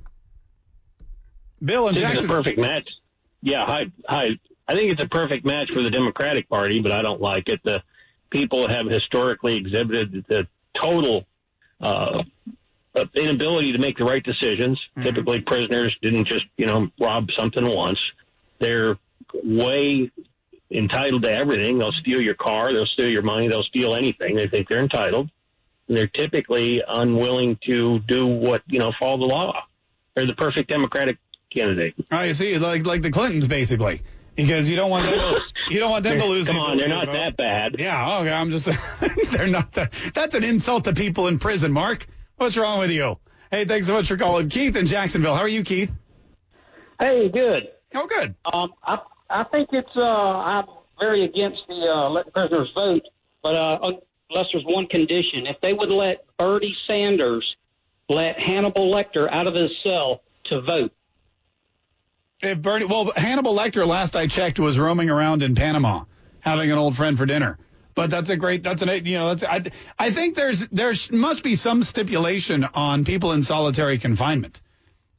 Bill 1.65 1.89
and 1.89 1.99
I 1.99 2.01
think 2.01 2.15
it's 2.15 2.25
a 2.25 2.29
perfect 2.29 2.59
match. 2.59 2.89
Yeah, 3.43 3.65
hi, 3.67 3.87
hi. 4.07 4.39
I 4.67 4.75
think 4.75 4.93
it's 4.93 5.03
a 5.03 5.09
perfect 5.09 5.45
match 5.45 5.71
for 5.73 5.83
the 5.83 5.91
Democratic 5.91 6.49
Party, 6.49 6.81
but 6.81 6.93
I 6.93 7.03
don't 7.03 7.21
like 7.21 7.49
it. 7.49 7.61
The 7.65 7.83
people 8.31 8.69
have 8.69 8.87
historically 8.87 9.57
exhibited 9.57 10.25
the 10.29 10.47
total 10.79 11.27
uh, 11.81 12.23
inability 13.15 13.73
to 13.73 13.79
make 13.79 13.97
the 13.97 14.05
right 14.05 14.23
decisions. 14.23 14.79
Typically, 15.03 15.41
prisoners 15.41 15.97
didn't 16.03 16.27
just 16.27 16.45
you 16.57 16.67
know 16.67 16.89
rob 17.01 17.29
something 17.37 17.67
once. 17.67 17.99
They're 18.59 18.99
way 19.33 20.11
entitled 20.71 21.23
to 21.23 21.33
everything. 21.33 21.79
They'll 21.79 21.93
steal 21.93 22.21
your 22.21 22.35
car. 22.35 22.73
They'll 22.73 22.87
steal 22.87 23.09
your 23.09 23.23
money. 23.23 23.49
They'll 23.49 23.63
steal 23.63 23.95
anything. 23.95 24.37
They 24.37 24.49
think 24.49 24.69
they're 24.69 24.83
entitled. 24.83 25.31
And 25.87 25.97
they're 25.97 26.07
typically 26.07 26.83
unwilling 26.87 27.59
to 27.67 28.01
do 28.01 28.27
what, 28.27 28.63
you 28.67 28.79
know, 28.79 28.93
follow 29.01 29.19
the 29.19 29.25
law. 29.25 29.65
They're 30.15 30.27
the 30.27 30.35
perfect 30.35 30.69
Democratic 30.69 31.19
candidate. 31.53 31.95
Oh, 32.11 32.23
you 32.23 32.35
see, 32.35 32.59
like 32.59 32.85
like 32.85 33.03
the 33.03 33.11
Clintons, 33.11 33.49
basically, 33.49 34.03
because 34.37 34.69
you 34.69 34.77
don't 34.77 34.91
want 34.91 35.07
them. 35.07 35.35
You 35.71 35.81
don't 35.81 35.91
want 35.91 36.03
them 36.03 36.19
to 36.19 36.25
lose. 36.25 36.47
Come 36.47 36.57
on, 36.57 36.79
they're 36.79 36.89
not 36.89 37.05
vote. 37.05 37.13
that 37.13 37.37
bad. 37.37 37.77
Yeah, 37.79 38.21
okay. 38.21 38.31
I'm 38.31 38.51
just. 38.51 38.71
they're 39.31 39.47
not 39.47 39.73
that. 39.73 39.93
That's 40.15 40.35
an 40.35 40.43
insult 40.43 40.85
to 40.85 40.95
people 40.95 41.27
in 41.27 41.39
prison, 41.39 41.73
Mark. 41.73 42.07
What's 42.39 42.57
wrong 42.57 42.79
with 42.79 42.89
you? 42.91 43.19
Hey, 43.51 43.67
thanks 43.67 43.87
so 43.87 43.93
much 43.93 44.09
for 44.09 44.17
calling, 44.17 44.49
Keith 44.49 44.77
in 44.77 44.87
Jacksonville. 44.87 45.35
How 45.35 45.43
are 45.43 45.49
you, 45.49 45.65
Keith? 45.65 45.93
Hey, 46.99 47.29
good. 47.29 47.69
Oh, 47.95 48.07
good. 48.07 48.35
Um, 48.51 48.73
I 48.83 48.99
I 49.29 49.45
think 49.45 49.69
it's 49.73 49.95
uh 49.95 50.01
I'm 50.01 50.65
very 50.99 51.25
against 51.25 51.59
the 51.69 51.75
uh 51.75 52.09
letting 52.09 52.33
prisoners 52.33 52.71
vote, 52.75 53.03
but 53.43 53.55
uh 53.55 53.79
unless 54.31 54.47
there's 54.53 54.65
one 54.65 54.87
condition, 54.87 55.47
if 55.47 55.61
they 55.61 55.73
would 55.75 55.91
let 55.91 56.25
Bernie 56.39 56.75
Sanders 56.87 57.45
let 58.09 58.37
Hannibal 58.39 58.93
Lecter 58.93 59.29
out 59.31 59.47
of 59.47 59.55
his 59.55 59.71
cell 59.87 60.23
to 60.47 60.63
vote. 60.63 60.93
If 62.41 62.63
Bernie, 62.63 62.85
well, 62.85 63.11
Hannibal 63.17 63.55
Lecter, 63.57 63.85
last 63.85 64.15
I 64.15 64.29
checked, 64.29 64.61
was 64.61 64.79
roaming 64.79 65.11
around 65.11 65.43
in 65.43 65.57
Panama, 65.57 66.05
having 66.39 66.71
an 66.71 66.79
old 66.79 66.97
friend 66.97 67.19
for 67.19 67.27
dinner. 67.27 67.59
But 67.97 68.11
that's 68.11 68.31
a 68.31 68.37
great. 68.37 68.63
That's 68.63 68.81
an. 68.81 69.05
You 69.07 69.15
know, 69.19 69.35
that's. 69.35 69.43
I. 69.43 69.65
I 69.99 70.13
think 70.13 70.37
there's 70.37 70.69
there 70.69 70.95
must 71.11 71.43
be 71.43 71.57
some 71.57 71.83
stipulation 71.83 72.63
on 72.63 73.05
people 73.05 73.33
in 73.33 73.43
solitary 73.43 73.99
confinement, 73.99 74.61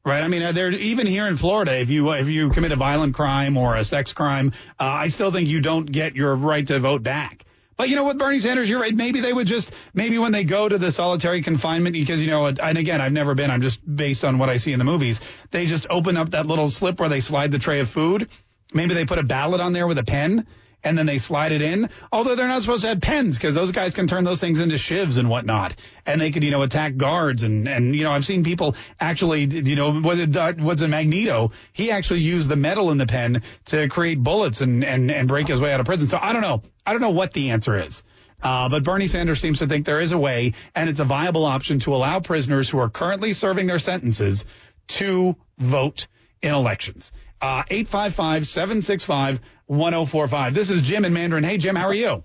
right? 0.05 0.23
I 0.23 0.29
mean, 0.29 0.53
there 0.55 0.69
even 0.69 1.07
here 1.07 1.27
in 1.27 1.35
Florida, 1.35 1.77
if 1.77 1.89
you 1.89 2.09
if 2.13 2.27
you 2.27 2.51
commit 2.51 2.71
a 2.71 2.77
violent 2.77 3.15
crime 3.15 3.57
or 3.57 3.75
a 3.75 3.83
sex 3.83 4.13
crime, 4.13 4.53
uh, 4.79 4.85
I 4.85 5.09
still 5.09 5.29
think 5.29 5.49
you 5.49 5.59
don't 5.59 5.91
get 5.91 6.15
your 6.15 6.33
right 6.35 6.65
to 6.67 6.79
vote 6.79 7.03
back. 7.03 7.43
But 7.79 7.87
you 7.87 7.95
know 7.95 8.03
what, 8.03 8.17
Bernie 8.17 8.39
Sanders, 8.39 8.67
you're 8.67 8.81
right. 8.81 8.93
Maybe 8.93 9.21
they 9.21 9.31
would 9.31 9.47
just, 9.47 9.71
maybe 9.93 10.19
when 10.19 10.33
they 10.33 10.43
go 10.43 10.67
to 10.67 10.77
the 10.77 10.91
solitary 10.91 11.41
confinement, 11.41 11.93
because, 11.93 12.19
you 12.19 12.27
know, 12.27 12.47
and 12.47 12.77
again, 12.77 12.99
I've 12.99 13.13
never 13.13 13.35
been, 13.35 13.49
I'm 13.49 13.61
just 13.61 13.79
based 13.95 14.25
on 14.25 14.37
what 14.37 14.49
I 14.49 14.57
see 14.57 14.73
in 14.73 14.79
the 14.79 14.85
movies, 14.85 15.21
they 15.51 15.65
just 15.65 15.87
open 15.89 16.17
up 16.17 16.31
that 16.31 16.45
little 16.45 16.69
slip 16.69 16.99
where 16.99 17.07
they 17.07 17.21
slide 17.21 17.53
the 17.53 17.57
tray 17.57 17.79
of 17.79 17.89
food. 17.89 18.27
Maybe 18.73 18.95
they 18.95 19.05
put 19.05 19.17
a 19.17 19.23
ballot 19.23 19.61
on 19.61 19.71
there 19.71 19.87
with 19.87 19.97
a 19.97 20.03
pen 20.03 20.45
and 20.83 20.97
then 20.97 21.05
they 21.05 21.17
slide 21.17 21.51
it 21.51 21.61
in. 21.61 21.89
Although 22.11 22.35
they're 22.35 22.47
not 22.47 22.61
supposed 22.61 22.83
to 22.83 22.89
have 22.89 23.01
pens 23.01 23.37
because 23.37 23.55
those 23.55 23.71
guys 23.71 23.93
can 23.93 24.07
turn 24.07 24.23
those 24.23 24.39
things 24.39 24.59
into 24.59 24.75
shivs 24.75 25.17
and 25.17 25.29
whatnot. 25.29 25.75
And 26.05 26.19
they 26.19 26.31
could, 26.31 26.43
you 26.43 26.51
know, 26.51 26.61
attack 26.61 26.97
guards. 26.97 27.43
And, 27.43 27.67
and, 27.67 27.95
you 27.95 28.03
know, 28.03 28.11
I've 28.11 28.25
seen 28.25 28.43
people 28.43 28.75
actually, 28.99 29.45
you 29.45 29.75
know, 29.75 29.99
what 29.99 30.19
it, 30.19 30.59
what's 30.59 30.81
a 30.81 30.87
Magneto? 30.87 31.51
He 31.73 31.91
actually 31.91 32.21
used 32.21 32.49
the 32.49 32.55
metal 32.55 32.91
in 32.91 32.97
the 32.97 33.07
pen 33.07 33.43
to 33.67 33.87
create 33.89 34.21
bullets 34.21 34.61
and, 34.61 34.83
and, 34.83 35.11
and 35.11 35.27
break 35.27 35.47
his 35.47 35.59
way 35.59 35.73
out 35.73 35.79
of 35.79 35.85
prison. 35.85 36.07
So 36.07 36.17
I 36.21 36.33
don't 36.33 36.41
know. 36.41 36.61
I 36.85 36.93
don't 36.93 37.01
know 37.01 37.11
what 37.11 37.33
the 37.33 37.51
answer 37.51 37.77
is. 37.77 38.01
Uh, 38.41 38.69
but 38.69 38.83
Bernie 38.83 39.07
Sanders 39.07 39.41
seems 39.41 39.59
to 39.59 39.67
think 39.67 39.85
there 39.85 39.99
is 39.99 40.13
a 40.13 40.17
way, 40.17 40.53
and 40.73 40.89
it's 40.89 41.01
a 41.01 41.05
viable 41.05 41.45
option 41.45 41.79
to 41.79 41.93
allow 41.93 42.21
prisoners 42.21 42.69
who 42.69 42.79
are 42.79 42.89
currently 42.89 43.33
serving 43.33 43.67
their 43.67 43.79
sentences 43.79 44.45
to 44.87 45.35
vote 45.57 46.07
in 46.41 46.53
elections. 46.53 47.11
Uh, 47.41 47.63
855-765-1045. 47.63 50.53
This 50.53 50.69
is 50.69 50.81
Jim 50.81 51.05
in 51.05 51.13
Mandarin. 51.13 51.43
Hey, 51.43 51.57
Jim, 51.57 51.75
how 51.75 51.87
are 51.87 51.93
you? 51.93 52.23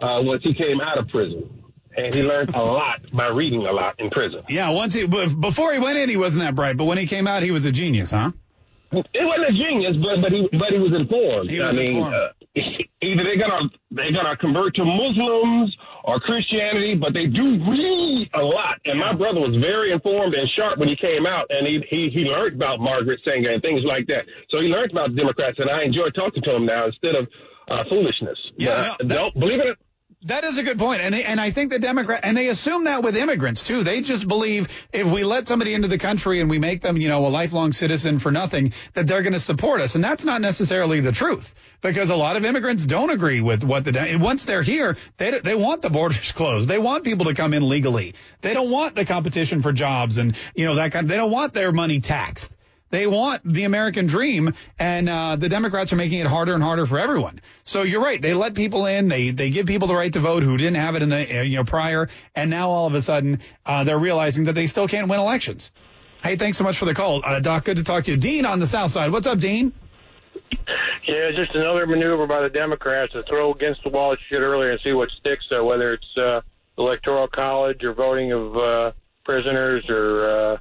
uh, 0.00 0.20
once 0.22 0.42
he 0.42 0.54
came 0.54 0.80
out 0.80 0.98
of 0.98 1.08
prison, 1.08 1.62
and 1.96 2.14
he 2.14 2.22
learned 2.22 2.54
a 2.54 2.62
lot 2.62 3.00
by 3.12 3.28
reading 3.28 3.66
a 3.66 3.72
lot 3.72 3.98
in 3.98 4.10
prison. 4.10 4.42
Yeah, 4.48 4.70
once 4.70 4.94
he 4.94 5.06
before 5.06 5.72
he 5.72 5.78
went 5.78 5.98
in, 5.98 6.08
he 6.08 6.16
wasn't 6.16 6.42
that 6.42 6.54
bright, 6.54 6.76
but 6.76 6.84
when 6.84 6.98
he 6.98 7.06
came 7.06 7.26
out, 7.26 7.42
he 7.42 7.50
was 7.50 7.64
a 7.64 7.72
genius, 7.72 8.10
huh? 8.10 8.32
It 8.92 9.06
wasn't 9.14 9.48
a 9.48 9.52
genius, 9.52 9.96
but 9.96 10.20
but 10.20 10.32
he 10.32 10.48
but 10.52 10.68
he 10.70 10.78
was 10.78 10.92
informed. 11.00 11.50
He 11.50 11.60
was 11.60 11.74
I 11.74 11.76
mean, 11.76 11.96
informed. 11.96 12.14
Uh, 12.14 12.28
either 13.02 13.24
they're 13.24 13.38
gonna 13.38 13.70
they're 13.90 14.12
gonna 14.12 14.36
convert 14.36 14.74
to 14.76 14.84
Muslims 14.84 15.76
or 16.04 16.20
Christianity, 16.20 16.94
but 16.94 17.12
they 17.14 17.26
do 17.26 17.58
read 17.64 18.30
a 18.34 18.42
lot. 18.42 18.78
And 18.84 18.98
my 18.98 19.12
brother 19.12 19.40
was 19.40 19.56
very 19.56 19.92
informed 19.92 20.34
and 20.34 20.48
sharp 20.58 20.78
when 20.78 20.88
he 20.88 20.96
came 20.96 21.26
out, 21.26 21.46
and 21.50 21.66
he 21.66 21.84
he 21.88 22.10
he 22.10 22.24
learned 22.24 22.56
about 22.56 22.80
Margaret 22.80 23.20
Sanger 23.24 23.50
and 23.50 23.62
things 23.62 23.82
like 23.84 24.06
that. 24.08 24.24
So 24.50 24.60
he 24.60 24.68
learned 24.68 24.92
about 24.92 25.14
Democrats, 25.14 25.58
and 25.58 25.70
I 25.70 25.82
enjoy 25.84 26.10
talking 26.10 26.42
to 26.42 26.56
him 26.56 26.66
now 26.66 26.86
instead 26.86 27.14
of 27.14 27.28
uh, 27.68 27.84
foolishness. 27.88 28.38
Yeah, 28.56 28.96
uh, 29.00 29.04
don't 29.04 29.38
believe 29.38 29.60
it. 29.60 29.78
That 30.26 30.44
is 30.44 30.56
a 30.56 30.62
good 30.62 30.78
point, 30.78 31.00
and 31.00 31.16
and 31.16 31.40
I 31.40 31.50
think 31.50 31.72
the 31.72 31.80
Democrat 31.80 32.20
and 32.22 32.36
they 32.36 32.46
assume 32.46 32.84
that 32.84 33.02
with 33.02 33.16
immigrants 33.16 33.64
too. 33.64 33.82
They 33.82 34.02
just 34.02 34.28
believe 34.28 34.68
if 34.92 35.04
we 35.04 35.24
let 35.24 35.48
somebody 35.48 35.74
into 35.74 35.88
the 35.88 35.98
country 35.98 36.40
and 36.40 36.48
we 36.48 36.60
make 36.60 36.80
them, 36.80 36.96
you 36.96 37.08
know, 37.08 37.26
a 37.26 37.28
lifelong 37.28 37.72
citizen 37.72 38.20
for 38.20 38.30
nothing, 38.30 38.72
that 38.94 39.08
they're 39.08 39.22
going 39.22 39.32
to 39.32 39.40
support 39.40 39.80
us, 39.80 39.96
and 39.96 40.04
that's 40.04 40.24
not 40.24 40.40
necessarily 40.40 41.00
the 41.00 41.10
truth 41.10 41.52
because 41.80 42.10
a 42.10 42.14
lot 42.14 42.36
of 42.36 42.44
immigrants 42.44 42.86
don't 42.86 43.10
agree 43.10 43.40
with 43.40 43.64
what 43.64 43.84
the 43.84 44.16
once 44.20 44.44
they're 44.44 44.62
here, 44.62 44.96
they 45.16 45.40
they 45.40 45.56
want 45.56 45.82
the 45.82 45.90
borders 45.90 46.30
closed. 46.36 46.68
They 46.68 46.78
want 46.78 47.02
people 47.02 47.26
to 47.26 47.34
come 47.34 47.52
in 47.52 47.68
legally. 47.68 48.14
They 48.42 48.54
don't 48.54 48.70
want 48.70 48.94
the 48.94 49.04
competition 49.04 49.60
for 49.60 49.72
jobs 49.72 50.18
and 50.18 50.36
you 50.54 50.66
know 50.66 50.76
that 50.76 50.92
kind. 50.92 51.08
They 51.08 51.16
don't 51.16 51.32
want 51.32 51.52
their 51.52 51.72
money 51.72 52.00
taxed. 52.00 52.56
They 52.92 53.06
want 53.06 53.40
the 53.42 53.64
American 53.64 54.04
dream, 54.04 54.52
and 54.78 55.08
uh, 55.08 55.36
the 55.36 55.48
Democrats 55.48 55.94
are 55.94 55.96
making 55.96 56.20
it 56.20 56.26
harder 56.26 56.52
and 56.52 56.62
harder 56.62 56.84
for 56.84 56.98
everyone. 56.98 57.40
So 57.64 57.82
you're 57.82 58.02
right. 58.02 58.20
They 58.20 58.34
let 58.34 58.54
people 58.54 58.84
in. 58.84 59.08
They 59.08 59.30
they 59.30 59.48
give 59.48 59.66
people 59.66 59.88
the 59.88 59.94
right 59.94 60.12
to 60.12 60.20
vote 60.20 60.42
who 60.42 60.58
didn't 60.58 60.76
have 60.76 60.94
it 60.94 61.00
in 61.00 61.08
the 61.08 61.38
uh, 61.38 61.42
you 61.42 61.56
know 61.56 61.64
prior, 61.64 62.10
and 62.34 62.50
now 62.50 62.68
all 62.68 62.86
of 62.86 62.94
a 62.94 63.00
sudden 63.00 63.40
uh, 63.64 63.84
they're 63.84 63.98
realizing 63.98 64.44
that 64.44 64.52
they 64.52 64.66
still 64.66 64.86
can't 64.86 65.08
win 65.08 65.18
elections. 65.18 65.72
Hey, 66.22 66.36
thanks 66.36 66.58
so 66.58 66.64
much 66.64 66.76
for 66.76 66.84
the 66.84 66.92
call, 66.92 67.24
uh, 67.24 67.40
Doc. 67.40 67.64
Good 67.64 67.78
to 67.78 67.82
talk 67.82 68.04
to 68.04 68.10
you, 68.10 68.18
Dean 68.18 68.44
on 68.44 68.58
the 68.58 68.66
South 68.66 68.90
Side. 68.90 69.10
What's 69.10 69.26
up, 69.26 69.38
Dean? 69.38 69.72
Yeah, 71.08 71.30
just 71.34 71.54
another 71.54 71.86
maneuver 71.86 72.26
by 72.26 72.42
the 72.42 72.50
Democrats 72.50 73.14
to 73.14 73.22
throw 73.22 73.54
against 73.54 73.82
the 73.84 73.88
wall 73.88 74.14
shit 74.28 74.40
earlier 74.40 74.70
and 74.70 74.80
see 74.84 74.92
what 74.92 75.08
sticks. 75.18 75.46
Uh, 75.50 75.64
whether 75.64 75.94
it's 75.94 76.18
uh, 76.18 76.42
electoral 76.76 77.26
college 77.26 77.82
or 77.84 77.94
voting 77.94 78.32
of 78.32 78.54
uh, 78.54 78.92
prisoners 79.24 79.82
or 79.88 80.28
uh, 80.28 80.56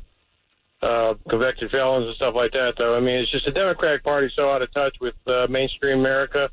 uh, 0.82 1.13
convicted 1.30 1.72
felons 1.72 2.08
and 2.08 2.15
stuff 2.15 2.36
like 2.36 2.52
that. 2.54 2.74
Though 2.78 2.96
I 2.96 3.00
mean, 3.00 3.20
it's 3.20 3.32
just 3.32 3.46
the 3.46 3.52
Democratic 3.52 4.04
Party 4.04 4.32
so 4.36 4.50
out 4.50 4.62
of 4.62 4.74
touch 4.74 4.96
with 5.00 5.15
uh, 5.28 5.48
mainstream 5.50 6.00
America. 6.00 6.50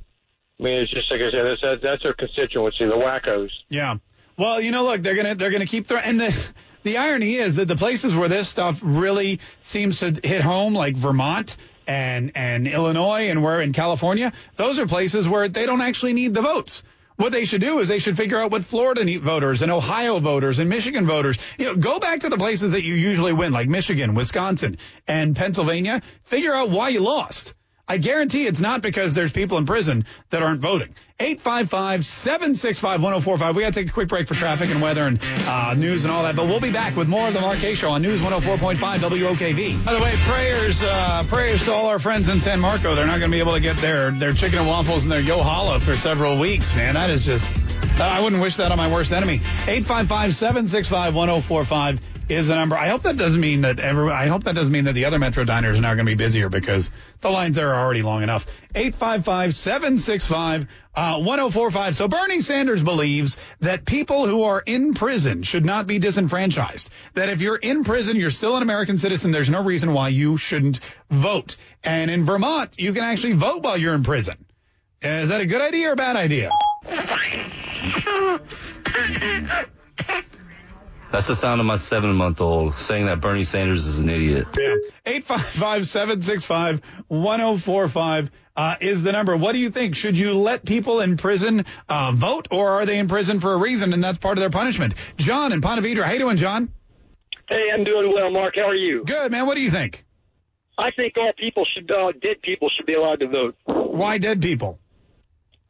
I 0.58 0.62
mean, 0.62 0.80
it's 0.80 0.92
just 0.92 1.10
like 1.10 1.20
I 1.20 1.30
said, 1.30 1.44
that's 1.46 1.82
that's, 1.82 2.02
their 2.02 2.14
constituency, 2.14 2.86
the 2.86 2.96
wackos. 2.96 3.50
Yeah. 3.68 3.96
Well, 4.36 4.60
you 4.60 4.70
know, 4.70 4.84
look, 4.84 5.02
they're 5.02 5.16
gonna 5.16 5.34
they're 5.34 5.50
gonna 5.50 5.66
keep 5.66 5.86
throwing. 5.86 6.04
And 6.04 6.20
the 6.20 6.34
the 6.82 6.96
irony 6.98 7.36
is 7.36 7.56
that 7.56 7.68
the 7.68 7.76
places 7.76 8.14
where 8.14 8.28
this 8.28 8.48
stuff 8.48 8.80
really 8.82 9.40
seems 9.62 10.00
to 10.00 10.18
hit 10.22 10.42
home, 10.42 10.74
like 10.74 10.96
Vermont 10.96 11.56
and 11.86 12.32
and 12.34 12.68
Illinois 12.68 13.30
and 13.30 13.42
where 13.42 13.60
in 13.60 13.72
California, 13.72 14.32
those 14.56 14.78
are 14.78 14.86
places 14.86 15.26
where 15.26 15.48
they 15.48 15.66
don't 15.66 15.80
actually 15.80 16.12
need 16.12 16.34
the 16.34 16.42
votes. 16.42 16.82
What 17.18 17.32
they 17.32 17.46
should 17.46 17.60
do 17.60 17.80
is 17.80 17.88
they 17.88 17.98
should 17.98 18.16
figure 18.16 18.38
out 18.38 18.52
what 18.52 18.64
Florida 18.64 19.18
voters 19.18 19.62
and 19.62 19.72
Ohio 19.72 20.20
voters 20.20 20.60
and 20.60 20.70
Michigan 20.70 21.04
voters, 21.04 21.36
you 21.58 21.64
know, 21.64 21.74
go 21.74 21.98
back 21.98 22.20
to 22.20 22.28
the 22.28 22.36
places 22.36 22.72
that 22.72 22.84
you 22.84 22.94
usually 22.94 23.32
win, 23.32 23.52
like 23.52 23.68
Michigan, 23.68 24.14
Wisconsin, 24.14 24.78
and 25.08 25.34
Pennsylvania. 25.34 26.00
Figure 26.22 26.54
out 26.54 26.70
why 26.70 26.90
you 26.90 27.00
lost. 27.00 27.54
I 27.90 27.96
guarantee 27.96 28.46
it's 28.46 28.60
not 28.60 28.82
because 28.82 29.14
there's 29.14 29.32
people 29.32 29.56
in 29.56 29.64
prison 29.64 30.04
that 30.28 30.42
aren't 30.42 30.60
voting. 30.60 30.94
855-765-1045. 31.20 33.54
We 33.54 33.62
got 33.62 33.72
to 33.72 33.80
take 33.80 33.88
a 33.88 33.92
quick 33.92 34.08
break 34.08 34.28
for 34.28 34.34
traffic 34.34 34.68
and 34.70 34.82
weather 34.82 35.04
and 35.04 35.18
uh, 35.46 35.72
news 35.72 36.04
and 36.04 36.12
all 36.12 36.22
that, 36.24 36.36
but 36.36 36.44
we'll 36.46 36.60
be 36.60 36.70
back 36.70 36.94
with 36.96 37.08
more 37.08 37.28
of 37.28 37.34
the 37.34 37.40
Kaye 37.60 37.74
Show 37.74 37.88
on 37.88 38.02
News 38.02 38.20
104.5 38.20 38.76
WOKV. 38.76 39.82
By 39.86 39.94
the 39.94 40.04
way, 40.04 40.12
prayers, 40.18 40.82
uh, 40.82 41.24
prayers 41.28 41.64
to 41.64 41.72
all 41.72 41.86
our 41.86 41.98
friends 41.98 42.28
in 42.28 42.40
San 42.40 42.60
Marco. 42.60 42.94
They're 42.94 43.06
not 43.06 43.20
going 43.20 43.30
to 43.30 43.34
be 43.34 43.40
able 43.40 43.54
to 43.54 43.60
get 43.60 43.78
their, 43.78 44.10
their 44.10 44.32
chicken 44.32 44.58
and 44.58 44.68
waffles 44.68 45.04
and 45.04 45.12
their 45.12 45.20
Yo 45.20 45.38
Holla 45.38 45.80
for 45.80 45.96
several 45.96 46.38
weeks, 46.38 46.76
man. 46.76 46.92
That 46.94 47.08
is 47.08 47.24
just, 47.24 47.46
I 47.98 48.20
wouldn't 48.20 48.42
wish 48.42 48.56
that 48.56 48.70
on 48.70 48.76
my 48.76 48.92
worst 48.92 49.12
enemy. 49.12 49.38
855-765-1045 49.64 52.00
is 52.28 52.48
the 52.48 52.54
number. 52.54 52.76
I 52.76 52.88
hope 52.88 53.02
that 53.04 53.16
doesn't 53.16 53.40
mean 53.40 53.62
that 53.62 53.80
every, 53.80 54.10
I 54.10 54.28
hope 54.28 54.44
that 54.44 54.54
doesn't 54.54 54.72
mean 54.72 54.84
that 54.84 54.94
the 54.94 55.06
other 55.06 55.18
Metro 55.18 55.44
diners 55.44 55.78
are 55.78 55.82
now 55.82 55.94
going 55.94 56.06
to 56.06 56.10
be 56.10 56.14
busier 56.14 56.48
because 56.48 56.90
the 57.20 57.30
lines 57.30 57.56
there 57.56 57.74
are 57.74 57.84
already 57.84 58.02
long 58.02 58.22
enough. 58.22 58.46
855-765 58.74 60.68
uh, 60.94 61.18
1045. 61.18 61.96
So 61.96 62.08
Bernie 62.08 62.40
Sanders 62.40 62.82
believes 62.82 63.36
that 63.60 63.84
people 63.84 64.26
who 64.26 64.42
are 64.42 64.62
in 64.64 64.94
prison 64.94 65.42
should 65.42 65.64
not 65.64 65.86
be 65.86 65.98
disenfranchised. 65.98 66.90
That 67.14 67.28
if 67.28 67.40
you're 67.40 67.56
in 67.56 67.84
prison, 67.84 68.16
you're 68.16 68.30
still 68.30 68.56
an 68.56 68.62
American 68.62 68.98
citizen. 68.98 69.30
There's 69.30 69.50
no 69.50 69.62
reason 69.62 69.92
why 69.92 70.08
you 70.08 70.36
shouldn't 70.36 70.80
vote. 71.10 71.56
And 71.82 72.10
in 72.10 72.24
Vermont, 72.24 72.74
you 72.78 72.92
can 72.92 73.04
actually 73.04 73.34
vote 73.34 73.62
while 73.62 73.76
you're 73.76 73.94
in 73.94 74.02
prison. 74.02 74.44
Is 75.00 75.28
that 75.28 75.40
a 75.40 75.46
good 75.46 75.60
idea 75.60 75.90
or 75.90 75.92
a 75.92 75.96
bad 75.96 76.16
idea? 76.16 76.50
That's 81.10 81.26
the 81.26 81.36
sound 81.36 81.60
of 81.60 81.66
my 81.66 81.76
seven 81.76 82.14
month 82.16 82.40
old 82.40 82.78
saying 82.78 83.06
that 83.06 83.20
Bernie 83.20 83.44
Sanders 83.44 83.86
is 83.86 83.98
an 83.98 84.10
idiot. 84.10 84.46
Yeah. 84.58 84.74
855 85.06 85.86
765 85.86 86.82
1045 87.08 88.30
uh, 88.54 88.74
is 88.80 89.02
the 89.02 89.12
number. 89.12 89.36
What 89.36 89.52
do 89.52 89.58
you 89.58 89.70
think? 89.70 89.96
Should 89.96 90.18
you 90.18 90.34
let 90.34 90.66
people 90.66 91.00
in 91.00 91.16
prison 91.16 91.64
uh, 91.88 92.12
vote 92.12 92.48
or 92.50 92.80
are 92.80 92.84
they 92.84 92.98
in 92.98 93.08
prison 93.08 93.40
for 93.40 93.54
a 93.54 93.56
reason 93.56 93.94
and 93.94 94.04
that's 94.04 94.18
part 94.18 94.36
of 94.36 94.40
their 94.40 94.50
punishment? 94.50 94.94
John 95.16 95.52
in 95.52 95.62
Ponte 95.62 95.82
Vedra. 95.82 96.04
How 96.04 96.12
you 96.12 96.18
doing, 96.18 96.36
John? 96.36 96.72
Hey, 97.48 97.68
I'm 97.72 97.84
doing 97.84 98.12
well, 98.14 98.30
Mark. 98.30 98.54
How 98.56 98.68
are 98.68 98.74
you? 98.74 99.04
Good, 99.04 99.32
man. 99.32 99.46
What 99.46 99.54
do 99.54 99.62
you 99.62 99.70
think? 99.70 100.04
I 100.76 100.90
think 100.90 101.14
all 101.16 101.32
people 101.38 101.64
should, 101.64 101.90
uh, 101.90 102.12
dead 102.22 102.42
people 102.42 102.68
should 102.76 102.84
be 102.84 102.94
allowed 102.94 103.20
to 103.20 103.28
vote. 103.28 103.56
Why 103.64 104.18
dead 104.18 104.42
people? 104.42 104.78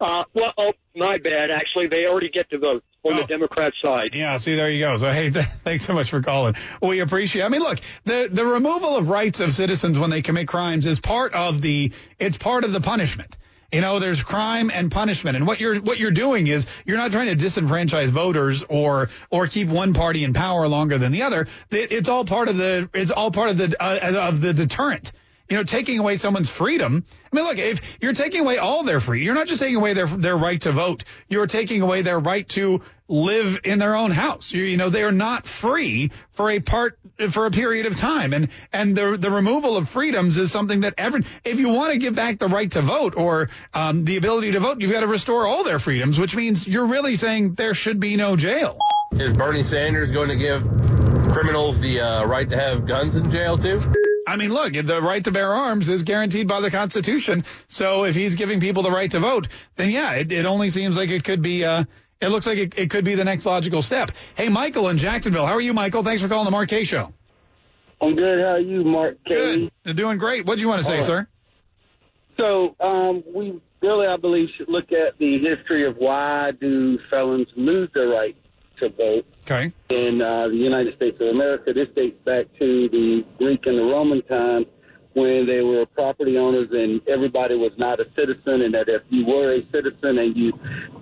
Uh, 0.00 0.24
well, 0.34 0.52
oh, 0.58 0.72
my 0.96 1.18
bad. 1.18 1.50
Actually, 1.50 1.86
they 1.86 2.06
already 2.06 2.30
get 2.30 2.50
to 2.50 2.58
vote 2.58 2.82
on 3.04 3.14
Oh. 3.14 3.20
the 3.20 3.26
Democrat 3.26 3.72
side. 3.84 4.10
Yeah, 4.14 4.36
see, 4.38 4.54
there 4.56 4.70
you 4.70 4.80
go. 4.80 4.96
So, 4.96 5.10
hey, 5.10 5.30
th- 5.30 5.46
thanks 5.64 5.84
so 5.86 5.92
much 5.92 6.10
for 6.10 6.20
calling. 6.22 6.54
We 6.82 7.00
appreciate. 7.00 7.42
I 7.44 7.48
mean, 7.48 7.62
look, 7.62 7.80
the 8.04 8.28
the 8.30 8.44
removal 8.44 8.96
of 8.96 9.08
rights 9.08 9.40
of 9.40 9.52
citizens 9.52 9.98
when 9.98 10.10
they 10.10 10.22
commit 10.22 10.48
crimes 10.48 10.86
is 10.86 11.00
part 11.00 11.34
of 11.34 11.60
the 11.62 11.92
it's 12.18 12.36
part 12.38 12.64
of 12.64 12.72
the 12.72 12.80
punishment. 12.80 13.36
You 13.70 13.82
know, 13.82 13.98
there's 13.98 14.22
crime 14.22 14.70
and 14.72 14.90
punishment, 14.90 15.36
and 15.36 15.46
what 15.46 15.60
you're 15.60 15.78
what 15.80 15.98
you're 15.98 16.10
doing 16.10 16.46
is 16.46 16.66
you're 16.86 16.96
not 16.96 17.12
trying 17.12 17.26
to 17.26 17.36
disenfranchise 17.36 18.08
voters 18.10 18.64
or 18.68 19.10
or 19.30 19.46
keep 19.46 19.68
one 19.68 19.92
party 19.92 20.24
in 20.24 20.32
power 20.32 20.66
longer 20.68 20.96
than 20.96 21.12
the 21.12 21.22
other. 21.22 21.46
It- 21.70 21.92
It's 21.92 22.08
all 22.08 22.24
part 22.24 22.48
of 22.48 22.56
the 22.56 22.88
it's 22.94 23.10
all 23.10 23.30
part 23.30 23.50
of 23.50 23.58
the 23.58 23.76
uh, 23.78 24.28
of 24.28 24.40
the 24.40 24.54
deterrent. 24.54 25.12
You 25.48 25.56
know, 25.56 25.64
taking 25.64 25.98
away 25.98 26.18
someone's 26.18 26.50
freedom. 26.50 27.04
I 27.32 27.36
mean, 27.36 27.44
look, 27.44 27.58
if 27.58 27.80
you're 28.00 28.12
taking 28.12 28.40
away 28.42 28.58
all 28.58 28.82
their 28.82 29.00
free, 29.00 29.24
you're 29.24 29.34
not 29.34 29.46
just 29.46 29.60
taking 29.60 29.76
away 29.76 29.94
their 29.94 30.06
their 30.06 30.36
right 30.36 30.60
to 30.62 30.72
vote. 30.72 31.04
You're 31.28 31.46
taking 31.46 31.80
away 31.80 32.02
their 32.02 32.18
right 32.18 32.46
to 32.50 32.82
live 33.08 33.60
in 33.64 33.78
their 33.78 33.96
own 33.96 34.10
house. 34.10 34.52
You, 34.52 34.62
you 34.62 34.76
know, 34.76 34.90
they 34.90 35.02
are 35.02 35.12
not 35.12 35.46
free 35.46 36.10
for 36.32 36.50
a 36.50 36.60
part 36.60 36.98
for 37.30 37.46
a 37.46 37.50
period 37.50 37.86
of 37.86 37.96
time. 37.96 38.32
And 38.32 38.48
and 38.72 38.96
the 38.96 39.16
the 39.16 39.30
removal 39.30 39.76
of 39.76 39.88
freedoms 39.88 40.36
is 40.36 40.52
something 40.52 40.80
that 40.80 40.94
every 40.98 41.24
if 41.44 41.58
you 41.58 41.70
want 41.70 41.92
to 41.92 41.98
give 41.98 42.14
back 42.14 42.38
the 42.38 42.48
right 42.48 42.70
to 42.72 42.82
vote 42.82 43.14
or 43.16 43.48
um, 43.72 44.04
the 44.04 44.16
ability 44.18 44.52
to 44.52 44.60
vote, 44.60 44.80
you've 44.80 44.92
got 44.92 45.00
to 45.00 45.06
restore 45.06 45.46
all 45.46 45.64
their 45.64 45.78
freedoms, 45.78 46.18
which 46.18 46.36
means 46.36 46.66
you're 46.66 46.86
really 46.86 47.16
saying 47.16 47.54
there 47.54 47.74
should 47.74 48.00
be 48.00 48.16
no 48.16 48.36
jail. 48.36 48.78
Is 49.12 49.32
Bernie 49.32 49.62
Sanders 49.62 50.10
going 50.10 50.28
to 50.28 50.36
give 50.36 50.62
criminals 51.32 51.80
the 51.80 52.00
uh, 52.00 52.26
right 52.26 52.48
to 52.48 52.56
have 52.56 52.86
guns 52.86 53.16
in 53.16 53.30
jail 53.30 53.56
too? 53.56 53.80
I 54.28 54.36
mean, 54.36 54.52
look, 54.52 54.74
the 54.74 55.00
right 55.00 55.24
to 55.24 55.30
bear 55.30 55.54
arms 55.54 55.88
is 55.88 56.02
guaranteed 56.02 56.48
by 56.48 56.60
the 56.60 56.70
Constitution. 56.70 57.44
So 57.68 58.04
if 58.04 58.14
he's 58.14 58.34
giving 58.34 58.60
people 58.60 58.82
the 58.82 58.90
right 58.90 59.10
to 59.10 59.20
vote, 59.20 59.48
then 59.76 59.88
yeah, 59.90 60.12
it, 60.12 60.30
it 60.30 60.44
only 60.44 60.68
seems 60.68 60.98
like 60.98 61.08
it 61.08 61.24
could 61.24 61.40
be. 61.40 61.64
Uh, 61.64 61.84
it 62.20 62.28
looks 62.28 62.46
like 62.46 62.58
it, 62.58 62.78
it 62.78 62.90
could 62.90 63.06
be 63.06 63.14
the 63.14 63.24
next 63.24 63.46
logical 63.46 63.80
step. 63.80 64.10
Hey, 64.34 64.50
Michael 64.50 64.90
in 64.90 64.98
Jacksonville, 64.98 65.46
how 65.46 65.54
are 65.54 65.60
you, 65.60 65.72
Michael? 65.72 66.02
Thanks 66.02 66.20
for 66.20 66.28
calling 66.28 66.44
the 66.44 66.50
Mark 66.50 66.68
Kaye 66.68 66.84
Show. 66.84 67.12
I'm 68.02 68.16
good. 68.16 68.40
How 68.40 68.48
are 68.48 68.60
you, 68.60 68.84
Mark 68.84 69.16
Kaye? 69.24 69.70
Good. 69.84 69.96
Doing 69.96 70.18
great. 70.18 70.44
What 70.44 70.56
do 70.56 70.60
you 70.60 70.68
want 70.68 70.82
to 70.82 70.86
say, 70.86 70.96
right. 70.96 71.04
sir? 71.04 71.28
So, 72.38 72.76
um, 72.80 73.24
we 73.34 73.60
really, 73.80 74.06
I 74.06 74.16
believe, 74.16 74.48
should 74.56 74.68
look 74.68 74.92
at 74.92 75.16
the 75.18 75.38
history 75.38 75.86
of 75.86 75.96
why 75.96 76.50
do 76.60 76.98
felons 77.08 77.48
lose 77.56 77.88
their 77.94 78.08
right 78.08 78.36
to 78.80 78.90
vote 78.90 79.24
Okay. 79.50 79.72
in 79.88 80.20
uh, 80.20 80.48
the 80.48 80.56
United 80.56 80.94
States 80.96 81.16
of 81.20 81.28
America. 81.28 81.72
This 81.72 81.88
dates 81.96 82.18
back 82.24 82.46
to 82.58 82.88
the 82.90 83.24
Greek 83.38 83.64
and 83.64 83.78
the 83.78 83.82
Roman 83.82 84.20
times 84.22 84.66
when 85.14 85.46
they 85.46 85.62
were 85.62 85.86
property 85.86 86.36
owners 86.36 86.68
and 86.70 87.00
everybody 87.08 87.54
was 87.54 87.72
not 87.78 87.98
a 87.98 88.04
citizen, 88.14 88.62
and 88.62 88.74
that 88.74 88.88
if 88.88 89.02
you 89.08 89.24
were 89.24 89.54
a 89.54 89.62
citizen 89.72 90.18
and 90.18 90.36
you 90.36 90.52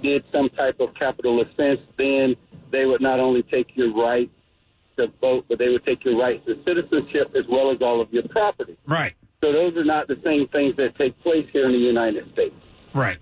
did 0.01 0.25
some 0.33 0.49
type 0.51 0.79
of 0.79 0.95
capital 0.95 1.41
offense, 1.41 1.81
then 1.99 2.37
they 2.71 2.87
would 2.87 3.01
not 3.01 3.19
only 3.19 3.43
take 3.43 3.69
your 3.75 3.93
right 3.93 4.31
to 4.97 5.09
vote, 5.21 5.45
but 5.49 5.59
they 5.59 5.69
would 5.69 5.85
take 5.85 6.05
your 6.05 6.17
rights 6.17 6.47
to 6.47 6.55
citizenship 6.65 7.35
as 7.37 7.45
well 7.51 7.73
as 7.73 7.79
all 7.83 8.01
of 8.01 8.13
your 8.13 8.27
property. 8.29 8.79
Right. 8.87 9.15
So 9.43 9.53
those 9.53 9.77
are 9.77 9.85
not 9.85 10.07
the 10.07 10.21
same 10.25 10.47
things 10.49 10.77
that 10.77 10.97
take 10.97 11.21
place 11.21 11.47
here 11.53 11.67
in 11.67 11.73
the 11.73 11.79
United 11.79 12.33
States. 12.33 12.55
Right. 12.95 13.19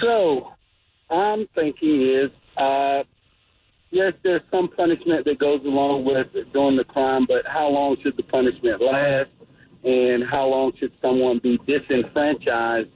So 0.00 0.52
I'm 1.10 1.46
thinking 1.54 2.02
is, 2.02 2.30
uh, 2.56 3.04
yes, 3.98 4.12
there's 4.22 4.42
some 4.52 4.68
punishment 4.68 5.24
that 5.24 5.40
goes 5.40 5.60
along 5.64 6.04
with 6.04 6.28
doing 6.52 6.76
the 6.76 6.84
crime, 6.84 7.26
but 7.26 7.44
how 7.46 7.68
long 7.68 7.96
should 8.00 8.16
the 8.16 8.22
punishment 8.22 8.80
last? 8.80 9.30
And 9.82 10.22
how 10.30 10.46
long 10.46 10.72
should 10.78 10.92
someone 11.02 11.40
be 11.42 11.58
disenfranchised 11.66 12.90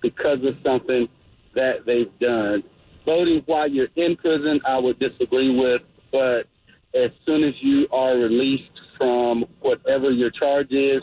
because 0.00 0.38
of 0.44 0.54
something 0.64 1.08
that 1.54 1.84
they've 1.86 2.16
done? 2.20 2.62
Voting 3.04 3.42
while 3.46 3.68
you're 3.68 3.88
in 3.96 4.16
prison, 4.16 4.60
I 4.64 4.78
would 4.78 4.98
disagree 5.00 5.56
with, 5.58 5.82
but 6.12 6.46
as 6.94 7.10
soon 7.26 7.42
as 7.42 7.54
you 7.60 7.88
are 7.92 8.16
released 8.16 8.70
from 8.96 9.44
whatever 9.60 10.10
your 10.12 10.30
charge 10.30 10.70
is, 10.70 11.02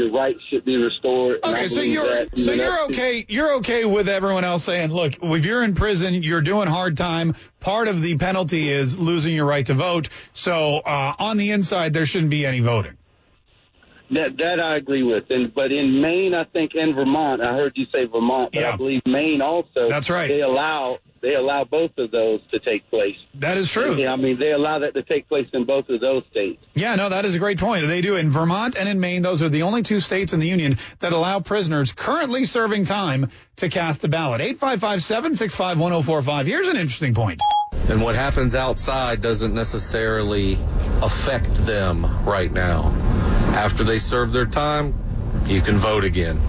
your 0.00 0.10
rights 0.10 0.40
should 0.48 0.64
be 0.64 0.76
restored. 0.76 1.40
Okay, 1.44 1.68
so 1.68 1.82
you're 1.82 2.26
so 2.34 2.52
you're 2.52 2.80
okay. 2.84 3.26
You're 3.28 3.52
okay 3.56 3.84
with 3.84 4.08
everyone 4.08 4.44
else 4.44 4.64
saying, 4.64 4.90
look, 4.90 5.14
if 5.22 5.44
you're 5.44 5.62
in 5.62 5.74
prison, 5.74 6.14
you're 6.22 6.40
doing 6.40 6.68
hard 6.68 6.96
time. 6.96 7.34
Part 7.60 7.88
of 7.88 8.00
the 8.00 8.16
penalty 8.16 8.70
is 8.70 8.98
losing 8.98 9.34
your 9.34 9.44
right 9.44 9.66
to 9.66 9.74
vote. 9.74 10.08
So 10.32 10.78
uh, 10.78 11.14
on 11.18 11.36
the 11.36 11.50
inside, 11.50 11.92
there 11.92 12.06
shouldn't 12.06 12.30
be 12.30 12.46
any 12.46 12.60
voting. 12.60 12.96
That 14.12 14.36
that 14.38 14.62
I 14.62 14.76
agree 14.76 15.04
with, 15.04 15.30
and 15.30 15.54
but 15.54 15.70
in 15.70 16.00
Maine, 16.00 16.34
I 16.34 16.44
think 16.44 16.72
in 16.74 16.94
Vermont, 16.94 17.40
I 17.40 17.54
heard 17.54 17.72
you 17.76 17.86
say 17.92 18.06
Vermont, 18.06 18.50
but 18.52 18.64
I 18.64 18.76
believe 18.76 19.02
Maine 19.06 19.40
also. 19.40 19.88
That's 19.88 20.10
right. 20.10 20.26
They 20.26 20.40
allow 20.40 20.98
they 21.22 21.34
allow 21.34 21.64
both 21.64 21.96
of 21.98 22.10
those 22.10 22.40
to 22.50 22.58
take 22.58 22.88
place. 22.90 23.14
That 23.34 23.56
is 23.56 23.70
true. 23.70 23.94
Yeah, 23.94 24.12
I 24.12 24.16
mean 24.16 24.40
they 24.40 24.50
allow 24.52 24.80
that 24.80 24.94
to 24.94 25.02
take 25.02 25.28
place 25.28 25.46
in 25.52 25.64
both 25.64 25.88
of 25.90 26.00
those 26.00 26.24
states. 26.30 26.64
Yeah, 26.74 26.96
no, 26.96 27.10
that 27.10 27.24
is 27.24 27.34
a 27.34 27.38
great 27.38 27.58
point. 27.58 27.86
They 27.86 28.00
do 28.00 28.16
in 28.16 28.30
Vermont 28.30 28.76
and 28.76 28.88
in 28.88 28.98
Maine. 29.00 29.22
Those 29.22 29.42
are 29.42 29.48
the 29.48 29.62
only 29.62 29.82
two 29.82 30.00
states 30.00 30.32
in 30.32 30.40
the 30.40 30.48
union 30.48 30.78
that 31.00 31.12
allow 31.12 31.40
prisoners 31.40 31.92
currently 31.92 32.46
serving 32.46 32.86
time 32.86 33.30
to 33.56 33.68
cast 33.68 34.00
the 34.00 34.08
ballot. 34.08 34.40
855-765-1045. 34.40 36.46
Here's 36.46 36.68
an 36.68 36.76
interesting 36.76 37.14
point. 37.14 37.42
And 37.88 38.02
what 38.02 38.14
happens 38.14 38.54
outside 38.54 39.20
doesn't 39.20 39.54
necessarily 39.54 40.56
affect 41.02 41.54
them 41.66 42.24
right 42.24 42.52
now. 42.52 42.94
After 43.52 43.84
they 43.84 43.98
serve 43.98 44.32
their 44.32 44.46
time, 44.46 44.94
you 45.46 45.60
can 45.60 45.76
vote 45.76 46.04
again. 46.04 46.40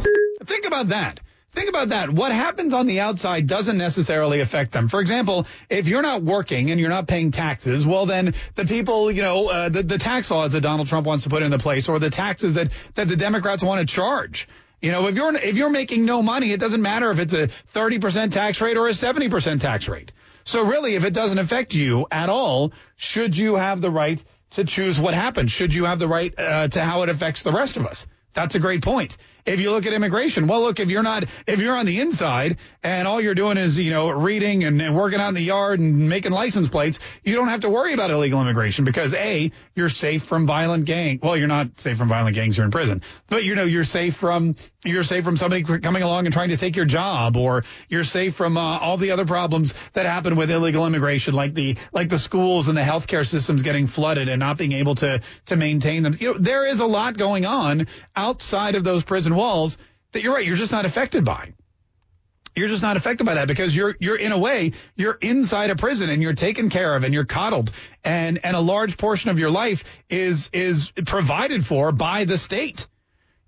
Think 0.46 0.66
about 0.66 0.90
that. 0.90 1.20
Think 1.52 1.68
about 1.68 1.90
that. 1.90 2.10
What 2.10 2.32
happens 2.32 2.74
on 2.74 2.86
the 2.86 3.02
outside 3.02 3.46
doesn't 3.46 3.78
necessarily 3.78 4.40
affect 4.40 4.72
them. 4.72 4.88
For 4.88 5.02
example, 5.02 5.46
if 5.70 5.90
you're 5.90 6.02
not 6.02 6.24
working 6.24 6.72
and 6.72 6.80
you're 6.80 6.90
not 6.90 7.08
paying 7.08 7.32
taxes, 7.32 7.86
well, 7.86 8.06
then 8.06 8.36
the 8.56 8.64
people, 8.64 9.12
you 9.12 9.22
know, 9.22 9.50
uh, 9.50 9.68
the, 9.68 9.84
the 9.84 9.98
tax 9.98 10.32
laws 10.32 10.54
that 10.54 10.62
Donald 10.62 10.88
Trump 10.88 11.06
wants 11.06 11.26
to 11.26 11.30
put 11.30 11.44
into 11.44 11.58
place 11.58 11.90
or 11.90 12.00
the 12.00 12.10
taxes 12.10 12.54
that, 12.54 12.72
that 12.96 13.10
the 13.10 13.18
Democrats 13.18 13.64
want 13.64 13.86
to 13.86 13.94
charge. 13.94 14.48
You 14.82 14.94
know, 14.94 15.08
if 15.08 15.16
you're, 15.16 15.36
if 15.36 15.58
you're 15.58 15.70
making 15.70 16.06
no 16.06 16.24
money, 16.24 16.54
it 16.54 16.60
doesn't 16.60 16.82
matter 16.82 17.12
if 17.12 17.20
it's 17.20 17.34
a 17.34 17.50
30% 17.74 18.32
tax 18.32 18.62
rate 18.62 18.78
or 18.78 18.88
a 18.88 18.92
70% 18.92 19.60
tax 19.60 19.90
rate. 19.90 20.14
So 20.46 20.66
really, 20.66 20.96
if 20.96 21.04
it 21.04 21.14
doesn't 21.14 21.38
affect 21.38 21.74
you 21.74 22.08
at 22.10 22.30
all, 22.30 22.72
should 22.96 23.38
you 23.38 23.56
have 23.56 23.82
the 23.82 23.92
right 23.92 24.24
to 24.52 24.64
choose 24.64 25.00
what 25.00 25.14
happens? 25.14 25.52
Should 25.52 25.74
you 25.74 25.86
have 25.86 26.00
the 26.00 26.08
right 26.08 26.34
uh, 26.38 26.68
to 26.70 26.82
how 26.82 27.04
it 27.04 27.10
affects 27.10 27.42
the 27.44 27.52
rest 27.52 27.78
of 27.78 27.86
us? 27.86 28.06
That's 28.34 28.56
a 28.56 28.60
great 28.60 28.84
point. 28.84 29.18
If 29.46 29.60
you 29.60 29.72
look 29.72 29.86
at 29.86 29.94
immigration, 29.94 30.48
well, 30.48 30.62
look, 30.62 30.80
if 30.80 30.90
you're 30.90 31.04
not, 31.04 31.26
if 31.48 31.60
you're 31.60 31.76
on 31.76 31.86
the 31.86 32.00
inside 32.00 32.58
and 32.84 33.08
all 33.08 33.22
you're 33.22 33.36
doing 33.36 33.58
is, 33.58 33.78
you 33.78 33.92
know, 33.92 34.10
reading 34.10 34.64
and, 34.64 34.82
and 34.82 34.96
working 34.96 35.20
out 35.20 35.30
in 35.30 35.36
the 35.36 35.42
yard 35.42 35.80
and 35.80 36.10
making 36.10 36.32
license 36.32 36.70
plates, 36.70 37.00
you 37.24 37.36
don't 37.36 37.48
have 37.48 37.62
to 37.62 37.70
worry 37.70 37.94
about 37.94 38.12
illegal 38.12 38.42
immigration 38.42 38.86
because 38.86 39.14
A, 39.14 39.52
you're 39.76 39.90
safe 39.90 40.24
from 40.24 40.46
violent 40.46 40.86
gang. 40.86 41.20
Well, 41.22 41.38
you're 41.38 41.48
not 41.48 41.80
safe 41.80 41.98
from 41.98 42.10
violent 42.10 42.36
gangs. 42.36 42.58
You're 42.58 42.66
in 42.66 42.72
prison, 42.72 43.02
but 43.28 43.44
you 43.44 43.56
know, 43.56 43.64
you're 43.64 43.84
safe 43.84 44.16
from, 44.16 44.56
you're 44.84 45.04
safe 45.04 45.24
from 45.24 45.38
somebody 45.38 45.64
coming 45.64 46.04
along 46.04 46.26
and 46.26 46.34
trying 46.34 46.50
to 46.50 46.58
take 46.58 46.76
your 46.76 46.86
job 46.86 47.38
or 47.38 47.64
you're 47.90 48.04
safe 48.04 48.36
from 48.36 48.58
uh, 48.58 48.80
all 48.80 48.98
the 48.98 49.12
other 49.12 49.26
problems 49.26 49.74
that 49.94 50.06
happen 50.06 50.36
with 50.36 50.52
illegal 50.52 50.86
immigration, 50.86 51.34
like 51.34 51.54
the, 51.54 51.78
like 51.92 52.10
the 52.10 52.20
schools 52.20 52.68
and 52.68 52.78
the 52.78 52.82
healthcare 52.82 53.26
systems 53.26 53.64
getting 53.64 53.88
flooded 53.88 54.30
and 54.30 54.40
not 54.40 54.58
being 54.58 54.74
able 54.74 54.96
to, 54.96 55.22
to 55.48 55.56
maintain 55.56 56.04
them. 56.04 56.16
You 56.20 56.34
know, 56.34 56.40
there 56.40 56.66
is 56.66 56.80
a 56.80 56.86
lot 56.86 57.18
going 57.18 57.46
on 57.46 57.88
outside 58.16 58.76
of 58.76 58.84
those 58.84 59.04
prison 59.04 59.31
walls 59.36 59.78
that 60.12 60.24
you're 60.24 60.34
right, 60.34 60.46
you're 60.46 60.58
just 60.58 60.72
not 60.72 60.86
affected 60.86 61.26
by. 61.26 61.54
You're 62.56 62.68
just 62.68 62.82
not 62.82 62.98
affected 62.98 63.24
by 63.24 63.36
that 63.36 63.48
because 63.48 63.74
you're 63.74 63.96
you're 64.00 64.18
in 64.18 64.34
a 64.34 64.38
way 64.38 64.74
you're 64.96 65.18
inside 65.22 65.70
a 65.70 65.76
prison 65.76 66.10
and 66.10 66.22
you're 66.22 66.34
taken 66.34 66.70
care 66.70 66.96
of 66.96 67.06
and 67.06 67.14
you're 67.14 67.26
coddled 67.26 67.72
and 68.04 68.46
and 68.46 68.58
a 68.58 68.60
large 68.60 68.98
portion 68.98 69.30
of 69.30 69.40
your 69.40 69.50
life 69.50 69.86
is 70.10 70.50
is 70.52 70.92
provided 71.06 71.66
for 71.66 71.94
by 71.94 72.26
the 72.26 72.38
state. 72.38 72.88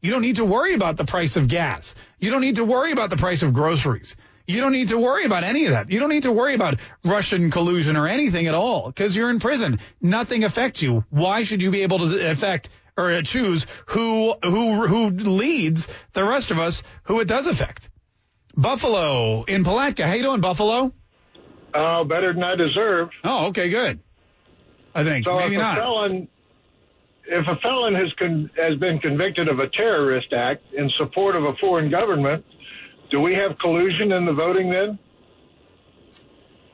You 0.01 0.11
don't 0.11 0.21
need 0.21 0.37
to 0.37 0.45
worry 0.45 0.73
about 0.73 0.95
the 0.95 1.05
price 1.05 1.35
of 1.35 1.49
gas. 1.49 1.95
You 2.19 2.31
don't 2.31 2.41
need 2.41 2.55
to 2.57 2.63
worry 2.63 2.91
about 2.91 3.09
the 3.09 3.17
price 3.17 3.41
of 3.41 3.53
groceries. 3.53 4.15
You 4.47 4.59
don't 4.59 4.73
need 4.73 4.89
to 4.89 4.97
worry 4.97 5.23
about 5.23 5.43
any 5.45 5.65
of 5.65 5.71
that. 5.71 5.89
You 5.89 5.99
don't 5.99 6.09
need 6.09 6.23
to 6.23 6.31
worry 6.31 6.53
about 6.55 6.79
Russian 7.05 7.51
collusion 7.51 7.95
or 7.95 8.07
anything 8.07 8.47
at 8.47 8.53
all 8.53 8.87
because 8.87 9.15
you're 9.15 9.29
in 9.29 9.39
prison. 9.39 9.79
Nothing 10.01 10.43
affects 10.43 10.81
you. 10.81 11.05
Why 11.09 11.43
should 11.43 11.61
you 11.61 11.71
be 11.71 11.83
able 11.83 11.99
to 11.99 12.29
affect 12.29 12.69
or 12.97 13.11
uh, 13.11 13.21
choose 13.21 13.65
who 13.87 14.33
who 14.43 14.87
who 14.87 15.09
leads 15.09 15.87
the 16.13 16.23
rest 16.23 16.51
of 16.51 16.59
us 16.59 16.83
who 17.03 17.19
it 17.19 17.25
does 17.25 17.47
affect. 17.47 17.89
Buffalo 18.55 19.43
in 19.43 19.63
Palatka. 19.63 20.05
How 20.05 20.13
you 20.13 20.23
doing, 20.23 20.41
Buffalo? 20.41 20.93
Oh, 21.73 22.03
better 22.03 22.33
than 22.33 22.43
I 22.43 22.55
deserve. 22.55 23.09
Oh, 23.23 23.47
okay, 23.47 23.69
good. 23.69 23.99
I 24.93 25.03
think 25.03 25.25
so 25.25 25.37
maybe 25.37 25.55
if 25.55 25.61
not. 25.61 25.77
A 25.77 25.81
felon, 25.81 26.27
if 27.25 27.47
a 27.47 27.55
felon 27.61 27.95
has 27.95 28.13
con- 28.19 28.51
has 28.57 28.77
been 28.77 28.99
convicted 28.99 29.49
of 29.49 29.59
a 29.59 29.67
terrorist 29.67 30.31
act 30.33 30.73
in 30.73 30.91
support 30.97 31.35
of 31.35 31.45
a 31.45 31.55
foreign 31.55 31.89
government, 31.89 32.45
do 33.09 33.19
we 33.19 33.33
have 33.33 33.57
collusion 33.59 34.11
in 34.11 34.25
the 34.25 34.33
voting 34.33 34.69
then? 34.69 34.99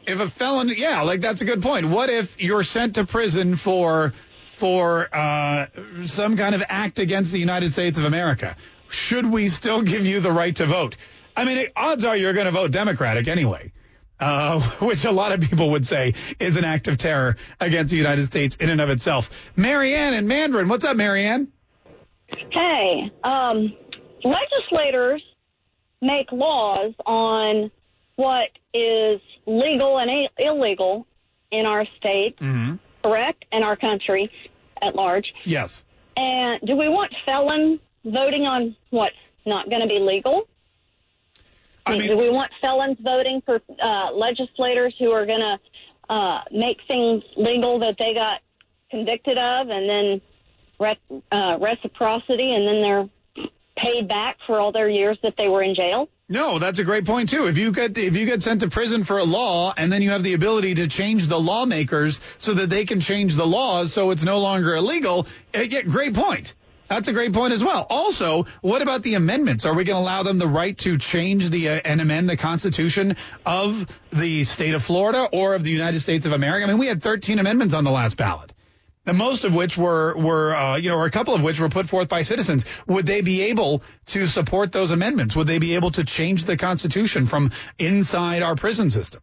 If 0.06 0.20
a 0.20 0.28
felon, 0.28 0.70
yeah, 0.70 1.02
like 1.04 1.22
that's 1.22 1.42
a 1.42 1.46
good 1.46 1.62
point. 1.62 1.88
What 1.88 2.10
if 2.10 2.42
you're 2.42 2.64
sent 2.64 2.96
to 2.96 3.06
prison 3.06 3.56
for 3.56 4.14
for 4.60 5.08
uh, 5.16 5.68
some 6.06 6.36
kind 6.36 6.54
of 6.54 6.62
act 6.68 7.00
against 7.00 7.32
the 7.32 7.40
United 7.40 7.72
States 7.72 7.98
of 7.98 8.04
America, 8.04 8.58
should 8.90 9.26
we 9.26 9.48
still 9.48 9.82
give 9.82 10.06
you 10.06 10.20
the 10.20 10.32
right 10.32 10.56
to 10.58 10.66
vote? 10.66 10.98
I 11.36 11.46
mean, 11.46 11.68
odds 11.76 12.04
are 12.04 12.18
you're 12.18 12.34
going 12.34 12.46
to 12.46 12.52
vote 12.52 12.72
Democratic 12.72 13.28
anyway, 13.30 13.72
uh, 14.20 14.62
which 14.82 15.06
a 15.06 15.12
lot 15.12 15.32
of 15.32 15.40
people 15.40 15.72
would 15.72 15.88
say 15.88 16.14
is 16.40 16.58
an 16.58 16.66
act 16.66 16.90
of 16.90 16.98
terror 16.98 17.38
against 17.60 17.92
the 17.92 17.98
United 17.98 18.26
States 18.26 18.58
in 18.58 18.70
and 18.70 18.82
of 18.82 18.90
itself. 18.90 19.30
Marianne 19.56 20.14
and 20.14 20.28
Mandarin, 20.28 20.68
what's 20.68 20.84
up, 20.84 20.98
Marianne? 20.98 21.52
Hey, 22.52 23.12
um, 23.24 23.74
legislators 24.24 25.24
make 26.02 26.32
laws 26.32 26.94
on 27.06 27.72
what 28.18 28.50
is 28.74 29.22
legal 29.46 29.98
and 29.98 30.12
illegal 30.38 31.08
in 31.50 31.66
our 31.66 31.86
state. 31.98 32.38
Mm-hmm 32.40 32.76
correct, 33.04 33.46
in 33.52 33.64
our 33.64 33.76
country 33.76 34.32
at 34.82 34.96
large. 34.96 35.34
Yes. 35.46 35.84
And 36.18 36.60
do 36.66 36.76
we 36.76 36.90
want 36.90 37.14
felons 37.26 37.80
voting 38.04 38.46
on 38.46 38.76
what's 38.90 39.16
not 39.46 39.70
going 39.70 39.82
to 39.82 39.88
be 39.88 40.00
legal? 40.00 40.48
I 41.86 41.98
mean, 41.98 42.10
do 42.10 42.18
we 42.18 42.30
want 42.30 42.52
felons 42.62 42.98
voting 43.02 43.42
for 43.46 43.62
uh, 43.82 44.12
legislators 44.14 44.94
who 45.00 45.12
are 45.12 45.26
going 45.26 45.40
to 45.40 46.14
uh, 46.14 46.42
make 46.52 46.78
things 46.88 47.24
legal 47.36 47.80
that 47.80 47.96
they 47.98 48.14
got 48.14 48.42
convicted 48.92 49.38
of, 49.38 49.70
and 49.70 49.90
then 49.90 50.22
re- 50.80 51.22
uh, 51.32 51.58
reciprocity, 51.60 52.54
and 52.54 52.68
then 52.68 52.82
they're 52.82 53.10
paid 53.76 54.08
back 54.08 54.38
for 54.46 54.60
all 54.60 54.72
their 54.72 54.90
years 54.90 55.18
that 55.24 55.36
they 55.38 55.48
were 55.48 55.64
in 55.64 55.74
jail? 55.74 56.10
No, 56.32 56.60
that's 56.60 56.78
a 56.78 56.84
great 56.84 57.06
point 57.06 57.30
too. 57.30 57.48
If 57.48 57.58
you 57.58 57.72
get 57.72 57.98
if 57.98 58.16
you 58.16 58.28
get 58.28 58.44
sent 58.44 58.62
to 58.62 58.70
prison 58.70 59.04
for 59.04 59.18
a 59.18 59.24
law 59.24 59.74
and 59.76 59.92
then 59.92 60.04
you 60.04 60.12
have 60.12 60.22
the 60.22 60.34
ability 60.34 60.76
to 60.76 60.88
change 60.88 61.28
the 61.28 61.40
lawmakers 61.40 62.22
so 62.38 62.54
that 62.54 62.70
they 62.70 62.86
can 62.86 63.00
change 63.00 63.36
the 63.36 63.48
laws 63.48 63.92
so 63.92 64.12
it's 64.12 64.22
no 64.22 64.40
longer 64.40 64.76
illegal, 64.76 65.26
eh, 65.56 65.64
yeah, 65.64 65.82
great 65.82 66.14
point. 66.14 66.54
That's 66.88 67.08
a 67.08 67.14
great 67.14 67.34
point 67.34 67.54
as 67.54 67.64
well. 67.64 67.86
Also, 67.90 68.46
what 68.62 68.84
about 68.84 69.02
the 69.02 69.16
amendments? 69.16 69.66
Are 69.66 69.74
we 69.74 69.84
going 69.84 69.98
to 69.98 70.02
allow 70.02 70.22
them 70.22 70.38
the 70.38 70.48
right 70.48 70.78
to 70.80 71.00
change 71.00 71.50
the 71.50 71.70
uh, 71.70 71.82
and 71.84 72.00
amend 72.00 72.30
the 72.30 72.38
Constitution 72.38 73.16
of 73.44 73.88
the 74.14 74.44
state 74.44 74.76
of 74.76 74.84
Florida 74.84 75.30
or 75.34 75.56
of 75.56 75.64
the 75.64 75.72
United 75.72 76.02
States 76.02 76.28
of 76.28 76.32
America? 76.32 76.66
I 76.66 76.70
mean, 76.70 76.78
we 76.78 76.88
had 76.88 77.02
13 77.02 77.40
amendments 77.40 77.74
on 77.74 77.84
the 77.84 77.92
last 77.92 78.18
ballot 78.18 78.54
most 79.14 79.46
of 79.46 79.54
which 79.54 79.78
were 79.78 80.16
were 80.18 80.56
uh, 80.56 80.76
you 80.78 80.90
know, 80.90 80.98
or 80.98 81.06
a 81.06 81.12
couple 81.12 81.34
of 81.34 81.42
which 81.42 81.60
were 81.60 81.70
put 81.70 81.88
forth 81.88 82.10
by 82.10 82.22
citizens. 82.24 82.66
Would 82.88 83.06
they 83.06 83.22
be 83.22 83.44
able 83.44 83.84
to 84.08 84.28
support 84.28 84.72
those 84.72 84.92
amendments? 84.92 85.36
Would 85.36 85.48
they 85.48 85.60
be 85.60 85.76
able 85.76 85.92
to 85.92 86.04
change 86.04 86.46
the 86.46 86.58
Constitution 86.58 87.26
from 87.26 87.52
inside 87.78 88.42
our 88.42 88.56
prison 88.56 88.90
system? 88.90 89.22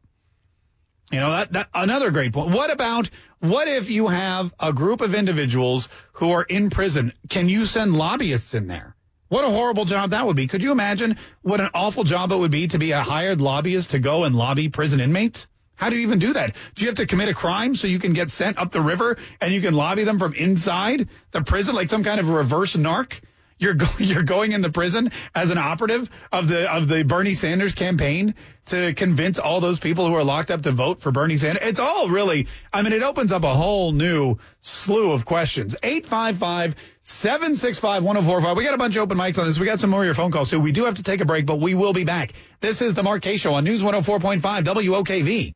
You 1.13 1.21
know, 1.21 1.31
that, 1.31 1.53
that 1.53 1.69
another 1.73 2.11
great 2.11 2.33
point. 2.33 2.51
What 2.51 2.71
about 2.71 3.11
what 3.39 3.69
if 3.69 3.91
you 3.91 4.09
have 4.09 4.53
a 4.59 4.73
group 4.73 5.01
of 5.01 5.15
individuals 5.15 5.89
who 6.15 6.33
are 6.33 6.43
in 6.43 6.71
prison? 6.71 7.13
Can 7.29 7.49
you 7.49 7.65
send 7.65 7.95
lobbyists 7.95 8.55
in 8.55 8.67
there? 8.67 8.97
What 9.29 9.45
a 9.45 9.51
horrible 9.51 9.85
job 9.85 10.11
that 10.11 10.27
would 10.27 10.37
be. 10.37 10.47
Could 10.47 10.63
you 10.63 10.73
imagine 10.73 11.17
what 11.43 11.61
an 11.61 11.71
awful 11.75 12.05
job 12.05 12.33
it 12.33 12.37
would 12.37 12.51
be 12.51 12.69
to 12.69 12.79
be 12.79 12.93
a 12.93 13.03
hired 13.03 13.41
lobbyist 13.41 13.91
to 13.91 13.99
go 13.99 14.25
and 14.25 14.35
lobby 14.35 14.69
prison 14.69 15.01
inmates? 15.01 15.47
How 15.77 15.91
do 15.91 15.97
you 15.97 16.03
even 16.03 16.19
do 16.19 16.33
that? 16.33 16.57
Do 16.75 16.85
you 16.85 16.89
have 16.89 16.97
to 16.97 17.07
commit 17.07 17.29
a 17.29 17.35
crime 17.35 17.77
so 17.77 17.87
you 17.87 17.99
can 17.99 18.15
get 18.15 18.31
sent 18.31 18.59
up 18.59 18.73
the 18.73 18.81
river 18.81 19.19
and 19.41 19.53
you 19.53 19.61
can 19.61 19.75
lobby 19.75 20.05
them 20.05 20.19
from 20.19 20.35
inside 20.35 21.09
the 21.33 21.43
prison 21.43 21.75
like 21.75 21.91
some 21.91 22.03
kind 22.03 22.19
of 22.19 22.29
reverse 22.29 22.75
narc? 22.75 23.21
You're 23.59 23.75
go- 23.75 23.87
you're 23.99 24.23
going 24.23 24.53
into 24.53 24.71
prison 24.71 25.11
as 25.35 25.51
an 25.51 25.59
operative 25.59 26.09
of 26.33 26.49
the 26.49 26.71
of 26.71 26.89
the 26.89 27.05
Bernie 27.05 27.35
Sanders 27.35 27.75
campaign 27.75 28.35
to 28.67 28.93
convince 28.95 29.39
all 29.39 29.61
those 29.61 29.79
people 29.79 30.07
who 30.07 30.15
are 30.15 30.25
locked 30.25 30.51
up 30.51 30.63
to 30.63 30.73
vote 30.73 31.01
for 31.01 31.11
Bernie 31.11 31.39
Sanders. 31.39 31.63
It's 31.67 31.81
all 31.81 32.09
really 32.09 32.49
I 32.73 32.83
mean 32.83 32.93
it 32.93 33.03
opens 33.03 33.33
up 33.33 33.45
a 33.45 33.55
whole 33.55 33.93
new 33.93 34.37
slew 34.61 35.13
of 35.13 35.25
questions. 35.25 35.75
855-765-1045. 35.83 38.57
We 38.57 38.65
got 38.65 38.75
a 38.75 38.79
bunch 38.79 38.97
of 38.97 39.03
open 39.03 39.17
mics 39.17 39.39
on 39.39 39.47
this. 39.47 39.59
We 39.59 39.67
got 39.67 39.81
some 39.81 39.91
more 39.91 40.01
of 40.01 40.07
your 40.07 40.15
phone 40.15 40.33
calls 40.33 40.51
too. 40.51 40.61
We 40.61 40.73
do 40.73 40.85
have 40.85 40.95
to 40.97 41.03
take 41.03 41.21
a 41.21 41.25
break, 41.25 41.47
but 41.47 41.59
we 41.59 41.75
will 41.75 41.93
be 41.93 42.05
back. 42.05 42.33
This 42.61 42.83
is 42.83 42.95
the 42.95 43.03
Mark 43.03 43.23
Kaye 43.23 43.37
Show 43.39 43.55
on 43.55 43.65
News 43.65 43.83
104.5 43.83 44.41
WOKV. 44.65 45.53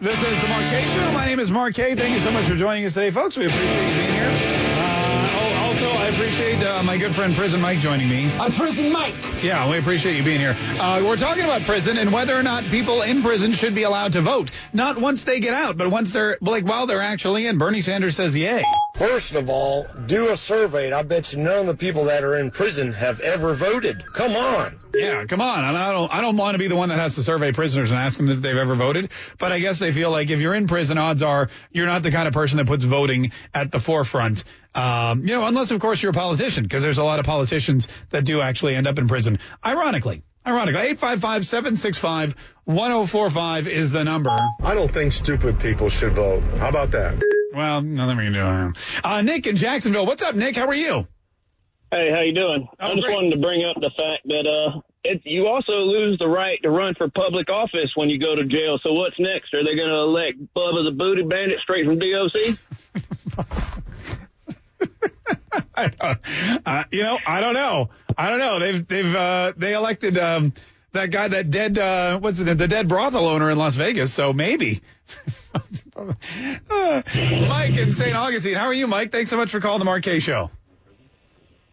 This 0.00 0.22
is 0.22 0.40
the 0.40 0.48
Mark 0.48 0.64
Kaye 0.70 0.88
Show. 0.94 1.12
My 1.12 1.26
name 1.26 1.38
is 1.38 1.50
Mark 1.50 1.74
Kaye. 1.74 1.94
Thank 1.94 2.14
you 2.14 2.20
so 2.20 2.30
much 2.30 2.46
for 2.48 2.54
joining 2.56 2.86
us 2.86 2.94
today, 2.94 3.10
folks. 3.10 3.36
We 3.36 3.44
appreciate 3.44 3.88
you 3.90 3.94
being 3.96 4.12
here. 4.12 4.30
Uh, 4.30 5.38
oh, 5.38 5.66
also, 5.66 5.90
I 5.90 6.06
appreciate 6.06 6.62
uh, 6.64 6.82
my 6.82 6.96
good 6.96 7.14
friend 7.14 7.36
Prison 7.36 7.60
Mike 7.60 7.80
joining 7.80 8.08
me. 8.08 8.32
I'm 8.32 8.50
Prison 8.50 8.90
Mike. 8.90 9.14
Yeah, 9.42 9.68
we 9.68 9.76
appreciate 9.76 10.16
you 10.16 10.22
being 10.22 10.40
here. 10.40 10.56
Uh, 10.80 11.02
we're 11.04 11.18
talking 11.18 11.44
about 11.44 11.64
prison 11.64 11.98
and 11.98 12.14
whether 12.14 12.34
or 12.34 12.42
not 12.42 12.64
people 12.64 13.02
in 13.02 13.20
prison 13.22 13.52
should 13.52 13.74
be 13.74 13.82
allowed 13.82 14.14
to 14.14 14.22
vote. 14.22 14.50
Not 14.72 14.98
once 14.98 15.24
they 15.24 15.38
get 15.38 15.52
out, 15.52 15.76
but 15.76 15.90
once 15.90 16.14
they're, 16.14 16.38
like, 16.40 16.64
while 16.64 16.86
they're 16.86 17.02
actually 17.02 17.46
in. 17.46 17.58
Bernie 17.58 17.82
Sanders 17.82 18.16
says 18.16 18.34
yay. 18.34 18.64
First 19.00 19.34
of 19.34 19.48
all, 19.48 19.86
do 20.04 20.28
a 20.28 20.36
survey, 20.36 20.84
and 20.84 20.94
I 20.94 21.02
bet 21.02 21.32
you 21.32 21.38
none 21.38 21.60
of 21.60 21.66
the 21.66 21.74
people 21.74 22.04
that 22.04 22.22
are 22.22 22.36
in 22.36 22.50
prison 22.50 22.92
have 22.92 23.20
ever 23.20 23.54
voted. 23.54 24.04
Come 24.12 24.36
on. 24.36 24.78
Yeah, 24.92 25.24
come 25.24 25.40
on. 25.40 25.64
I, 25.64 25.88
I 25.88 25.92
don't. 25.92 26.12
I 26.12 26.20
don't 26.20 26.36
want 26.36 26.54
to 26.54 26.58
be 26.58 26.68
the 26.68 26.76
one 26.76 26.90
that 26.90 26.98
has 26.98 27.14
to 27.14 27.22
survey 27.22 27.52
prisoners 27.52 27.92
and 27.92 27.98
ask 27.98 28.18
them 28.18 28.28
if 28.28 28.42
they've 28.42 28.54
ever 28.54 28.74
voted. 28.74 29.08
But 29.38 29.52
I 29.52 29.58
guess 29.58 29.78
they 29.78 29.92
feel 29.92 30.10
like 30.10 30.28
if 30.28 30.38
you're 30.38 30.54
in 30.54 30.66
prison, 30.66 30.98
odds 30.98 31.22
are 31.22 31.48
you're 31.72 31.86
not 31.86 32.02
the 32.02 32.10
kind 32.10 32.28
of 32.28 32.34
person 32.34 32.58
that 32.58 32.66
puts 32.66 32.84
voting 32.84 33.32
at 33.54 33.72
the 33.72 33.80
forefront. 33.80 34.44
Um, 34.74 35.22
you 35.22 35.28
know, 35.28 35.46
unless 35.46 35.70
of 35.70 35.80
course 35.80 36.02
you're 36.02 36.10
a 36.10 36.12
politician, 36.12 36.64
because 36.64 36.82
there's 36.82 36.98
a 36.98 37.04
lot 37.04 37.20
of 37.20 37.24
politicians 37.24 37.88
that 38.10 38.26
do 38.26 38.42
actually 38.42 38.76
end 38.76 38.86
up 38.86 38.98
in 38.98 39.08
prison. 39.08 39.38
Ironically. 39.64 40.24
Ironically, 40.46 40.94
855-765-1045 40.96 43.66
is 43.66 43.92
the 43.92 44.04
number. 44.04 44.38
I 44.62 44.74
don't 44.74 44.92
think 44.92 45.12
stupid 45.12 45.58
people 45.58 45.88
should 45.88 46.12
vote. 46.12 46.42
How 46.58 46.68
about 46.68 46.90
that? 46.90 47.39
Well, 47.54 47.82
nothing 47.82 48.16
we 48.16 48.24
can 48.24 48.32
do. 48.32 48.72
Uh, 49.02 49.22
Nick 49.22 49.46
in 49.46 49.56
Jacksonville. 49.56 50.06
What's 50.06 50.22
up, 50.22 50.34
Nick? 50.34 50.56
How 50.56 50.66
are 50.66 50.74
you? 50.74 51.06
Hey, 51.90 52.10
how 52.12 52.20
you 52.20 52.32
doing? 52.32 52.68
I 52.78 52.92
just 52.92 53.02
great. 53.02 53.14
wanted 53.14 53.32
to 53.32 53.38
bring 53.38 53.64
up 53.64 53.74
the 53.80 53.90
fact 53.96 54.20
that 54.26 54.46
uh, 54.46 54.80
it, 55.02 55.22
you 55.24 55.48
also 55.48 55.72
lose 55.72 56.18
the 56.20 56.28
right 56.28 56.60
to 56.62 56.70
run 56.70 56.94
for 56.94 57.08
public 57.08 57.50
office 57.50 57.90
when 57.96 58.08
you 58.08 58.20
go 58.20 58.36
to 58.36 58.44
jail. 58.44 58.78
So 58.84 58.92
what's 58.92 59.18
next? 59.18 59.52
Are 59.54 59.64
they 59.64 59.74
going 59.74 59.88
to 59.88 59.96
elect 59.96 60.38
Bubba 60.54 60.86
the 60.86 60.92
Booty 60.92 61.22
Bandit 61.22 61.58
straight 61.60 61.86
from 61.86 61.98
DOC? 61.98 62.58
I 65.74 65.88
don't, 65.88 66.18
uh, 66.64 66.84
you 66.92 67.02
know, 67.02 67.18
I 67.26 67.40
don't 67.40 67.54
know. 67.54 67.90
I 68.16 68.28
don't 68.28 68.38
know. 68.38 68.60
They've 68.60 68.86
they've 68.86 69.16
uh, 69.16 69.52
they 69.56 69.74
elected 69.74 70.16
um, 70.16 70.52
that 70.92 71.06
guy, 71.06 71.26
that 71.28 71.50
dead 71.50 71.76
uh, 71.78 72.20
what's 72.20 72.38
it, 72.38 72.56
the 72.56 72.68
dead 72.68 72.88
brothel 72.88 73.26
owner 73.26 73.50
in 73.50 73.58
Las 73.58 73.74
Vegas. 73.74 74.12
So 74.12 74.32
maybe. 74.32 74.82
Mike 77.48 77.76
in 77.76 77.92
St. 77.92 78.14
Augustine. 78.14 78.54
How 78.54 78.66
are 78.66 78.74
you, 78.74 78.86
Mike? 78.86 79.12
Thanks 79.12 79.30
so 79.30 79.36
much 79.36 79.50
for 79.50 79.60
calling 79.60 79.78
the 79.78 79.84
Mark 79.84 80.02
Kaye 80.02 80.20
Show. 80.20 80.50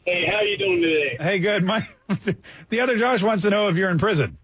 Hey, 0.06 0.26
how 0.32 0.42
you 0.42 0.58
doing 0.58 0.82
today? 0.82 1.18
Hey, 1.20 1.40
good. 1.40 1.64
Mike. 1.64 1.96
the 2.70 2.82
other 2.82 2.98
Josh 2.98 3.22
wants 3.22 3.44
to 3.44 3.50
know 3.50 3.68
if 3.68 3.76
you're 3.76 3.90
in 3.90 3.98
prison. 3.98 4.38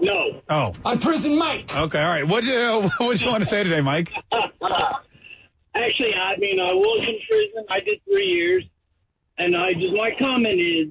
No. 0.00 0.42
Oh. 0.48 0.74
I'm 0.84 0.98
prison 0.98 1.38
Mike. 1.38 1.74
Okay. 1.74 1.98
All 1.98 2.08
right. 2.08 2.26
What 2.26 2.44
you 2.44 2.54
What 2.98 3.20
you 3.20 3.26
want 3.26 3.42
to 3.42 3.48
say 3.48 3.64
today, 3.64 3.80
Mike? 3.80 4.12
Actually, 5.74 6.14
I 6.14 6.36
mean, 6.38 6.60
I 6.60 6.72
was 6.72 7.06
in 7.08 7.18
prison. 7.28 7.64
I 7.70 7.80
did 7.80 8.00
three 8.04 8.26
years, 8.26 8.64
and 9.38 9.56
I 9.56 9.74
just 9.74 9.94
my 9.94 10.10
comment 10.18 10.60
is 10.60 10.88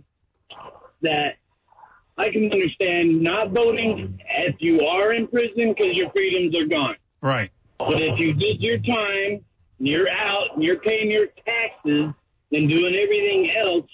that 1.01 1.37
I 2.17 2.29
can 2.29 2.51
understand 2.51 3.21
not 3.21 3.51
voting 3.51 4.19
if 4.37 4.55
you 4.59 4.81
are 4.81 5.13
in 5.13 5.27
prison 5.27 5.73
because 5.77 5.93
your 5.93 6.09
freedoms 6.11 6.59
are 6.59 6.65
gone. 6.65 6.95
Right. 7.21 7.51
But 7.77 8.01
if 8.01 8.19
you 8.19 8.33
did 8.33 8.59
your 8.59 8.79
time, 8.79 9.43
and 9.79 9.87
you're 9.87 10.09
out, 10.09 10.55
and 10.55 10.63
you're 10.63 10.79
paying 10.79 11.11
your 11.11 11.27
taxes 11.45 12.13
and 12.51 12.71
doing 12.71 12.95
everything 12.95 13.51
else, 13.63 13.85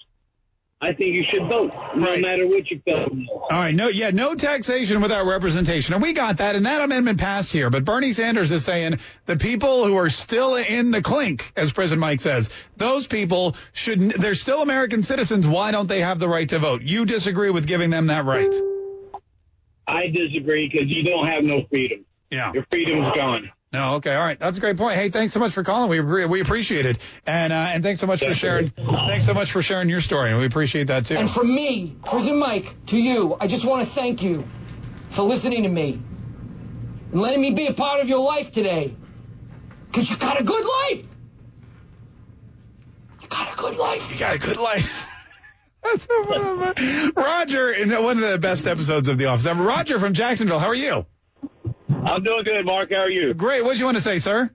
I 0.83 0.91
think 0.91 1.15
you 1.15 1.23
should 1.31 1.47
vote, 1.47 1.73
no 1.95 2.17
matter 2.17 2.45
what 2.45 2.69
you 2.69 2.81
felt. 2.83 3.09
All 3.29 3.47
right. 3.51 3.73
No. 3.73 3.87
Yeah. 3.87 4.09
No 4.09 4.35
taxation 4.35 5.01
without 5.01 5.25
representation, 5.25 5.93
and 5.93 6.03
we 6.03 6.11
got 6.11 6.37
that, 6.37 6.57
and 6.57 6.65
that 6.65 6.81
amendment 6.81 7.19
passed 7.19 7.53
here. 7.53 7.69
But 7.69 7.85
Bernie 7.85 8.11
Sanders 8.11 8.51
is 8.51 8.65
saying 8.65 8.99
the 9.25 9.37
people 9.37 9.85
who 9.85 9.95
are 9.95 10.09
still 10.09 10.55
in 10.55 10.91
the 10.91 11.01
clink, 11.01 11.53
as 11.55 11.71
President 11.71 12.01
Mike 12.01 12.19
says, 12.19 12.49
those 12.75 13.07
people 13.07 13.55
should. 13.71 14.11
They're 14.11 14.35
still 14.35 14.61
American 14.61 15.03
citizens. 15.03 15.47
Why 15.47 15.71
don't 15.71 15.87
they 15.87 16.01
have 16.01 16.19
the 16.19 16.27
right 16.27 16.49
to 16.49 16.59
vote? 16.59 16.81
You 16.81 17.05
disagree 17.05 17.49
with 17.49 17.65
giving 17.65 17.89
them 17.89 18.07
that 18.07 18.25
right? 18.25 18.53
I 19.87 20.07
disagree 20.07 20.69
because 20.69 20.89
you 20.89 21.03
don't 21.03 21.27
have 21.27 21.45
no 21.45 21.63
freedom. 21.69 22.05
Yeah. 22.29 22.51
Your 22.53 22.65
freedom's 22.69 23.15
gone. 23.15 23.51
No, 23.73 23.95
okay, 23.95 24.13
all 24.13 24.23
right, 24.23 24.39
that's 24.39 24.59
a 24.59 24.61
great 24.61 24.77
point. 24.77 24.99
Hey, 24.99 25.09
thanks 25.09 25.33
so 25.33 25.39
much 25.39 25.53
for 25.53 25.63
calling. 25.63 25.89
We 25.89 26.25
we 26.27 26.41
appreciate 26.41 26.85
it, 26.85 26.99
and 27.25 27.51
uh, 27.51 27.55
and 27.55 27.83
thanks 27.83 27.99
so 27.99 28.05
much 28.05 28.23
for 28.23 28.31
sharing. 28.35 28.69
Thanks 28.69 29.25
so 29.25 29.33
much 29.33 29.51
for 29.51 29.63
sharing 29.63 29.89
your 29.89 29.99
story, 29.99 30.29
and 30.29 30.39
we 30.39 30.45
appreciate 30.45 30.87
that 30.87 31.07
too. 31.07 31.15
And 31.15 31.27
from 31.27 31.53
me, 31.53 31.97
Prison 32.05 32.37
Mike, 32.37 32.75
to 32.87 33.01
you, 33.01 33.35
I 33.39 33.47
just 33.47 33.65
want 33.65 33.83
to 33.83 33.89
thank 33.91 34.21
you 34.21 34.47
for 35.09 35.23
listening 35.23 35.63
to 35.63 35.69
me 35.69 35.99
and 37.11 37.19
letting 37.19 37.41
me 37.41 37.49
be 37.49 37.65
a 37.65 37.73
part 37.73 37.99
of 37.99 38.07
your 38.07 38.19
life 38.19 38.51
today. 38.51 38.95
Because 39.87 40.09
you 40.11 40.17
got 40.17 40.39
a 40.39 40.43
good 40.43 40.65
life. 40.65 41.05
You 43.21 43.27
got 43.27 43.53
a 43.53 43.57
good 43.57 43.75
life. 43.75 44.11
You 44.13 44.19
got 44.19 44.35
a 44.35 44.39
good 44.39 44.57
life. 44.57 44.91
Roger, 47.15 47.71
in 47.71 47.91
one 47.91 48.17
of 48.23 48.29
the 48.29 48.37
best 48.37 48.67
episodes 48.67 49.07
of 49.07 49.17
The 49.17 49.25
Office. 49.25 49.45
Roger 49.45 49.99
from 49.99 50.13
Jacksonville, 50.13 50.59
how 50.59 50.67
are 50.67 50.75
you? 50.75 51.05
I'm 52.05 52.23
doing 52.23 52.43
good, 52.43 52.65
Mark. 52.65 52.89
How 52.91 52.97
are 52.97 53.09
you? 53.09 53.33
Great. 53.33 53.63
What 53.63 53.73
do 53.73 53.79
you 53.79 53.85
want 53.85 53.97
to 53.97 54.03
say, 54.03 54.19
sir? 54.19 54.49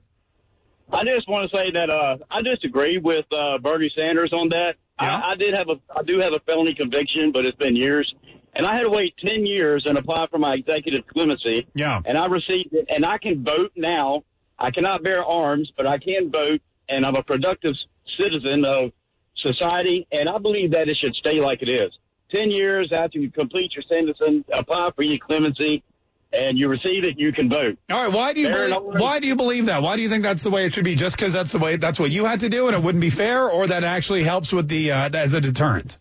I 0.93 1.05
just 1.05 1.29
want 1.29 1.51
to 1.51 1.57
say 1.57 1.71
that 1.73 1.91
uh, 1.91 2.17
I 2.31 2.43
disagree 2.43 2.99
with 2.99 3.27
uh, 3.33 3.59
Bernie 3.59 3.91
Sanders 3.97 4.33
on 4.33 4.51
that. 4.51 4.77
I, 4.99 5.33
I 5.33 5.35
did 5.39 5.55
have 5.55 5.69
a, 5.69 5.77
I 5.95 6.03
do 6.03 6.19
have 6.19 6.33
a 6.33 6.41
felony 6.41 6.75
conviction, 6.75 7.31
but 7.31 7.45
it's 7.45 7.57
been 7.57 7.77
years, 7.77 8.13
and 8.55 8.67
I 8.67 8.73
had 8.73 8.83
to 8.83 8.91
wait 8.91 9.15
ten 9.19 9.47
years 9.47 9.85
and 9.87 9.97
apply 9.97 10.27
for 10.31 10.39
my 10.39 10.55
executive 10.55 11.07
clemency. 11.07 11.69
Yeah. 11.75 12.01
And 12.05 12.19
I 12.19 12.27
received 12.27 12.73
it, 12.73 12.87
and 12.93 13.05
I 13.05 13.19
can 13.19 13.45
vote 13.45 13.73
now. 13.77 14.25
I 14.59 14.71
cannot 14.73 15.05
bear 15.05 15.25
arms, 15.25 15.71
but 15.77 15.87
I 15.87 15.99
can 15.99 16.33
vote, 16.33 16.61
and 16.89 17.07
I'm 17.07 17.15
a 17.15 17.23
productive 17.23 17.75
citizen 18.19 18.65
of 18.65 18.91
society, 19.37 20.09
and 20.11 20.29
I 20.29 20.39
believe 20.39 20.73
that 20.73 20.89
it 20.89 20.97
should 21.01 21.15
stay 21.15 21.41
like 21.41 21.63
it 21.63 21.69
is. 21.69 21.93
Ten 22.35 22.51
years 22.51 22.91
after 22.93 23.19
you 23.19 23.31
complete 23.31 23.73
your 23.75 23.85
sentence, 23.89 24.19
and 24.21 24.45
apply 24.53 24.91
for 24.97 25.03
your 25.03 25.19
clemency, 25.19 25.85
and 26.33 26.59
you 26.59 26.69
receive 26.69 27.05
it, 27.05 27.19
you 27.19 27.33
can 27.33 27.49
vote. 27.49 27.79
All 27.91 28.05
right. 28.05 28.13
Why 28.13 28.33
do 28.33 28.41
you 28.41 28.49
Fair 28.49 28.69
believe, 28.69 29.01
why 29.01 29.19
do 29.21 29.27
you 29.27 29.37
believe 29.37 29.67
that? 29.67 29.83
Why 29.83 29.97
do 29.97 30.03
you 30.03 30.09
think 30.09 30.23
that's 30.23 30.43
the 30.43 30.51
way 30.51 30.67
it 30.67 30.75
should 30.75 30.85
be? 30.85 30.95
Just 30.95 31.17
because 31.17 31.33
that's 31.33 31.53
the 31.53 31.59
way 31.59 31.77
that's 31.77 31.99
what 31.99 32.11
you 32.11 32.25
had 32.25 32.41
to 32.41 32.49
do, 32.49 32.67
and 32.67 32.77
it 32.77 32.83
wouldn't 32.83 33.01
be 33.03 33.11
fair, 33.11 33.49
or 33.49 33.67
that 33.67 33.85
actually 33.85 34.25
helps 34.25 34.53
with 34.53 34.69
the 34.69 34.93
uh, 34.93 35.11
as 35.15 35.35
a 35.35 35.41
deterrent? 35.41 35.99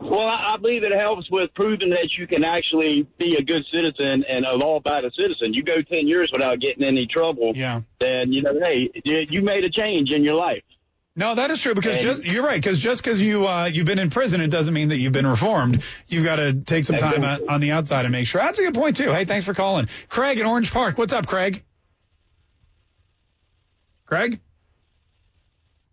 Well, 0.00 0.20
I 0.20 0.56
believe 0.60 0.84
it 0.84 0.98
helps 0.98 1.28
with 1.30 1.52
proving 1.54 1.90
that 1.90 2.08
you 2.16 2.26
can 2.26 2.44
actually 2.44 3.06
be 3.18 3.36
a 3.36 3.42
good 3.42 3.64
citizen 3.72 4.24
and 4.28 4.44
a 4.46 4.56
law-abiding 4.56 5.10
citizen. 5.10 5.52
You 5.54 5.64
go 5.64 5.82
10 5.82 6.06
years 6.06 6.30
without 6.32 6.60
getting 6.60 6.84
any 6.84 7.06
trouble, 7.06 7.52
yeah. 7.54 7.82
then, 8.00 8.32
you 8.32 8.42
know, 8.42 8.58
hey, 8.62 8.90
you 9.04 9.42
made 9.42 9.64
a 9.64 9.70
change 9.70 10.12
in 10.12 10.22
your 10.24 10.36
life. 10.36 10.62
No, 11.18 11.34
that 11.34 11.50
is 11.50 11.60
true 11.60 11.74
because 11.74 11.96
And- 11.96 12.04
just 12.04 12.24
you're 12.24 12.44
right 12.44 12.60
because 12.62 12.78
just 12.78 13.02
because 13.02 13.20
you 13.20 13.44
uh, 13.48 13.64
you've 13.64 13.86
been 13.86 13.98
in 13.98 14.08
prison, 14.08 14.40
it 14.40 14.48
doesn't 14.48 14.72
mean 14.72 14.90
that 14.90 14.98
you've 14.98 15.12
been 15.12 15.26
reformed. 15.26 15.82
You've 16.06 16.22
got 16.22 16.36
to 16.36 16.52
take 16.52 16.84
some 16.84 16.96
time 16.96 17.24
out 17.24 17.40
on 17.48 17.60
the 17.60 17.72
outside 17.72 18.04
and 18.04 18.12
make 18.12 18.28
sure. 18.28 18.40
That's 18.40 18.60
a 18.60 18.62
good 18.62 18.74
point 18.74 18.96
too. 18.96 19.10
Hey, 19.12 19.24
thanks 19.24 19.44
for 19.44 19.52
calling, 19.52 19.88
Craig 20.08 20.38
in 20.38 20.46
Orange 20.46 20.70
Park. 20.70 20.96
What's 20.96 21.12
up, 21.12 21.26
Craig? 21.26 21.64
Craig. 24.06 24.38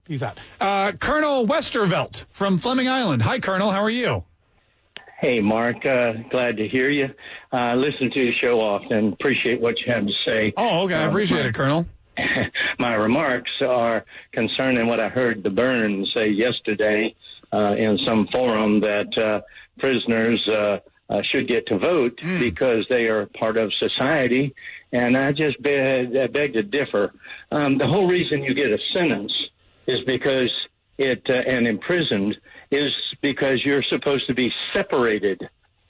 He's 0.07 0.21
out. 0.21 0.37
Uh, 0.61 0.91
Colonel 0.91 1.47
Westervelt 1.47 2.25
from 2.31 2.59
Fleming 2.59 2.87
Island. 2.87 3.23
Hi, 3.23 3.39
Colonel. 3.39 3.71
How 3.71 3.81
are 3.81 3.89
you? 3.89 4.23
Hey, 5.19 5.39
Mark. 5.39 5.77
Uh, 5.87 6.13
glad 6.29 6.57
to 6.57 6.67
hear 6.67 6.91
you. 6.91 7.07
Uh, 7.51 7.73
listen 7.75 8.11
to 8.11 8.19
your 8.19 8.33
show 8.43 8.59
often. 8.59 9.13
Appreciate 9.13 9.59
what 9.59 9.73
you 9.79 9.91
have 9.91 10.05
to 10.05 10.13
say. 10.27 10.53
Oh, 10.55 10.81
okay. 10.83 10.93
I 10.93 11.05
Uh, 11.05 11.09
appreciate 11.09 11.41
my- 11.41 11.47
it, 11.47 11.55
Colonel. 11.55 11.87
My 12.79 12.93
remarks 12.93 13.51
are 13.61 14.05
concerning 14.31 14.87
what 14.87 14.99
I 14.99 15.09
heard 15.09 15.43
the 15.43 15.49
Burns 15.49 16.11
say 16.15 16.29
yesterday 16.29 17.15
uh, 17.51 17.75
in 17.77 17.97
some 18.05 18.27
forum 18.31 18.81
that 18.81 19.17
uh, 19.17 19.41
prisoners 19.79 20.41
uh, 20.49 20.79
uh, 21.09 21.21
should 21.31 21.47
get 21.47 21.67
to 21.67 21.77
vote 21.77 22.19
because 22.39 22.85
they 22.89 23.07
are 23.07 23.27
part 23.27 23.57
of 23.57 23.71
society. 23.79 24.53
And 24.91 25.17
I 25.17 25.31
just 25.31 25.61
beg, 25.61 26.15
I 26.15 26.27
beg 26.27 26.53
to 26.53 26.63
differ. 26.63 27.13
Um, 27.51 27.77
the 27.77 27.87
whole 27.87 28.07
reason 28.07 28.43
you 28.43 28.53
get 28.53 28.71
a 28.71 28.77
sentence 28.95 29.33
is 29.87 29.99
because 30.05 30.51
it 30.97 31.21
uh, 31.29 31.33
and 31.33 31.67
imprisoned 31.67 32.35
is 32.71 32.91
because 33.21 33.61
you're 33.65 33.83
supposed 33.89 34.27
to 34.27 34.33
be 34.33 34.49
separated 34.73 35.41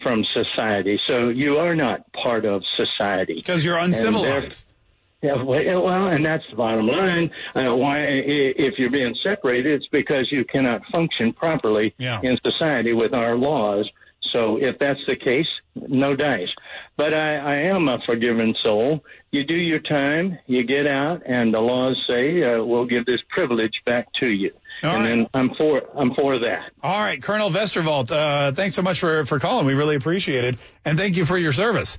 from 0.03 0.23
society. 0.33 0.99
So 1.07 1.29
you 1.29 1.57
are 1.57 1.75
not 1.75 2.11
part 2.13 2.45
of 2.45 2.63
society 2.75 3.35
because 3.35 3.63
you're 3.63 3.77
uncivilized. 3.77 4.74
Yeah, 5.25 5.75
well, 5.75 6.07
and 6.07 6.25
that's 6.25 6.43
the 6.49 6.55
bottom 6.55 6.87
line. 6.87 7.31
Uh, 7.55 7.75
why, 7.75 7.99
if 8.07 8.77
you're 8.77 8.89
being 8.91 9.15
separated, 9.23 9.73
it's 9.73 9.87
because 9.91 10.27
you 10.31 10.45
cannot 10.45 10.81
function 10.91 11.33
properly 11.33 11.93
Yeah. 11.97 12.19
in 12.23 12.37
society 12.45 12.93
with 12.93 13.13
our 13.13 13.35
laws. 13.35 13.89
So 14.33 14.57
if 14.57 14.79
that's 14.79 14.99
the 15.07 15.15
case, 15.15 15.47
no 15.75 16.15
dice. 16.15 16.49
But 16.97 17.15
I, 17.15 17.35
I 17.37 17.55
am 17.67 17.87
a 17.87 17.99
forgiven 18.05 18.55
soul. 18.63 19.03
You 19.31 19.45
do 19.45 19.57
your 19.57 19.79
time, 19.79 20.39
you 20.47 20.63
get 20.63 20.87
out, 20.89 21.21
and 21.25 21.53
the 21.53 21.61
laws 21.61 22.01
say 22.07 22.43
uh, 22.43 22.63
we'll 22.63 22.85
give 22.85 23.05
this 23.05 23.21
privilege 23.29 23.81
back 23.85 24.07
to 24.19 24.27
you. 24.27 24.51
and 24.81 25.05
then 25.05 25.27
I'm 25.33 25.51
for 25.55 25.83
I'm 25.95 26.13
for 26.15 26.37
that. 26.39 26.71
All 26.83 26.99
right, 26.99 27.21
Colonel 27.23 27.49
Westervelt. 27.49 28.11
Uh, 28.11 28.51
thanks 28.51 28.75
so 28.75 28.81
much 28.81 28.99
for 28.99 29.25
for 29.25 29.39
calling. 29.39 29.65
We 29.65 29.73
really 29.73 29.95
appreciate 29.95 30.43
it, 30.43 30.55
and 30.83 30.97
thank 30.97 31.15
you 31.17 31.23
for 31.25 31.37
your 31.37 31.53
service. 31.53 31.97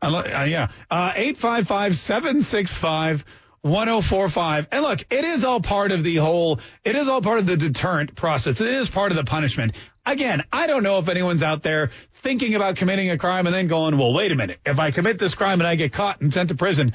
Uh, 0.00 0.16
uh, 0.16 0.44
yeah, 0.44 1.12
eight 1.16 1.38
five 1.38 1.66
five 1.66 1.96
seven 1.96 2.42
six 2.42 2.74
five. 2.74 3.24
1045. 3.62 4.68
And 4.70 4.82
look, 4.82 5.00
it 5.10 5.24
is 5.24 5.44
all 5.44 5.60
part 5.60 5.90
of 5.90 6.04
the 6.04 6.16
whole, 6.16 6.60
it 6.84 6.94
is 6.94 7.08
all 7.08 7.20
part 7.20 7.38
of 7.38 7.46
the 7.46 7.56
deterrent 7.56 8.14
process. 8.14 8.60
It 8.60 8.72
is 8.72 8.88
part 8.88 9.10
of 9.10 9.16
the 9.16 9.24
punishment. 9.24 9.76
Again, 10.06 10.44
I 10.52 10.66
don't 10.66 10.82
know 10.82 10.98
if 10.98 11.08
anyone's 11.08 11.42
out 11.42 11.62
there 11.62 11.90
thinking 12.22 12.54
about 12.54 12.76
committing 12.76 13.10
a 13.10 13.18
crime 13.18 13.46
and 13.46 13.54
then 13.54 13.66
going, 13.66 13.98
well, 13.98 14.12
wait 14.12 14.32
a 14.32 14.36
minute. 14.36 14.60
If 14.64 14.78
I 14.78 14.90
commit 14.90 15.18
this 15.18 15.34
crime 15.34 15.60
and 15.60 15.66
I 15.66 15.74
get 15.74 15.92
caught 15.92 16.20
and 16.20 16.32
sent 16.32 16.50
to 16.50 16.54
prison, 16.54 16.94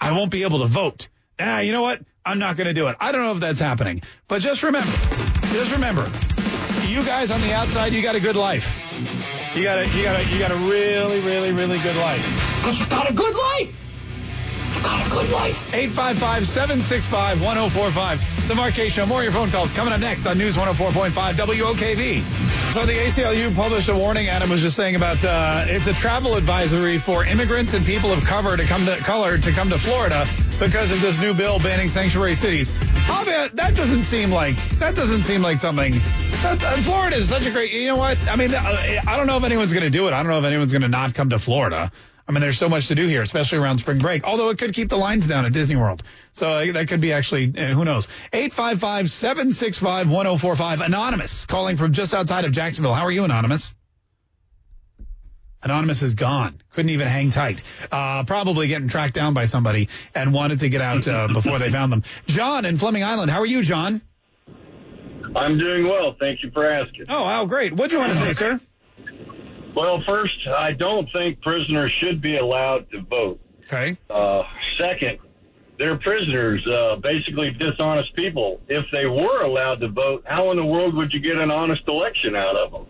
I 0.00 0.12
won't 0.12 0.30
be 0.30 0.42
able 0.42 0.60
to 0.60 0.66
vote. 0.66 1.08
Ah, 1.40 1.60
you 1.60 1.72
know 1.72 1.82
what? 1.82 2.00
I'm 2.24 2.38
not 2.38 2.56
going 2.56 2.68
to 2.68 2.74
do 2.74 2.88
it. 2.88 2.96
I 3.00 3.10
don't 3.10 3.22
know 3.22 3.32
if 3.32 3.40
that's 3.40 3.58
happening. 3.58 4.02
But 4.28 4.42
just 4.42 4.62
remember, 4.62 4.92
just 5.52 5.72
remember, 5.72 6.10
you 6.86 7.02
guys 7.04 7.30
on 7.30 7.40
the 7.40 7.52
outside, 7.52 7.92
you 7.92 8.02
got 8.02 8.14
a 8.14 8.20
good 8.20 8.36
life. 8.36 8.91
You 9.54 9.62
got 9.64 9.80
a, 9.80 9.88
you 9.88 10.02
got 10.02 10.18
a, 10.18 10.24
you 10.30 10.38
got 10.38 10.50
a 10.50 10.56
really, 10.56 11.20
really, 11.20 11.52
really 11.52 11.78
good 11.82 11.96
life. 11.96 12.24
Because 12.56 12.80
you 12.80 12.86
got 12.86 13.10
a 13.10 13.12
good 13.12 13.34
life. 13.34 13.70
You 14.74 14.80
got 14.82 15.06
a 15.06 15.10
good 15.10 15.30
life. 15.30 15.70
855-765-1045. 15.72 18.48
The 18.48 18.54
Mark 18.54 18.72
Kaye 18.72 18.88
Show. 18.88 19.04
More 19.04 19.18
of 19.18 19.24
your 19.24 19.32
phone 19.32 19.50
calls 19.50 19.70
coming 19.70 19.92
up 19.92 20.00
next 20.00 20.24
on 20.26 20.38
News 20.38 20.56
104.5 20.56 21.34
WOKV. 21.34 22.22
So 22.72 22.86
the 22.86 22.94
ACLU 22.94 23.54
published 23.54 23.90
a 23.90 23.94
warning. 23.94 24.28
Adam 24.28 24.48
was 24.48 24.62
just 24.62 24.74
saying 24.74 24.96
about 24.96 25.22
uh, 25.22 25.66
it's 25.68 25.86
a 25.86 25.92
travel 25.92 26.36
advisory 26.36 26.96
for 26.96 27.26
immigrants 27.26 27.74
and 27.74 27.84
people 27.84 28.10
of 28.10 28.24
cover 28.24 28.56
to 28.56 28.64
come 28.64 28.86
to 28.86 28.96
color 29.00 29.36
to 29.36 29.52
come 29.52 29.68
to 29.68 29.78
Florida 29.78 30.26
because 30.58 30.90
of 30.90 31.02
this 31.02 31.18
new 31.18 31.34
bill 31.34 31.58
banning 31.58 31.90
sanctuary 31.90 32.36
cities. 32.36 32.72
I'll 33.08 33.26
bet 33.26 33.54
that 33.56 33.76
doesn't 33.76 34.04
seem 34.04 34.30
like 34.30 34.56
that 34.78 34.94
doesn't 34.94 35.24
seem 35.24 35.42
like 35.42 35.58
something. 35.58 35.92
Florida 36.42 37.16
is 37.16 37.28
such 37.28 37.46
a 37.46 37.52
great. 37.52 37.70
You 37.72 37.86
know 37.86 37.94
what? 37.96 38.18
I 38.28 38.34
mean, 38.34 38.52
uh, 38.52 38.58
I 39.06 39.16
don't 39.16 39.28
know 39.28 39.36
if 39.36 39.44
anyone's 39.44 39.72
going 39.72 39.84
to 39.84 39.90
do 39.90 40.08
it. 40.08 40.12
I 40.12 40.20
don't 40.22 40.32
know 40.32 40.40
if 40.40 40.44
anyone's 40.44 40.72
going 40.72 40.82
to 40.82 40.88
not 40.88 41.14
come 41.14 41.30
to 41.30 41.38
Florida. 41.38 41.92
I 42.26 42.32
mean, 42.32 42.40
there's 42.40 42.58
so 42.58 42.68
much 42.68 42.88
to 42.88 42.96
do 42.96 43.06
here, 43.06 43.22
especially 43.22 43.58
around 43.58 43.78
spring 43.78 43.98
break. 43.98 44.24
Although 44.24 44.50
it 44.50 44.58
could 44.58 44.74
keep 44.74 44.88
the 44.88 44.96
lines 44.96 45.28
down 45.28 45.44
at 45.44 45.52
Disney 45.52 45.76
World. 45.76 46.02
So 46.32 46.48
uh, 46.48 46.72
that 46.72 46.88
could 46.88 47.00
be 47.00 47.12
actually, 47.12 47.54
uh, 47.56 47.66
who 47.74 47.84
knows? 47.84 48.08
855-765-1045. 48.32 50.84
Anonymous 50.84 51.46
calling 51.46 51.76
from 51.76 51.92
just 51.92 52.12
outside 52.12 52.44
of 52.44 52.50
Jacksonville. 52.50 52.94
How 52.94 53.06
are 53.06 53.12
you, 53.12 53.22
Anonymous? 53.24 53.72
Anonymous 55.62 56.02
is 56.02 56.14
gone. 56.14 56.60
Couldn't 56.72 56.90
even 56.90 57.06
hang 57.06 57.30
tight. 57.30 57.62
Uh, 57.90 58.24
probably 58.24 58.66
getting 58.66 58.88
tracked 58.88 59.14
down 59.14 59.32
by 59.32 59.46
somebody 59.46 59.88
and 60.12 60.34
wanted 60.34 60.58
to 60.60 60.68
get 60.68 60.80
out 60.80 61.06
uh, 61.06 61.28
before 61.32 61.60
they 61.60 61.70
found 61.70 61.92
them. 61.92 62.02
John 62.26 62.64
in 62.64 62.78
Fleming 62.78 63.04
Island. 63.04 63.30
How 63.30 63.38
are 63.40 63.46
you, 63.46 63.62
John? 63.62 64.02
I'm 65.34 65.58
doing 65.58 65.84
well. 65.84 66.14
Thank 66.18 66.42
you 66.42 66.50
for 66.50 66.68
asking. 66.68 67.06
Oh, 67.08 67.22
wow, 67.22 67.46
great. 67.46 67.72
What 67.72 67.90
do 67.90 67.96
you 67.96 68.00
want 68.00 68.12
to 68.12 68.18
say, 68.18 68.32
sir? 68.32 68.60
Well, 69.74 70.02
first, 70.06 70.36
I 70.48 70.72
don't 70.72 71.08
think 71.16 71.40
prisoners 71.40 71.92
should 72.02 72.20
be 72.20 72.36
allowed 72.36 72.90
to 72.90 73.00
vote. 73.02 73.40
Okay. 73.64 73.96
Uh, 74.10 74.42
second, 74.78 75.18
they're 75.78 75.98
prisoners, 75.98 76.66
uh, 76.70 76.96
basically 76.96 77.50
dishonest 77.52 78.14
people. 78.14 78.60
If 78.68 78.84
they 78.92 79.06
were 79.06 79.40
allowed 79.40 79.80
to 79.80 79.88
vote, 79.88 80.24
how 80.26 80.50
in 80.50 80.56
the 80.56 80.64
world 80.64 80.94
would 80.94 81.12
you 81.12 81.20
get 81.20 81.36
an 81.36 81.50
honest 81.50 81.82
election 81.88 82.36
out 82.36 82.56
of 82.56 82.72
them? 82.72 82.86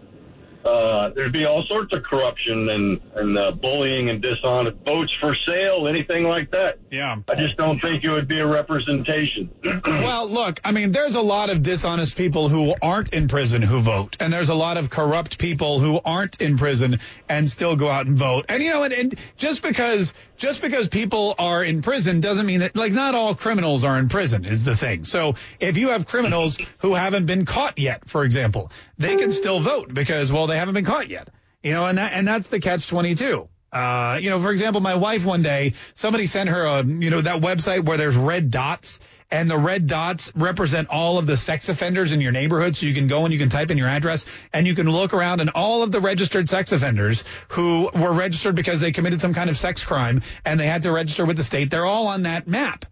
Uh, 0.64 1.10
there'd 1.10 1.32
be 1.32 1.44
all 1.44 1.64
sorts 1.68 1.92
of 1.94 2.02
corruption 2.04 2.68
and, 2.68 3.00
and 3.14 3.38
uh, 3.38 3.50
bullying 3.52 4.10
and 4.10 4.22
dishonest 4.22 4.76
votes 4.86 5.12
for 5.20 5.34
sale, 5.46 5.88
anything 5.88 6.24
like 6.24 6.50
that. 6.52 6.78
Yeah. 6.90 7.16
I 7.28 7.34
just 7.34 7.56
don't 7.56 7.80
think 7.80 8.04
it 8.04 8.10
would 8.10 8.28
be 8.28 8.38
a 8.38 8.46
representation. 8.46 9.50
well, 9.84 10.28
look, 10.28 10.60
I 10.64 10.72
mean, 10.72 10.92
there's 10.92 11.14
a 11.14 11.20
lot 11.20 11.50
of 11.50 11.62
dishonest 11.62 12.16
people 12.16 12.48
who 12.48 12.74
aren't 12.80 13.12
in 13.12 13.28
prison 13.28 13.62
who 13.62 13.80
vote, 13.80 14.16
and 14.20 14.32
there's 14.32 14.50
a 14.50 14.54
lot 14.54 14.76
of 14.76 14.90
corrupt 14.90 15.38
people 15.38 15.80
who 15.80 16.00
aren't 16.04 16.40
in 16.40 16.56
prison 16.56 17.00
and 17.28 17.48
still 17.48 17.76
go 17.76 17.88
out 17.88 18.06
and 18.06 18.16
vote. 18.16 18.46
And 18.48 18.62
you 18.62 18.70
know, 18.70 18.84
and, 18.84 18.92
and 18.92 19.14
just 19.36 19.62
because 19.62 20.14
just 20.36 20.60
because 20.60 20.88
people 20.88 21.34
are 21.38 21.62
in 21.62 21.82
prison 21.82 22.20
doesn't 22.20 22.46
mean 22.46 22.60
that 22.60 22.74
like 22.74 22.92
not 22.92 23.14
all 23.14 23.34
criminals 23.34 23.84
are 23.84 23.98
in 23.98 24.08
prison 24.08 24.44
is 24.44 24.64
the 24.64 24.76
thing. 24.76 25.04
So 25.04 25.34
if 25.60 25.76
you 25.76 25.90
have 25.90 26.06
criminals 26.06 26.58
who 26.78 26.94
haven't 26.94 27.26
been 27.26 27.44
caught 27.44 27.78
yet, 27.78 28.08
for 28.08 28.24
example, 28.24 28.70
they 29.02 29.16
can 29.16 29.30
still 29.30 29.60
vote 29.60 29.92
because 29.92 30.30
well 30.32 30.46
they 30.46 30.58
haven't 30.58 30.74
been 30.74 30.84
caught 30.84 31.08
yet. 31.08 31.28
You 31.62 31.72
know, 31.72 31.86
and 31.86 31.98
that 31.98 32.12
and 32.12 32.26
that's 32.26 32.46
the 32.48 32.60
catch 32.60 32.88
22. 32.88 33.48
Uh, 33.72 34.18
you 34.20 34.28
know, 34.28 34.40
for 34.40 34.50
example, 34.50 34.82
my 34.82 34.96
wife 34.96 35.24
one 35.24 35.40
day, 35.40 35.72
somebody 35.94 36.26
sent 36.26 36.50
her 36.50 36.64
a, 36.64 36.84
you 36.84 37.08
know, 37.08 37.22
that 37.22 37.40
website 37.40 37.86
where 37.86 37.96
there's 37.96 38.16
red 38.16 38.50
dots 38.50 39.00
and 39.30 39.50
the 39.50 39.56
red 39.56 39.86
dots 39.86 40.30
represent 40.36 40.88
all 40.90 41.16
of 41.16 41.26
the 41.26 41.38
sex 41.38 41.70
offenders 41.70 42.12
in 42.12 42.20
your 42.20 42.32
neighborhood. 42.32 42.76
So 42.76 42.84
you 42.84 42.92
can 42.92 43.08
go 43.08 43.24
and 43.24 43.32
you 43.32 43.38
can 43.38 43.48
type 43.48 43.70
in 43.70 43.78
your 43.78 43.88
address 43.88 44.26
and 44.52 44.66
you 44.66 44.74
can 44.74 44.90
look 44.90 45.14
around 45.14 45.40
and 45.40 45.48
all 45.50 45.82
of 45.82 45.90
the 45.90 46.00
registered 46.00 46.50
sex 46.50 46.70
offenders 46.72 47.24
who 47.48 47.88
were 47.94 48.12
registered 48.12 48.54
because 48.54 48.80
they 48.80 48.92
committed 48.92 49.22
some 49.22 49.32
kind 49.32 49.48
of 49.48 49.56
sex 49.56 49.82
crime 49.84 50.20
and 50.44 50.60
they 50.60 50.66
had 50.66 50.82
to 50.82 50.92
register 50.92 51.24
with 51.24 51.38
the 51.38 51.42
state. 51.42 51.70
They're 51.70 51.86
all 51.86 52.08
on 52.08 52.24
that 52.24 52.46
map. 52.46 52.84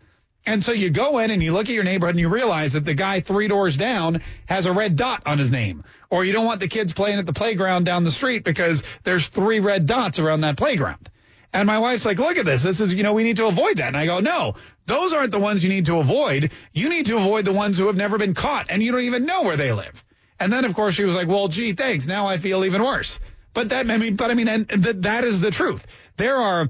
And 0.47 0.65
so 0.65 0.73
you 0.73 0.91
go 0.91 1.19
in 1.19 1.31
and 1.31 1.43
you 1.43 1.53
look 1.53 1.69
at 1.69 1.75
your 1.75 1.85
neighborhood 1.85 2.15
and 2.15 2.21
you 2.21 2.29
realize 2.29 2.73
that 2.73 2.85
the 2.85 2.95
guy 2.95 3.21
three 3.21 3.47
doors 3.47 3.77
down 3.77 4.23
has 4.47 4.67
a 4.67 4.73
red 4.73 4.97
dot 4.97 5.23
on 5.27 5.39
his 5.39 5.51
name. 5.51 5.85
Or 6.09 6.25
you 6.25 6.33
don't 6.33 6.47
want 6.47 6.61
the 6.61 6.69
kids 6.69 6.93
playing 6.93 7.19
at 7.19 7.27
the 7.27 7.33
playground 7.33 7.85
down 7.85 8.05
the 8.05 8.11
street 8.11 8.43
because 8.43 8.83
there's 9.05 9.29
three 9.29 9.61
red 9.61 9.87
dots 9.87 10.19
around 10.19 10.41
that 10.41 10.57
playground. 10.57 11.11
And 11.53 11.67
my 11.67 11.79
wife's 11.79 12.07
like, 12.07 12.19
look 12.19 12.39
at 12.39 12.47
this. 12.47 12.63
This 12.63 12.81
is, 12.81 12.95
you 12.95 13.03
know, 13.03 13.13
we 13.13 13.25
need 13.25 13.37
to 13.37 13.47
avoid 13.47 13.79
that. 13.79 13.89
And 13.89 13.97
I 13.97 14.07
go, 14.07 14.21
no, 14.21 14.55
those 14.87 15.13
aren't 15.13 15.33
the 15.33 15.39
ones 15.41 15.63
you 15.63 15.69
need 15.69 15.87
to 15.87 15.99
avoid. 15.99 16.53
You 16.73 16.89
need 16.89 17.07
to 17.07 17.17
avoid 17.17 17.45
the 17.45 17.53
ones 17.53 17.77
who 17.77 17.89
have 17.89 17.97
never 17.97 18.19
been 18.19 18.35
caught 18.35 18.67
and 18.71 18.83
you 18.83 18.93
don't 18.93 19.03
even 19.03 19.27
know 19.27 19.43
where 19.43 19.57
they 19.57 19.73
live. 19.73 20.05
And 20.39 20.53
then 20.53 20.65
of 20.65 20.75
course 20.75 20.95
she 20.95 21.05
was 21.05 21.15
like, 21.15 21.29
well, 21.29 21.49
gee, 21.49 21.73
thanks. 21.73 22.07
Now 22.07 22.27
I 22.27 22.39
feel 22.39 22.65
even 22.65 22.83
worse. 22.83 23.21
But 23.53 23.71
that, 23.71 23.91
I 23.91 23.99
mean, 23.99 24.17
but 24.17 24.31
I 24.31 24.35
mean, 24.35 24.49
and 24.49 24.69
that, 24.69 25.03
that 25.03 25.25
is 25.25 25.41
the 25.41 25.51
truth. 25.51 25.85
There 26.17 26.37
are 26.37 26.69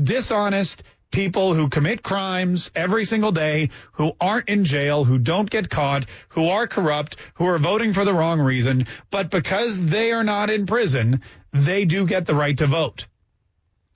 dishonest, 0.00 0.82
people 1.10 1.54
who 1.54 1.68
commit 1.68 2.02
crimes 2.02 2.70
every 2.74 3.04
single 3.04 3.32
day, 3.32 3.70
who 3.92 4.12
aren't 4.20 4.48
in 4.48 4.64
jail, 4.64 5.04
who 5.04 5.18
don't 5.18 5.48
get 5.48 5.70
caught, 5.70 6.06
who 6.28 6.48
are 6.48 6.66
corrupt, 6.66 7.16
who 7.34 7.46
are 7.46 7.58
voting 7.58 7.92
for 7.92 8.04
the 8.04 8.14
wrong 8.14 8.40
reason, 8.40 8.86
but 9.10 9.30
because 9.30 9.80
they 9.80 10.12
are 10.12 10.24
not 10.24 10.50
in 10.50 10.66
prison, 10.66 11.22
they 11.52 11.84
do 11.84 12.06
get 12.06 12.26
the 12.26 12.34
right 12.34 12.58
to 12.58 12.66
vote. 12.66 13.06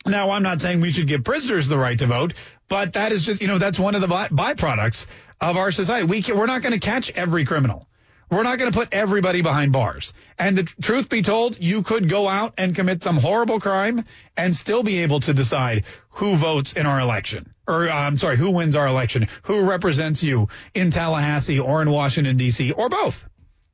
Now, 0.04 0.30
I'm 0.30 0.42
not 0.42 0.60
saying 0.60 0.80
we 0.80 0.92
should 0.92 1.06
give 1.06 1.22
prisoners 1.22 1.68
the 1.68 1.78
right 1.78 1.98
to 1.98 2.06
vote, 2.06 2.34
but 2.68 2.94
that 2.94 3.12
is 3.12 3.24
just, 3.24 3.40
you 3.40 3.46
know, 3.46 3.58
that's 3.58 3.78
one 3.78 3.94
of 3.94 4.00
the 4.00 4.08
byproducts 4.08 5.06
of 5.40 5.56
our 5.56 5.70
society. 5.70 6.06
We 6.06 6.22
can, 6.22 6.36
we're 6.36 6.46
not 6.46 6.62
going 6.62 6.72
to 6.72 6.84
catch 6.84 7.10
every 7.10 7.44
criminal. 7.44 7.86
We're 8.32 8.44
not 8.44 8.58
going 8.58 8.72
to 8.72 8.78
put 8.78 8.94
everybody 8.94 9.42
behind 9.42 9.72
bars. 9.72 10.14
And 10.38 10.56
the 10.56 10.62
truth 10.62 11.10
be 11.10 11.20
told, 11.20 11.62
you 11.62 11.82
could 11.82 12.08
go 12.08 12.26
out 12.26 12.54
and 12.56 12.74
commit 12.74 13.02
some 13.02 13.18
horrible 13.18 13.60
crime 13.60 14.06
and 14.38 14.56
still 14.56 14.82
be 14.82 15.02
able 15.02 15.20
to 15.20 15.34
decide 15.34 15.84
who 16.08 16.36
votes 16.36 16.72
in 16.72 16.86
our 16.86 16.98
election. 16.98 17.52
Or, 17.68 17.90
uh, 17.90 17.94
I'm 17.94 18.16
sorry, 18.16 18.38
who 18.38 18.50
wins 18.50 18.74
our 18.74 18.86
election, 18.86 19.28
who 19.42 19.68
represents 19.68 20.22
you 20.22 20.48
in 20.72 20.90
Tallahassee 20.90 21.60
or 21.60 21.82
in 21.82 21.90
Washington, 21.90 22.38
D.C., 22.38 22.72
or 22.72 22.88
both. 22.88 23.22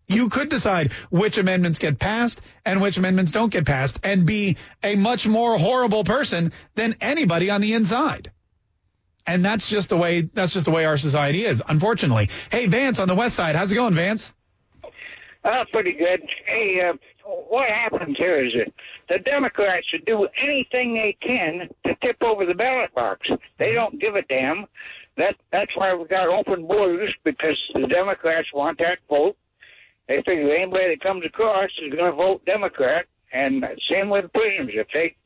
You 0.08 0.28
could 0.28 0.48
decide 0.48 0.90
which 1.08 1.38
amendments 1.38 1.78
get 1.78 2.00
passed 2.00 2.40
and 2.66 2.80
which 2.80 2.96
amendments 2.96 3.30
don't 3.30 3.52
get 3.52 3.64
passed 3.64 4.00
and 4.02 4.26
be 4.26 4.56
a 4.82 4.96
much 4.96 5.28
more 5.28 5.56
horrible 5.56 6.02
person 6.02 6.50
than 6.74 6.96
anybody 7.00 7.48
on 7.50 7.60
the 7.60 7.74
inside. 7.74 8.32
And 9.24 9.44
that's 9.44 9.68
just 9.68 9.90
the 9.90 9.96
way, 9.96 10.22
that's 10.22 10.54
just 10.54 10.64
the 10.64 10.72
way 10.72 10.84
our 10.84 10.98
society 10.98 11.44
is, 11.44 11.62
unfortunately. 11.64 12.30
Hey, 12.50 12.66
Vance 12.66 12.98
on 12.98 13.06
the 13.06 13.14
west 13.14 13.36
side. 13.36 13.54
How's 13.54 13.70
it 13.70 13.76
going, 13.76 13.94
Vance? 13.94 14.32
Uh, 15.44 15.64
pretty 15.72 15.92
good. 15.92 16.20
Hey, 16.46 16.80
uh, 16.80 16.94
what 17.24 17.68
happens 17.68 18.16
here 18.18 18.44
is 18.44 18.52
that 18.54 18.72
the 19.08 19.18
Democrats 19.20 19.86
do 20.06 20.26
anything 20.42 20.94
they 20.94 21.16
can 21.20 21.68
to 21.86 21.94
tip 22.02 22.16
over 22.24 22.44
the 22.44 22.54
ballot 22.54 22.92
box. 22.94 23.28
They 23.58 23.72
don't 23.72 24.00
give 24.00 24.16
a 24.16 24.22
damn. 24.22 24.66
That 25.16 25.36
that's 25.52 25.70
why 25.76 25.94
we 25.94 26.06
got 26.06 26.32
open 26.32 26.66
borders 26.66 27.14
because 27.24 27.58
the 27.74 27.86
Democrats 27.86 28.48
want 28.52 28.78
that 28.78 28.98
vote. 29.08 29.36
They 30.08 30.22
figure 30.26 30.50
anybody 30.50 30.96
that 30.96 31.06
comes 31.06 31.24
across 31.24 31.70
is 31.84 31.92
going 31.94 32.10
to 32.10 32.16
vote 32.16 32.44
Democrat, 32.46 33.06
and 33.32 33.64
same 33.92 34.08
with 34.10 34.32
prisoners. 34.32 34.74
If 34.74 34.86
they 34.94 35.16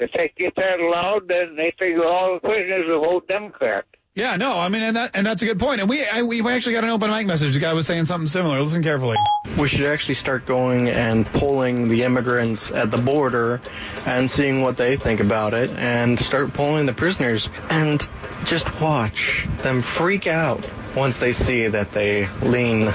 if 0.00 0.10
they 0.12 0.32
get 0.36 0.54
that 0.56 0.80
allowed, 0.80 1.28
then 1.28 1.56
they 1.56 1.72
figure 1.78 2.06
all 2.06 2.34
the 2.34 2.48
prisoners 2.48 2.86
will 2.88 3.02
vote 3.02 3.28
Democrat. 3.28 3.84
Yeah, 4.16 4.36
no, 4.36 4.56
I 4.56 4.68
mean, 4.68 4.82
and 4.82 4.94
that 4.94 5.10
and 5.14 5.26
that's 5.26 5.42
a 5.42 5.44
good 5.44 5.58
point. 5.58 5.80
And 5.80 5.90
we 5.90 6.06
I, 6.06 6.22
we 6.22 6.40
actually 6.48 6.74
got 6.74 6.84
an 6.84 6.90
open 6.90 7.10
mic 7.10 7.26
message. 7.26 7.52
The 7.54 7.58
guy 7.58 7.72
was 7.72 7.84
saying 7.84 8.04
something 8.04 8.28
similar. 8.28 8.60
Listen 8.60 8.80
carefully. 8.80 9.18
We 9.58 9.66
should 9.66 9.86
actually 9.86 10.14
start 10.14 10.46
going 10.46 10.88
and 10.88 11.26
polling 11.26 11.88
the 11.88 12.04
immigrants 12.04 12.70
at 12.70 12.92
the 12.92 12.98
border 12.98 13.60
and 14.06 14.30
seeing 14.30 14.60
what 14.60 14.76
they 14.76 14.96
think 14.96 15.18
about 15.18 15.52
it, 15.52 15.70
and 15.70 16.16
start 16.20 16.54
polling 16.54 16.86
the 16.86 16.92
prisoners 16.92 17.48
and 17.70 18.08
just 18.44 18.80
watch 18.80 19.48
them 19.64 19.82
freak 19.82 20.28
out 20.28 20.64
once 20.94 21.16
they 21.16 21.32
see 21.32 21.66
that 21.66 21.90
they 21.90 22.28
lean 22.42 22.92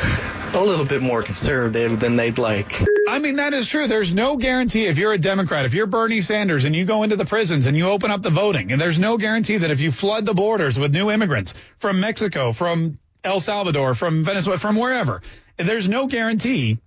a 0.55 0.63
little 0.63 0.85
bit 0.85 1.01
more 1.01 1.21
conservative 1.21 1.99
than 1.99 2.15
they'd 2.15 2.37
like. 2.37 2.73
I 3.09 3.19
mean, 3.19 3.37
that 3.37 3.53
is 3.53 3.67
true. 3.67 3.87
There's 3.87 4.13
no 4.13 4.37
guarantee 4.37 4.85
if 4.87 4.97
you're 4.97 5.13
a 5.13 5.17
Democrat, 5.17 5.65
if 5.65 5.73
you're 5.73 5.87
Bernie 5.87 6.21
Sanders 6.21 6.65
and 6.65 6.75
you 6.75 6.85
go 6.85 7.03
into 7.03 7.15
the 7.15 7.25
prisons 7.25 7.65
and 7.65 7.75
you 7.75 7.87
open 7.87 8.11
up 8.11 8.21
the 8.21 8.29
voting, 8.29 8.71
and 8.71 8.79
there's 8.79 8.99
no 8.99 9.17
guarantee 9.17 9.57
that 9.57 9.71
if 9.71 9.79
you 9.79 9.91
flood 9.91 10.25
the 10.25 10.33
borders 10.33 10.77
with 10.77 10.93
new 10.93 11.11
immigrants 11.11 11.53
from 11.77 11.99
Mexico, 11.99 12.53
from 12.53 12.99
El 13.23 13.39
Salvador, 13.39 13.93
from 13.93 14.23
Venezuela, 14.23 14.59
from 14.59 14.75
wherever, 14.75 15.21
there's 15.57 15.87
no 15.87 16.07
guarantee 16.07 16.79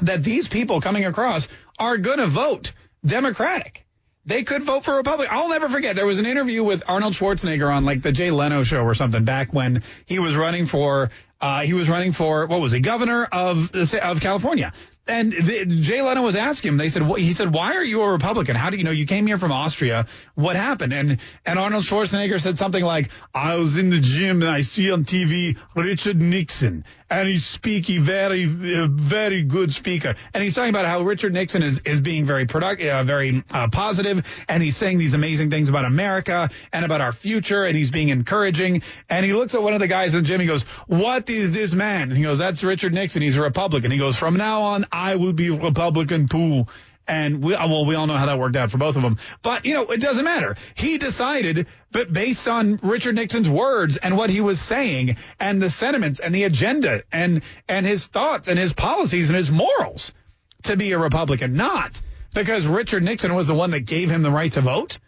that 0.00 0.22
these 0.22 0.48
people 0.48 0.80
coming 0.80 1.04
across 1.04 1.48
are 1.78 1.98
going 1.98 2.18
to 2.18 2.26
vote 2.26 2.72
Democratic. 3.04 3.84
They 4.24 4.44
could 4.44 4.62
vote 4.62 4.84
for 4.84 4.94
Republican. 4.94 5.34
I'll 5.34 5.48
never 5.48 5.68
forget. 5.68 5.96
There 5.96 6.06
was 6.06 6.20
an 6.20 6.26
interview 6.26 6.62
with 6.62 6.84
Arnold 6.86 7.14
Schwarzenegger 7.14 7.74
on 7.74 7.84
like 7.84 8.02
the 8.02 8.12
Jay 8.12 8.30
Leno 8.30 8.62
show 8.62 8.84
or 8.84 8.94
something 8.94 9.24
back 9.24 9.52
when 9.52 9.82
he 10.06 10.20
was 10.20 10.36
running 10.36 10.66
for, 10.66 11.10
uh, 11.42 11.62
he 11.62 11.74
was 11.74 11.88
running 11.88 12.12
for, 12.12 12.46
what 12.46 12.60
was 12.60 12.72
he, 12.72 12.80
governor 12.80 13.24
of, 13.24 13.74
of 13.74 14.20
California. 14.20 14.72
And 15.08 15.32
the, 15.32 15.66
Jay 15.66 16.00
Leno 16.00 16.22
was 16.22 16.36
asking 16.36 16.68
him, 16.68 16.76
they 16.76 16.88
said, 16.88 17.04
what, 17.04 17.20
he 17.20 17.32
said, 17.32 17.52
why 17.52 17.74
are 17.74 17.82
you 17.82 18.00
a 18.02 18.12
Republican? 18.12 18.54
How 18.54 18.70
do 18.70 18.76
you 18.76 18.84
know 18.84 18.92
you 18.92 19.04
came 19.04 19.26
here 19.26 19.36
from 19.36 19.50
Austria? 19.50 20.06
What 20.36 20.54
happened? 20.54 20.92
And, 20.92 21.18
and 21.44 21.58
Arnold 21.58 21.82
Schwarzenegger 21.82 22.40
said 22.40 22.56
something 22.56 22.84
like, 22.84 23.10
I 23.34 23.56
was 23.56 23.76
in 23.76 23.90
the 23.90 23.98
gym 23.98 24.42
and 24.42 24.50
I 24.50 24.60
see 24.60 24.92
on 24.92 25.04
TV 25.04 25.58
Richard 25.74 26.22
Nixon 26.22 26.84
and 27.12 27.28
he's 27.28 27.44
speaking 27.44 28.02
very, 28.02 28.44
uh, 28.44 28.86
very 28.90 29.42
good 29.42 29.70
speaker. 29.72 30.14
And 30.32 30.42
he's 30.42 30.54
talking 30.54 30.70
about 30.70 30.86
how 30.86 31.02
Richard 31.02 31.34
Nixon 31.34 31.62
is, 31.62 31.80
is 31.84 32.00
being 32.00 32.24
very 32.24 32.46
productive, 32.46 32.88
uh, 32.88 33.04
very 33.04 33.44
uh, 33.50 33.68
positive, 33.68 34.26
and 34.48 34.62
he's 34.62 34.78
saying 34.78 34.96
these 34.96 35.12
amazing 35.12 35.50
things 35.50 35.68
about 35.68 35.84
America 35.84 36.48
and 36.72 36.84
about 36.86 37.02
our 37.02 37.12
future, 37.12 37.64
and 37.64 37.76
he's 37.76 37.90
being 37.90 38.08
encouraging. 38.08 38.82
And 39.10 39.26
he 39.26 39.34
looks 39.34 39.54
at 39.54 39.62
one 39.62 39.74
of 39.74 39.80
the 39.80 39.88
guys 39.88 40.14
in 40.14 40.22
the 40.22 40.26
gym. 40.26 40.40
He 40.40 40.46
goes, 40.46 40.62
"What 40.86 41.28
is 41.28 41.52
this 41.52 41.74
man?" 41.74 42.08
And 42.08 42.16
he 42.16 42.22
goes, 42.22 42.38
"That's 42.38 42.64
Richard 42.64 42.94
Nixon. 42.94 43.20
He's 43.20 43.36
a 43.36 43.42
Republican." 43.42 43.90
He 43.90 43.98
goes, 43.98 44.16
"From 44.16 44.34
now 44.34 44.62
on, 44.62 44.86
I 44.90 45.16
will 45.16 45.34
be 45.34 45.50
Republican 45.50 46.28
too." 46.28 46.66
And 47.06 47.42
we, 47.42 47.54
uh, 47.54 47.66
well, 47.66 47.84
we 47.84 47.94
all 47.94 48.06
know 48.06 48.16
how 48.16 48.26
that 48.26 48.38
worked 48.38 48.56
out 48.56 48.70
for 48.70 48.78
both 48.78 48.96
of 48.96 49.02
them. 49.02 49.18
But, 49.42 49.64
you 49.64 49.74
know, 49.74 49.86
it 49.86 50.00
doesn't 50.00 50.24
matter. 50.24 50.56
He 50.74 50.98
decided, 50.98 51.66
but 51.90 52.12
based 52.12 52.48
on 52.48 52.78
Richard 52.82 53.16
Nixon's 53.16 53.48
words 53.48 53.96
and 53.96 54.16
what 54.16 54.30
he 54.30 54.40
was 54.40 54.60
saying 54.60 55.16
and 55.40 55.60
the 55.60 55.70
sentiments 55.70 56.20
and 56.20 56.34
the 56.34 56.44
agenda 56.44 57.02
and, 57.12 57.42
and 57.68 57.84
his 57.84 58.06
thoughts 58.06 58.48
and 58.48 58.58
his 58.58 58.72
policies 58.72 59.30
and 59.30 59.36
his 59.36 59.50
morals 59.50 60.12
to 60.62 60.76
be 60.76 60.92
a 60.92 60.98
Republican, 60.98 61.54
not 61.54 62.00
because 62.34 62.66
Richard 62.66 63.02
Nixon 63.02 63.34
was 63.34 63.48
the 63.48 63.54
one 63.54 63.72
that 63.72 63.80
gave 63.80 64.10
him 64.10 64.22
the 64.22 64.30
right 64.30 64.52
to 64.52 64.60
vote. 64.60 64.98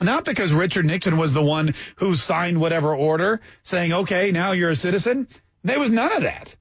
Not 0.00 0.24
because 0.24 0.52
Richard 0.52 0.84
Nixon 0.84 1.16
was 1.16 1.32
the 1.32 1.42
one 1.42 1.74
who 1.96 2.16
signed 2.16 2.60
whatever 2.60 2.94
order 2.94 3.40
saying, 3.62 3.92
okay, 3.92 4.32
now 4.32 4.50
you're 4.50 4.70
a 4.70 4.76
citizen. 4.76 5.28
There 5.62 5.78
was 5.78 5.90
none 5.90 6.12
of 6.12 6.22
that. 6.22 6.56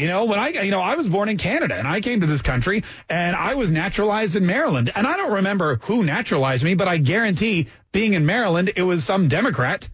You 0.00 0.08
know, 0.08 0.24
when 0.24 0.38
I, 0.38 0.48
you 0.48 0.70
know, 0.70 0.80
I 0.80 0.94
was 0.96 1.08
born 1.08 1.28
in 1.28 1.36
Canada 1.36 1.76
and 1.76 1.86
I 1.86 2.00
came 2.00 2.20
to 2.20 2.26
this 2.26 2.42
country 2.42 2.82
and 3.08 3.36
I 3.36 3.54
was 3.54 3.70
naturalized 3.70 4.34
in 4.34 4.46
Maryland. 4.46 4.90
And 4.94 5.06
I 5.06 5.16
don't 5.16 5.34
remember 5.34 5.76
who 5.82 6.02
naturalized 6.02 6.64
me, 6.64 6.74
but 6.74 6.88
I 6.88 6.96
guarantee 6.96 7.68
being 7.92 8.14
in 8.14 8.26
Maryland, 8.26 8.72
it 8.76 8.82
was 8.82 9.04
some 9.04 9.28
Democrat 9.28 9.88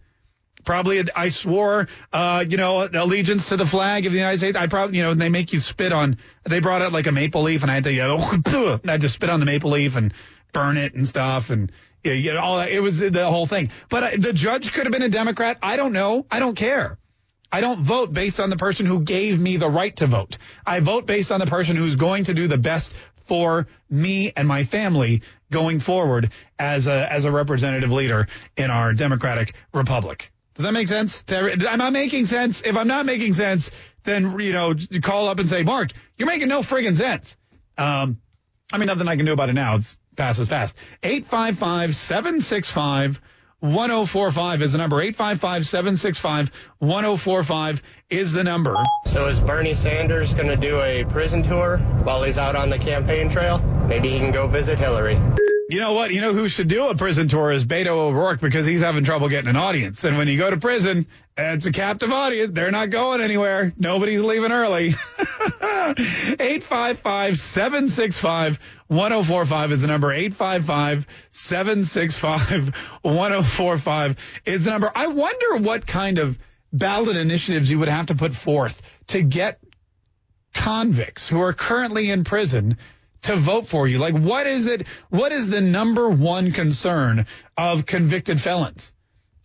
Probably 0.67 1.01
I 1.15 1.29
swore, 1.29 1.87
uh, 2.11 2.43
you 2.45 2.57
know, 2.57 2.89
allegiance 2.91 3.47
to 3.49 3.55
the 3.55 3.65
flag 3.65 4.05
of 4.05 4.11
the 4.11 4.17
United 4.17 4.39
States. 4.39 4.57
I 4.57 4.67
probably, 4.67 4.97
you 4.97 5.03
know, 5.03 5.13
they 5.13 5.29
make 5.29 5.53
you 5.53 5.61
spit 5.61 5.93
on. 5.93 6.17
They 6.43 6.59
brought 6.59 6.81
out 6.81 6.91
like 6.91 7.07
a 7.07 7.13
maple 7.13 7.43
leaf, 7.43 7.61
and 7.61 7.71
I 7.71 7.75
had 7.75 7.85
to, 7.85 7.93
you 7.93 8.01
know, 8.01 8.17
I 8.85 8.97
to 8.97 9.07
spit 9.07 9.29
on 9.29 9.39
the 9.39 9.45
maple 9.45 9.69
leaf 9.71 9.95
and 9.95 10.13
burn 10.51 10.75
it 10.75 10.93
and 10.93 11.07
stuff, 11.07 11.51
and 11.51 11.71
you 12.03 12.33
know, 12.33 12.41
all 12.41 12.57
that. 12.57 12.69
It 12.69 12.81
was 12.81 12.99
the 12.99 13.31
whole 13.31 13.45
thing. 13.45 13.69
But 13.87 14.03
uh, 14.03 14.09
the 14.17 14.33
judge 14.33 14.73
could 14.73 14.83
have 14.83 14.91
been 14.91 15.03
a 15.03 15.09
Democrat. 15.09 15.57
I 15.61 15.77
don't 15.77 15.93
know. 15.93 16.25
I 16.29 16.39
don't 16.39 16.55
care. 16.55 16.97
I 17.51 17.61
don't 17.61 17.81
vote 17.81 18.13
based 18.13 18.39
on 18.39 18.49
the 18.49 18.57
person 18.57 18.85
who 18.85 19.01
gave 19.01 19.39
me 19.39 19.57
the 19.57 19.69
right 19.69 19.95
to 19.97 20.07
vote. 20.07 20.37
I 20.65 20.79
vote 20.79 21.05
based 21.05 21.31
on 21.31 21.39
the 21.39 21.45
person 21.45 21.75
who's 21.75 21.95
going 21.95 22.25
to 22.25 22.33
do 22.33 22.47
the 22.47 22.57
best 22.57 22.93
for 23.25 23.67
me 23.89 24.31
and 24.35 24.47
my 24.47 24.63
family 24.63 25.21
going 25.51 25.79
forward 25.79 26.31
as 26.59 26.87
a 26.87 27.11
as 27.11 27.25
a 27.25 27.31
representative 27.31 27.91
leader 27.91 28.27
in 28.55 28.69
our 28.71 28.93
democratic 28.93 29.53
republic. 29.73 30.31
Does 30.55 30.65
that 30.65 30.71
make 30.71 30.87
sense? 30.87 31.23
Am 31.29 31.81
I 31.81 31.89
making 31.91 32.25
sense? 32.25 32.61
If 32.61 32.75
I'm 32.75 32.87
not 32.87 33.05
making 33.05 33.33
sense, 33.33 33.69
then 34.03 34.39
you 34.39 34.53
know, 34.53 34.73
call 35.03 35.27
up 35.27 35.39
and 35.39 35.49
say, 35.49 35.63
Mark, 35.63 35.91
you're 36.17 36.27
making 36.27 36.47
no 36.47 36.61
friggin' 36.61 36.97
sense. 36.97 37.37
Um, 37.77 38.19
I 38.73 38.77
mean, 38.79 38.87
nothing 38.87 39.07
I 39.07 39.15
can 39.15 39.25
do 39.25 39.33
about 39.33 39.49
it 39.49 39.53
now. 39.53 39.75
It's 39.75 39.99
fast 40.15 40.39
as 40.39 40.47
fast. 40.47 40.75
855 41.03 41.95
765 41.95 43.21
1045 43.59 44.61
is 44.61 44.73
the 44.73 44.77
number. 44.77 45.01
855 45.01 45.65
765 45.65 46.51
1045 46.77 47.81
is 48.09 48.31
the 48.31 48.43
number. 48.43 48.75
So 49.05 49.27
is 49.27 49.39
Bernie 49.39 49.73
Sanders 49.73 50.35
going 50.35 50.47
to 50.47 50.55
do 50.55 50.79
a 50.81 51.03
prison 51.05 51.41
tour 51.41 51.77
while 52.03 52.23
he's 52.23 52.37
out 52.37 52.55
on 52.55 52.69
the 52.69 52.77
campaign 52.77 53.29
trail? 53.29 53.57
Maybe 53.87 54.09
he 54.09 54.19
can 54.19 54.31
go 54.31 54.47
visit 54.47 54.77
Hillary. 54.77 55.19
You 55.69 55.81
know 55.81 55.91
what? 55.93 56.13
You 56.13 56.21
know 56.21 56.31
who 56.31 56.47
should 56.47 56.69
do 56.69 56.87
a 56.87 56.95
prison 56.95 57.27
tour 57.27 57.51
is 57.51 57.65
Beto 57.65 57.87
O'Rourke 57.87 58.39
because 58.39 58.65
he's 58.65 58.79
having 58.79 59.03
trouble 59.03 59.27
getting 59.27 59.49
an 59.49 59.57
audience. 59.57 60.05
And 60.05 60.17
when 60.17 60.29
you 60.29 60.37
go 60.37 60.49
to 60.49 60.55
prison, 60.55 61.07
it's 61.37 61.65
a 61.65 61.73
captive 61.73 62.09
audience. 62.11 62.51
They're 62.53 62.71
not 62.71 62.89
going 62.89 63.19
anywhere. 63.19 63.73
Nobody's 63.77 64.21
leaving 64.21 64.53
early. 64.53 64.93
855 66.39 67.37
765 67.37 68.59
1045 68.87 69.71
is 69.73 69.81
the 69.81 69.87
number. 69.87 70.13
855 70.13 71.05
765 71.31 72.73
1045 73.01 74.17
is 74.45 74.63
the 74.63 74.71
number. 74.71 74.89
I 74.95 75.07
wonder 75.07 75.57
what 75.57 75.85
kind 75.85 76.17
of 76.19 76.39
ballot 76.71 77.17
initiatives 77.17 77.69
you 77.69 77.79
would 77.79 77.89
have 77.89 78.05
to 78.05 78.15
put 78.15 78.33
forth 78.33 78.81
to 79.07 79.21
get 79.21 79.59
convicts 80.53 81.27
who 81.27 81.41
are 81.41 81.51
currently 81.53 82.09
in 82.09 82.23
prison 82.23 82.77
to 83.23 83.35
vote 83.35 83.67
for 83.67 83.87
you? 83.87 83.97
Like, 83.97 84.15
what 84.15 84.47
is 84.47 84.67
it? 84.67 84.87
What 85.09 85.31
is 85.31 85.49
the 85.49 85.61
number 85.61 86.09
one 86.09 86.51
concern 86.51 87.25
of 87.57 87.85
convicted 87.85 88.41
felons? 88.41 88.93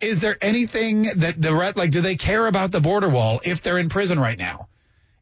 Is 0.01 0.19
there 0.19 0.37
anything 0.41 1.03
that 1.19 1.41
the 1.41 1.51
like? 1.75 1.91
Do 1.91 2.01
they 2.01 2.15
care 2.15 2.47
about 2.47 2.71
the 2.71 2.81
border 2.81 3.09
wall 3.09 3.41
if 3.43 3.61
they're 3.61 3.77
in 3.77 3.89
prison 3.89 4.19
right 4.19 4.37
now? 4.37 4.67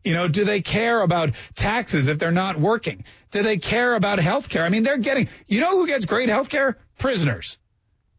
You 0.04 0.14
know, 0.14 0.28
do 0.28 0.43
they 0.45 0.62
care 0.62 1.02
about 1.02 1.32
taxes 1.56 2.08
if 2.08 2.18
they're 2.18 2.32
not 2.32 2.60
working? 2.60 3.04
Do 3.30 3.43
they 3.43 3.58
care 3.58 3.93
about 3.93 4.18
health 4.18 4.49
care? 4.49 4.64
I 4.64 4.70
mean, 4.70 4.82
they're 4.82 4.97
getting, 4.97 5.30
you 5.47 5.62
know 5.62 5.78
who 5.78 5.86
gets 5.86 6.06
great 6.06 6.30
health 6.30 6.49
care? 6.49 6.80
Prisoners 6.97 7.60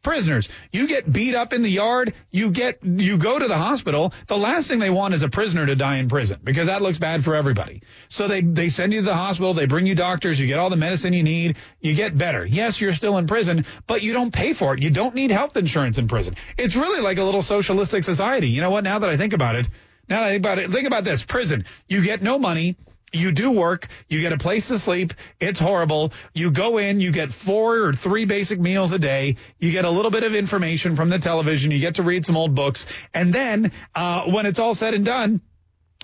prisoners. 0.03 0.49
You 0.73 0.87
get 0.87 1.11
beat 1.11 1.35
up 1.35 1.53
in 1.53 1.63
the 1.63 1.71
yard, 1.71 2.15
you 2.31 2.51
get 2.51 2.85
you 2.85 3.19
go 3.19 3.39
to 3.39 3.49
the 3.49 3.57
hospital. 3.57 4.13
The 4.27 4.37
last 4.37 4.69
thing 4.69 4.79
they 4.79 4.91
want 4.91 5.15
is 5.15 5.23
a 5.23 5.29
prisoner 5.29 5.67
to 5.67 5.75
die 5.77 5.97
in 5.97 6.09
prison 6.09 6.41
because 6.43 6.67
that 6.67 6.83
looks 6.83 6.99
bad 6.99 7.25
for 7.25 7.35
everybody. 7.35 7.83
So 8.09 8.29
they 8.29 8.41
they 8.41 8.69
send 8.69 8.93
you 8.93 9.01
to 9.01 9.07
the 9.07 9.15
hospital, 9.15 9.55
they 9.55 9.67
bring 9.67 9.87
you 9.87 9.95
doctors, 9.95 10.39
you 10.39 10.47
get 10.47 10.59
all 10.59 10.71
the 10.71 10.77
medicine 10.77 11.13
you 11.13 11.23
need, 11.23 11.57
you 11.81 11.95
get 11.95 12.17
better. 12.17 12.45
Yes, 12.45 12.81
you're 12.81 12.93
still 12.93 13.19
in 13.19 13.27
prison, 13.27 13.65
but 13.87 14.03
you 14.03 14.13
don't 14.13 14.33
pay 14.33 14.53
for 14.53 14.75
it. 14.75 14.83
You 14.83 14.91
don't 14.91 15.15
need 15.15 15.31
health 15.31 15.57
insurance 15.57 15.99
in 15.99 16.09
prison. 16.09 16.37
It's 16.59 16.77
really 16.77 17.01
like 17.01 17.19
a 17.19 17.25
little 17.25 17.43
socialistic 17.43 18.05
society. 18.05 18.49
You 18.49 18.61
know 18.61 18.71
what? 18.71 18.85
Now 18.85 18.99
that 18.99 19.11
I 19.11 19.17
think 19.17 19.33
about 19.33 19.57
it, 19.57 19.69
now 20.09 20.21
that 20.21 20.27
I 20.27 20.31
think 20.33 20.41
about 20.41 20.59
it, 20.59 20.71
think 20.71 20.87
about 20.87 21.05
this. 21.05 21.23
Prison. 21.23 21.65
You 21.89 22.03
get 22.03 22.23
no 22.23 22.39
money 22.39 22.77
you 23.13 23.33
do 23.33 23.51
work, 23.51 23.89
you 24.09 24.21
get 24.21 24.33
a 24.33 24.39
place 24.39 24.69
to 24.69 24.79
sleep, 24.79 25.15
it's 25.41 25.61
horrible. 25.61 26.13
You 26.35 26.51
go 26.51 26.79
in, 26.79 27.01
you 27.01 27.13
get 27.13 27.33
four 27.33 27.79
or 27.79 27.93
three 27.93 28.25
basic 28.25 28.59
meals 28.59 28.93
a 28.93 28.99
day, 28.99 29.37
you 29.59 29.73
get 29.73 29.85
a 29.85 29.91
little 29.91 30.11
bit 30.11 30.23
of 30.23 30.35
information 30.35 30.97
from 30.97 31.11
the 31.11 31.19
television, 31.19 31.71
you 31.71 31.79
get 31.79 31.97
to 31.97 32.03
read 32.03 32.25
some 32.27 32.37
old 32.37 32.55
books, 32.55 32.87
and 33.13 33.33
then 33.33 33.73
uh, 33.95 34.25
when 34.25 34.47
it's 34.47 34.59
all 34.59 34.75
said 34.75 34.95
and 34.95 35.05
done, 35.05 35.41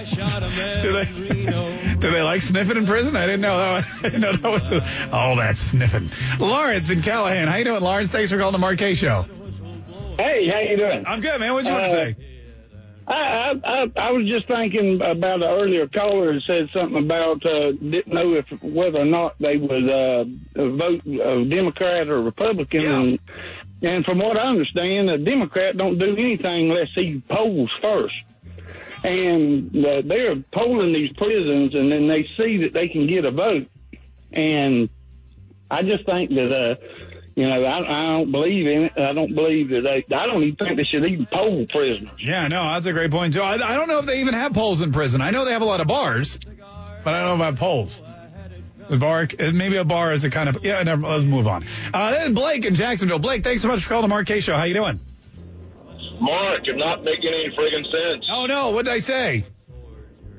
do 0.82 0.92
they? 0.92 1.96
Do 2.00 2.10
they 2.10 2.22
like 2.22 2.42
sniffing 2.42 2.78
in 2.78 2.86
prison? 2.86 3.14
I 3.14 3.26
didn't 3.26 3.42
know 3.42 3.58
that. 3.58 3.86
I 4.00 4.02
didn't 4.02 4.22
know 4.22 4.32
that 4.32 4.50
was 4.50 4.68
the, 4.70 5.10
all 5.12 5.36
that 5.36 5.56
sniffing. 5.56 6.10
Lawrence 6.40 6.90
in 6.90 7.02
Callahan, 7.02 7.46
how 7.46 7.56
you 7.58 7.64
doing, 7.64 7.80
Lawrence? 7.80 8.08
Thanks 8.08 8.32
for 8.32 8.38
calling 8.38 8.52
the 8.52 8.58
Mark 8.58 8.76
Kaye 8.76 8.94
Show. 8.94 9.26
Hey, 10.16 10.48
how 10.48 10.58
you 10.58 10.76
doing? 10.76 11.04
I'm 11.06 11.20
good, 11.20 11.38
man. 11.38 11.52
What 11.52 11.64
you 11.64 11.70
uh, 11.70 11.74
want 11.74 11.84
to 11.84 11.90
say? 11.92 12.16
I, 13.10 13.60
I 13.64 13.90
I 13.96 14.10
was 14.12 14.26
just 14.26 14.46
thinking 14.46 15.02
about 15.02 15.42
an 15.42 15.48
earlier 15.48 15.88
caller 15.88 16.32
that 16.32 16.42
said 16.42 16.70
something 16.72 17.02
about 17.02 17.44
uh, 17.44 17.72
didn't 17.72 18.12
know 18.12 18.34
if 18.34 18.46
whether 18.62 19.00
or 19.00 19.04
not 19.04 19.34
they 19.40 19.56
would 19.56 19.90
uh, 19.90 20.24
vote 20.54 21.02
uh, 21.06 21.44
Democrat 21.44 22.08
or 22.08 22.22
Republican. 22.22 22.82
Yeah. 22.82 23.00
And, 23.00 23.18
and 23.82 24.04
from 24.04 24.18
what 24.18 24.38
I 24.38 24.44
understand, 24.44 25.10
a 25.10 25.18
Democrat 25.18 25.76
don't 25.76 25.98
do 25.98 26.16
anything 26.16 26.70
unless 26.70 26.90
he 26.94 27.22
polls 27.28 27.70
first. 27.82 28.22
And 29.02 29.74
uh, 29.84 30.02
they're 30.04 30.36
polling 30.52 30.92
these 30.92 31.12
prisons, 31.14 31.74
and 31.74 31.90
then 31.90 32.06
they 32.06 32.28
see 32.38 32.58
that 32.58 32.74
they 32.74 32.88
can 32.88 33.06
get 33.06 33.24
a 33.24 33.30
vote. 33.30 33.66
And 34.32 34.90
I 35.70 35.82
just 35.82 36.04
think 36.04 36.30
that 36.30 36.52
uh, 36.52 36.74
you 37.40 37.48
know, 37.48 37.62
I, 37.62 37.78
I 37.78 38.18
don't 38.18 38.30
believe 38.30 38.66
in 38.66 38.82
it. 38.84 38.92
I 38.98 39.14
don't 39.14 39.34
believe 39.34 39.70
that 39.70 39.82
they. 39.82 40.14
I 40.14 40.26
don't 40.26 40.42
even 40.42 40.56
think 40.56 40.76
they 40.76 40.84
should 40.84 41.08
even 41.08 41.26
poll 41.32 41.66
prisoners. 41.66 42.10
Yeah, 42.18 42.48
no, 42.48 42.62
that's 42.74 42.84
a 42.84 42.92
great 42.92 43.10
point 43.10 43.32
too. 43.32 43.40
I, 43.40 43.54
I 43.54 43.76
don't 43.76 43.88
know 43.88 43.98
if 43.98 44.04
they 44.04 44.20
even 44.20 44.34
have 44.34 44.52
polls 44.52 44.82
in 44.82 44.92
prison. 44.92 45.22
I 45.22 45.30
know 45.30 45.46
they 45.46 45.52
have 45.52 45.62
a 45.62 45.66
lot 45.66 45.80
of 45.80 45.86
bars, 45.86 46.36
but 46.36 47.14
I 47.14 47.20
don't 47.20 47.38
know 47.38 47.44
about 47.46 47.58
polls. 47.58 48.02
The 48.90 48.98
bar, 48.98 49.26
maybe 49.38 49.76
a 49.76 49.84
bar 49.84 50.12
is 50.12 50.24
a 50.24 50.30
kind 50.30 50.50
of 50.50 50.62
yeah. 50.62 50.82
Never, 50.82 51.06
let's 51.06 51.24
move 51.24 51.46
on. 51.46 51.64
Uh, 51.94 52.28
Blake 52.28 52.66
in 52.66 52.74
Jacksonville. 52.74 53.20
Blake, 53.20 53.42
thanks 53.42 53.62
so 53.62 53.68
much 53.68 53.84
for 53.84 53.88
calling 53.88 54.02
the 54.02 54.08
Mark 54.08 54.26
Kaye 54.26 54.40
Show. 54.40 54.54
How 54.54 54.64
you 54.64 54.74
doing? 54.74 55.00
Mark, 56.20 56.66
you're 56.66 56.76
not 56.76 57.02
making 57.04 57.32
any 57.32 57.56
friggin' 57.56 57.84
sense. 57.84 58.26
Oh 58.30 58.44
no, 58.44 58.70
what 58.72 58.84
did 58.84 58.92
I 58.92 58.98
say? 58.98 59.44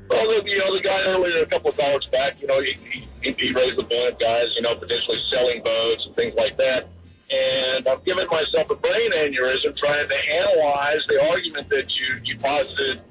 Well, 0.08 0.28
the, 0.28 0.44
you 0.46 0.58
know, 0.60 0.76
the 0.78 0.84
guy 0.84 1.00
earlier, 1.08 1.38
a 1.38 1.46
couple 1.48 1.72
of 1.72 1.80
hours 1.80 2.08
back, 2.12 2.42
you 2.42 2.48
know, 2.48 2.62
he, 2.62 2.78
he, 2.92 3.08
he 3.22 3.54
raised 3.54 3.78
the 3.78 3.84
point 3.84 4.14
of 4.14 4.20
guys, 4.20 4.48
you 4.56 4.62
know, 4.62 4.76
potentially 4.76 5.18
selling 5.30 5.64
votes 5.64 6.04
and 6.06 6.16
things 6.16 6.36
like 6.36 6.58
that. 6.58 6.90
And 7.32 7.88
I'm 7.88 8.02
giving 8.04 8.28
myself 8.28 8.70
a 8.70 8.76
brain 8.76 9.12
aneurysm 9.14 9.78
trying 9.78 10.08
to 10.08 10.16
analyze 10.16 11.00
the 11.08 11.24
argument 11.24 11.70
that 11.70 11.88
you, 11.96 12.20
you 12.24 12.38
posited. 12.38 13.02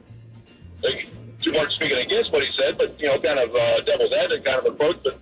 Like, 0.83 1.09
you 1.41 1.53
weren't 1.53 1.73
speaking 1.73 1.99
against 1.99 2.31
what 2.33 2.43
he 2.43 2.51
said, 2.59 2.77
but, 2.77 3.01
you 3.01 3.09
know, 3.09 3.19
kind 3.21 3.39
of 3.39 3.55
uh, 3.55 3.81
devil's 3.87 4.13
advocate 4.13 4.45
kind 4.45 4.67
of 4.67 4.75
approach. 4.75 4.97
But, 5.03 5.19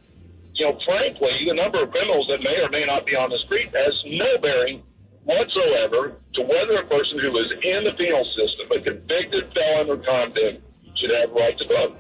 you 0.54 0.66
know, 0.66 0.78
frankly, 0.84 1.46
the 1.46 1.54
number 1.54 1.82
of 1.82 1.90
criminals 1.92 2.26
that 2.28 2.42
may 2.42 2.58
or 2.58 2.68
may 2.70 2.84
not 2.86 3.06
be 3.06 3.14
on 3.14 3.30
the 3.30 3.38
street 3.46 3.70
has 3.74 3.94
no 4.06 4.38
bearing 4.38 4.82
whatsoever 5.22 6.18
to 6.34 6.42
whether 6.42 6.80
a 6.80 6.86
person 6.86 7.20
who 7.20 7.36
is 7.38 7.52
in 7.62 7.84
the 7.84 7.92
penal 7.92 8.24
system, 8.34 8.66
a 8.72 8.80
convicted 8.80 9.52
felon 9.54 9.90
or 9.90 9.98
convict, 9.98 10.64
should 10.96 11.12
have 11.12 11.30
right 11.30 11.56
to 11.58 11.68
vote. 11.68 11.96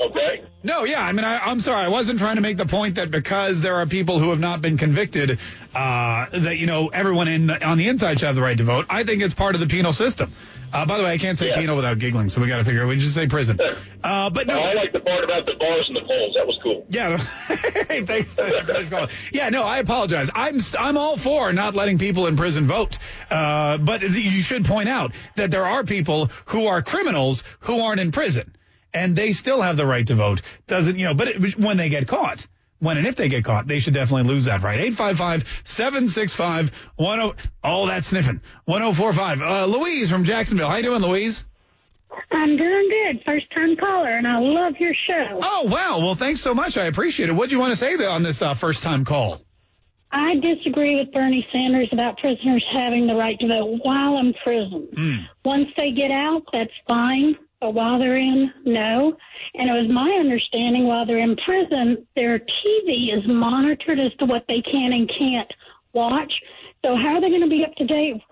Okay? 0.00 0.44
No, 0.62 0.84
yeah. 0.84 1.02
I 1.02 1.12
mean, 1.12 1.24
I, 1.24 1.38
I'm 1.38 1.60
sorry. 1.60 1.84
I 1.84 1.88
wasn't 1.88 2.18
trying 2.18 2.36
to 2.36 2.42
make 2.42 2.56
the 2.56 2.66
point 2.66 2.96
that 2.96 3.10
because 3.10 3.60
there 3.60 3.76
are 3.76 3.86
people 3.86 4.18
who 4.18 4.30
have 4.30 4.40
not 4.40 4.60
been 4.60 4.76
convicted, 4.76 5.38
uh, 5.74 6.26
that, 6.30 6.58
you 6.58 6.66
know, 6.66 6.88
everyone 6.88 7.28
in 7.28 7.46
the, 7.46 7.66
on 7.66 7.78
the 7.78 7.88
inside 7.88 8.18
should 8.18 8.26
have 8.26 8.36
the 8.36 8.42
right 8.42 8.56
to 8.56 8.64
vote. 8.64 8.86
I 8.90 9.04
think 9.04 9.22
it's 9.22 9.34
part 9.34 9.54
of 9.54 9.60
the 9.60 9.66
penal 9.66 9.92
system. 9.92 10.32
Uh, 10.72 10.84
by 10.84 10.98
the 10.98 11.04
way, 11.04 11.12
I 11.12 11.18
can't 11.18 11.38
say 11.38 11.52
penal 11.54 11.76
without 11.76 11.98
giggling, 11.98 12.28
so 12.28 12.40
we 12.42 12.48
got 12.48 12.58
to 12.58 12.64
figure. 12.64 12.86
We 12.86 12.96
just 12.96 13.14
say 13.14 13.26
prison. 13.26 13.58
Uh, 14.04 14.28
but 14.30 14.46
no, 14.46 14.58
I 14.58 14.74
like 14.74 14.92
the 14.92 15.00
part 15.00 15.24
about 15.24 15.46
the 15.46 15.54
bars 15.54 15.86
and 15.88 15.96
the 15.96 16.02
polls. 16.02 16.34
That 16.34 16.46
was 16.46 16.58
cool. 16.62 16.84
Yeah. 16.90 17.16
hey, 17.88 18.04
thanks. 18.04 18.28
thanks 18.34 18.66
for 18.66 18.90
calling. 18.90 19.10
yeah, 19.32 19.48
no, 19.48 19.62
I 19.62 19.78
apologize. 19.78 20.30
I'm 20.34 20.60
I'm 20.78 20.98
all 20.98 21.16
for 21.16 21.52
not 21.52 21.74
letting 21.74 21.98
people 21.98 22.26
in 22.26 22.36
prison 22.36 22.66
vote. 22.66 22.98
Uh, 23.30 23.78
but 23.78 24.02
you 24.02 24.42
should 24.42 24.66
point 24.66 24.88
out 24.90 25.12
that 25.36 25.50
there 25.50 25.64
are 25.64 25.84
people 25.84 26.26
who 26.46 26.66
are 26.66 26.82
criminals 26.82 27.44
who 27.60 27.80
aren't 27.80 28.00
in 28.00 28.12
prison, 28.12 28.54
and 28.92 29.16
they 29.16 29.32
still 29.32 29.62
have 29.62 29.76
the 29.76 29.86
right 29.86 30.06
to 30.06 30.14
vote. 30.14 30.42
Doesn't 30.66 30.98
you 30.98 31.06
know? 31.06 31.14
But 31.14 31.28
it, 31.28 31.58
when 31.58 31.76
they 31.76 31.88
get 31.88 32.08
caught. 32.08 32.46
When 32.80 32.96
and 32.96 33.08
if 33.08 33.16
they 33.16 33.28
get 33.28 33.44
caught, 33.44 33.66
they 33.66 33.80
should 33.80 33.94
definitely 33.94 34.32
lose 34.32 34.44
that 34.44 34.62
right. 34.62 34.78
855-765-10. 34.92 37.34
Oh, 37.64 37.88
that's 37.88 38.06
sniffing. 38.06 38.40
1045. 38.66 39.42
Uh, 39.42 39.66
Louise 39.66 40.08
from 40.10 40.22
Jacksonville. 40.22 40.68
How 40.68 40.76
you 40.76 40.84
doing, 40.84 41.02
Louise? 41.02 41.44
I'm 42.30 42.56
doing 42.56 42.88
good. 42.90 43.20
First 43.24 43.52
time 43.52 43.74
caller, 43.76 44.16
and 44.16 44.28
I 44.28 44.38
love 44.38 44.74
your 44.78 44.94
show. 44.94 45.40
Oh, 45.42 45.64
wow. 45.64 45.98
Well, 45.98 46.14
thanks 46.14 46.40
so 46.40 46.54
much. 46.54 46.78
I 46.78 46.84
appreciate 46.86 47.28
it. 47.28 47.32
What 47.32 47.50
do 47.50 47.56
you 47.56 47.60
want 47.60 47.72
to 47.72 47.76
say 47.76 47.96
on 48.06 48.22
this 48.22 48.42
uh, 48.42 48.54
first 48.54 48.84
time 48.84 49.04
call? 49.04 49.40
I 50.10 50.36
disagree 50.36 50.94
with 50.94 51.12
Bernie 51.12 51.46
Sanders 51.52 51.88
about 51.92 52.18
prisoners 52.18 52.64
having 52.72 53.06
the 53.06 53.14
right 53.14 53.38
to 53.40 53.46
vote 53.46 53.80
while 53.82 54.18
in 54.18 54.32
prison. 54.42 54.88
Mm. 54.92 55.28
Once 55.44 55.68
they 55.76 55.90
get 55.90 56.10
out, 56.10 56.44
that's 56.52 56.72
fine. 56.86 57.36
But 57.60 57.74
while 57.74 57.98
they're 57.98 58.14
in, 58.14 58.52
no. 58.64 59.16
And 59.54 59.68
it 59.68 59.72
was 59.72 59.90
my 59.90 60.08
understanding 60.18 60.86
while 60.86 61.04
they're 61.06 61.18
in 61.18 61.36
prison, 61.36 62.06
their 62.14 62.38
TV 62.38 63.16
is 63.16 63.26
monitored 63.26 63.98
as 63.98 64.12
to 64.20 64.26
what 64.26 64.44
they 64.48 64.62
can 64.62 64.92
and 64.92 65.10
can't 65.18 65.52
watch. 65.92 66.32
So 66.84 66.94
how 66.94 67.14
are 67.14 67.20
they 67.20 67.30
going 67.30 67.42
to 67.42 67.48
be 67.48 67.64
up 67.64 67.74
to 67.76 67.84
date? 67.84 68.22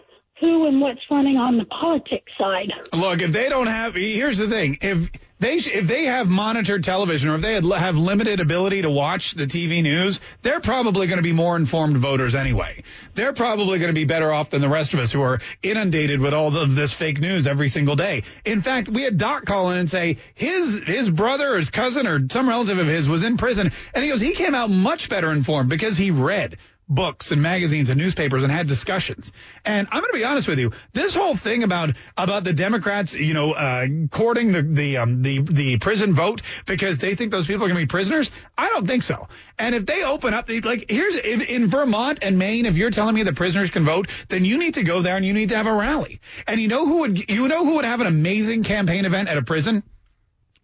Who 0.40 0.66
and 0.66 0.80
what's 0.80 1.00
running 1.10 1.38
on 1.38 1.56
the 1.56 1.64
politics 1.64 2.30
side? 2.38 2.70
Look, 2.92 3.22
if 3.22 3.32
they 3.32 3.48
don't 3.48 3.68
have, 3.68 3.94
here's 3.94 4.38
the 4.38 4.48
thing: 4.48 4.76
if 4.82 5.10
they 5.38 5.58
sh- 5.58 5.74
if 5.74 5.86
they 5.86 6.04
have 6.04 6.28
monitored 6.28 6.82
television 6.82 7.30
or 7.30 7.36
if 7.36 7.42
they 7.42 7.54
had, 7.54 7.64
have 7.64 7.96
limited 7.96 8.40
ability 8.40 8.82
to 8.82 8.90
watch 8.90 9.32
the 9.32 9.46
TV 9.46 9.82
news, 9.82 10.20
they're 10.42 10.60
probably 10.60 11.06
going 11.06 11.18
to 11.18 11.22
be 11.22 11.32
more 11.32 11.56
informed 11.56 11.98
voters 11.98 12.34
anyway. 12.34 12.82
They're 13.14 13.32
probably 13.32 13.78
going 13.78 13.90
to 13.90 13.98
be 13.98 14.04
better 14.04 14.32
off 14.32 14.50
than 14.50 14.60
the 14.60 14.68
rest 14.68 14.94
of 14.94 15.00
us 15.00 15.12
who 15.12 15.20
are 15.22 15.40
inundated 15.62 16.20
with 16.20 16.32
all 16.32 16.56
of 16.56 16.74
this 16.74 16.92
fake 16.92 17.20
news 17.20 17.46
every 17.46 17.68
single 17.68 17.96
day. 17.96 18.22
In 18.44 18.62
fact, 18.62 18.88
we 18.88 19.02
had 19.02 19.18
Doc 19.18 19.44
call 19.44 19.70
in 19.70 19.78
and 19.78 19.90
say 19.90 20.16
his 20.34 20.82
his 20.84 21.10
brother 21.10 21.54
or 21.54 21.56
his 21.56 21.70
cousin 21.70 22.06
or 22.06 22.26
some 22.30 22.48
relative 22.48 22.78
of 22.78 22.86
his 22.86 23.08
was 23.08 23.22
in 23.22 23.36
prison, 23.36 23.72
and 23.94 24.04
he 24.04 24.10
goes 24.10 24.20
he 24.20 24.32
came 24.32 24.54
out 24.54 24.70
much 24.70 25.08
better 25.08 25.30
informed 25.30 25.68
because 25.68 25.96
he 25.96 26.10
read 26.10 26.56
books 26.88 27.32
and 27.32 27.42
magazines 27.42 27.90
and 27.90 27.98
newspapers 27.98 28.42
and 28.42 28.52
had 28.52 28.68
discussions. 28.68 29.32
And 29.64 29.88
I'm 29.90 30.00
going 30.00 30.12
to 30.12 30.18
be 30.18 30.24
honest 30.24 30.46
with 30.46 30.58
you, 30.58 30.72
this 30.92 31.14
whole 31.14 31.36
thing 31.36 31.62
about 31.62 31.94
about 32.16 32.44
the 32.44 32.52
Democrats, 32.52 33.12
you 33.14 33.34
know, 33.34 33.52
uh, 33.52 33.86
courting 34.10 34.52
the 34.52 34.62
the 34.62 34.96
um, 34.98 35.22
the 35.22 35.40
the 35.40 35.78
prison 35.78 36.14
vote 36.14 36.42
because 36.66 36.98
they 36.98 37.14
think 37.14 37.30
those 37.30 37.46
people 37.46 37.64
are 37.64 37.68
going 37.68 37.80
to 37.80 37.86
be 37.86 37.88
prisoners, 37.88 38.30
I 38.56 38.68
don't 38.68 38.86
think 38.86 39.02
so. 39.02 39.28
And 39.58 39.74
if 39.74 39.86
they 39.86 40.04
open 40.04 40.34
up, 40.34 40.48
like 40.64 40.90
here's 40.90 41.16
in, 41.16 41.42
in 41.42 41.68
Vermont 41.68 42.20
and 42.22 42.38
Maine, 42.38 42.66
if 42.66 42.76
you're 42.76 42.90
telling 42.90 43.14
me 43.14 43.22
the 43.22 43.32
prisoners 43.32 43.70
can 43.70 43.84
vote, 43.84 44.08
then 44.28 44.44
you 44.44 44.58
need 44.58 44.74
to 44.74 44.82
go 44.82 45.02
there 45.02 45.16
and 45.16 45.24
you 45.24 45.32
need 45.32 45.48
to 45.48 45.56
have 45.56 45.66
a 45.66 45.72
rally. 45.72 46.20
And 46.46 46.60
you 46.60 46.68
know 46.68 46.86
who 46.86 46.98
would 46.98 47.28
you 47.30 47.48
know 47.48 47.64
who 47.64 47.76
would 47.76 47.84
have 47.84 48.00
an 48.00 48.06
amazing 48.06 48.62
campaign 48.62 49.04
event 49.04 49.28
at 49.28 49.36
a 49.36 49.42
prison? 49.42 49.82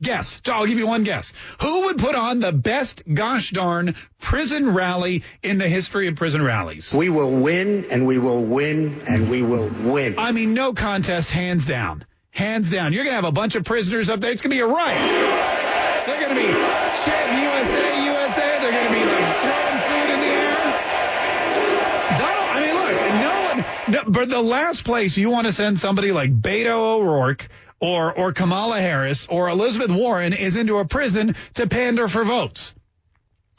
Guess. 0.03 0.43
I'll 0.47 0.67
give 0.67 0.79
you 0.79 0.89
one 0.89 1.05
guess. 1.05 1.33
Who 1.61 1.83
would 1.83 1.99
put 1.99 2.17
on 2.17 2.41
the 2.41 2.51
best 2.51 3.03
gosh 3.13 3.51
darn 3.51 3.95
prison 4.21 4.75
rally 4.75 5.23
in 5.45 5.59
the 5.59 5.69
history 5.69 6.09
of 6.09 6.17
prison 6.17 6.43
rallies? 6.43 6.93
We 6.93 7.09
will 7.09 7.31
win 7.31 7.87
and 7.89 8.05
we 8.05 8.19
will 8.19 8.45
win 8.45 9.03
and 9.07 9.31
we 9.31 9.43
will 9.43 9.71
win. 9.71 10.19
I 10.19 10.33
mean, 10.33 10.55
no 10.55 10.73
contest, 10.73 11.31
hands 11.31 11.65
down. 11.67 12.05
Hands 12.33 12.69
down. 12.69 12.93
You're 12.93 13.05
going 13.05 13.13
to 13.13 13.23
have 13.23 13.25
a 13.25 13.33
bunch 13.33 13.55
of 13.55 13.65
prisoners 13.65 14.11
up 14.11 14.21
there. 14.21 14.33
It's 14.33 14.43
going 14.43 14.51
to 14.51 14.57
be 14.57 14.61
a 14.61 14.67
riot. 14.67 15.13
They're 16.07 16.21
going 16.21 16.35
to 16.35 16.43
be 16.43 16.49
chanting 17.05 17.45
USA, 17.45 18.05
USA. 18.05 18.59
They're 18.61 18.73
going 18.73 18.87
to 18.87 18.93
be 18.93 19.05
like 19.05 19.37
throwing 19.39 19.79
food 19.87 20.11
in 20.15 20.21
the 20.21 20.27
air. 20.27 20.59
Donald, 22.19 22.49
I 22.51 22.61
mean, 22.61 22.75
look, 22.75 22.93
no 23.23 23.43
one, 23.43 23.65
no, 23.93 24.11
but 24.11 24.29
the 24.29 24.43
last 24.43 24.85
place 24.85 25.17
you 25.17 25.31
want 25.31 25.47
to 25.47 25.53
send 25.53 25.79
somebody 25.79 26.11
like 26.11 26.33
Beto 26.37 26.97
O'Rourke 26.97 27.49
or 27.83 28.17
or 28.17 28.33
Kamala 28.33 28.81
Harris 28.81 29.27
or 29.27 29.51
Elizabeth 29.51 29.91
Warren 29.91 30.33
is 30.33 30.57
into 30.57 30.79
a 30.79 30.87
prison 30.87 31.35
to 31.55 31.67
pander 31.67 32.07
for 32.09 32.25
votes. 32.25 32.75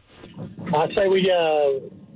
I 0.74 0.88
say 0.94 1.08
we 1.08 1.30
uh 1.30 1.70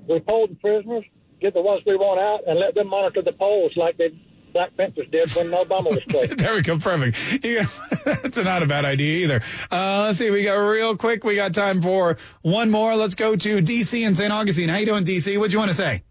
we 0.09 0.20
poll 0.20 0.49
the 0.49 0.57
prisoners, 0.61 1.05
get 1.41 1.55
the 1.55 1.62
ones 1.62 1.83
we 1.87 1.97
want 1.97 2.20
out, 2.20 2.41
and 2.47 2.59
let 2.59 2.75
them 2.75 2.89
monitor 2.89 3.22
the 3.22 3.33
polls 3.33 3.72
like 3.77 3.97
they 3.97 4.11
Black 4.55 4.76
Panthers 4.76 5.09
did 5.11 5.30
when 5.32 5.50
Obama 5.50 5.90
was 5.90 6.05
president. 6.09 6.38
there 6.40 6.55
we 6.55 6.62
go. 6.62 6.78
Perfect. 6.78 7.16
That's 8.05 8.36
not 8.36 8.62
a 8.62 8.66
bad 8.66 8.84
idea 8.84 9.24
either. 9.24 9.42
Uh, 9.70 10.05
let's 10.07 10.18
see. 10.18 10.30
We 10.30 10.44
got 10.44 10.55
real 10.55 10.96
quick. 10.96 11.24
We 11.24 11.34
got 11.34 11.52
time 11.55 11.82
for 11.82 12.16
one 12.42 12.70
more. 12.70 12.96
Let's 12.96 13.14
go 13.14 13.36
to 13.36 13.61
DC 13.61 14.07
and 14.07 14.16
St. 14.16 14.32
Augustine. 14.32 14.68
How 14.68 14.76
you 14.78 14.86
doing, 14.86 15.05
DC? 15.05 15.36
What 15.38 15.50
do 15.50 15.52
you 15.55 15.59
want 15.59 15.70
to 15.72 15.76
say? 15.76 16.02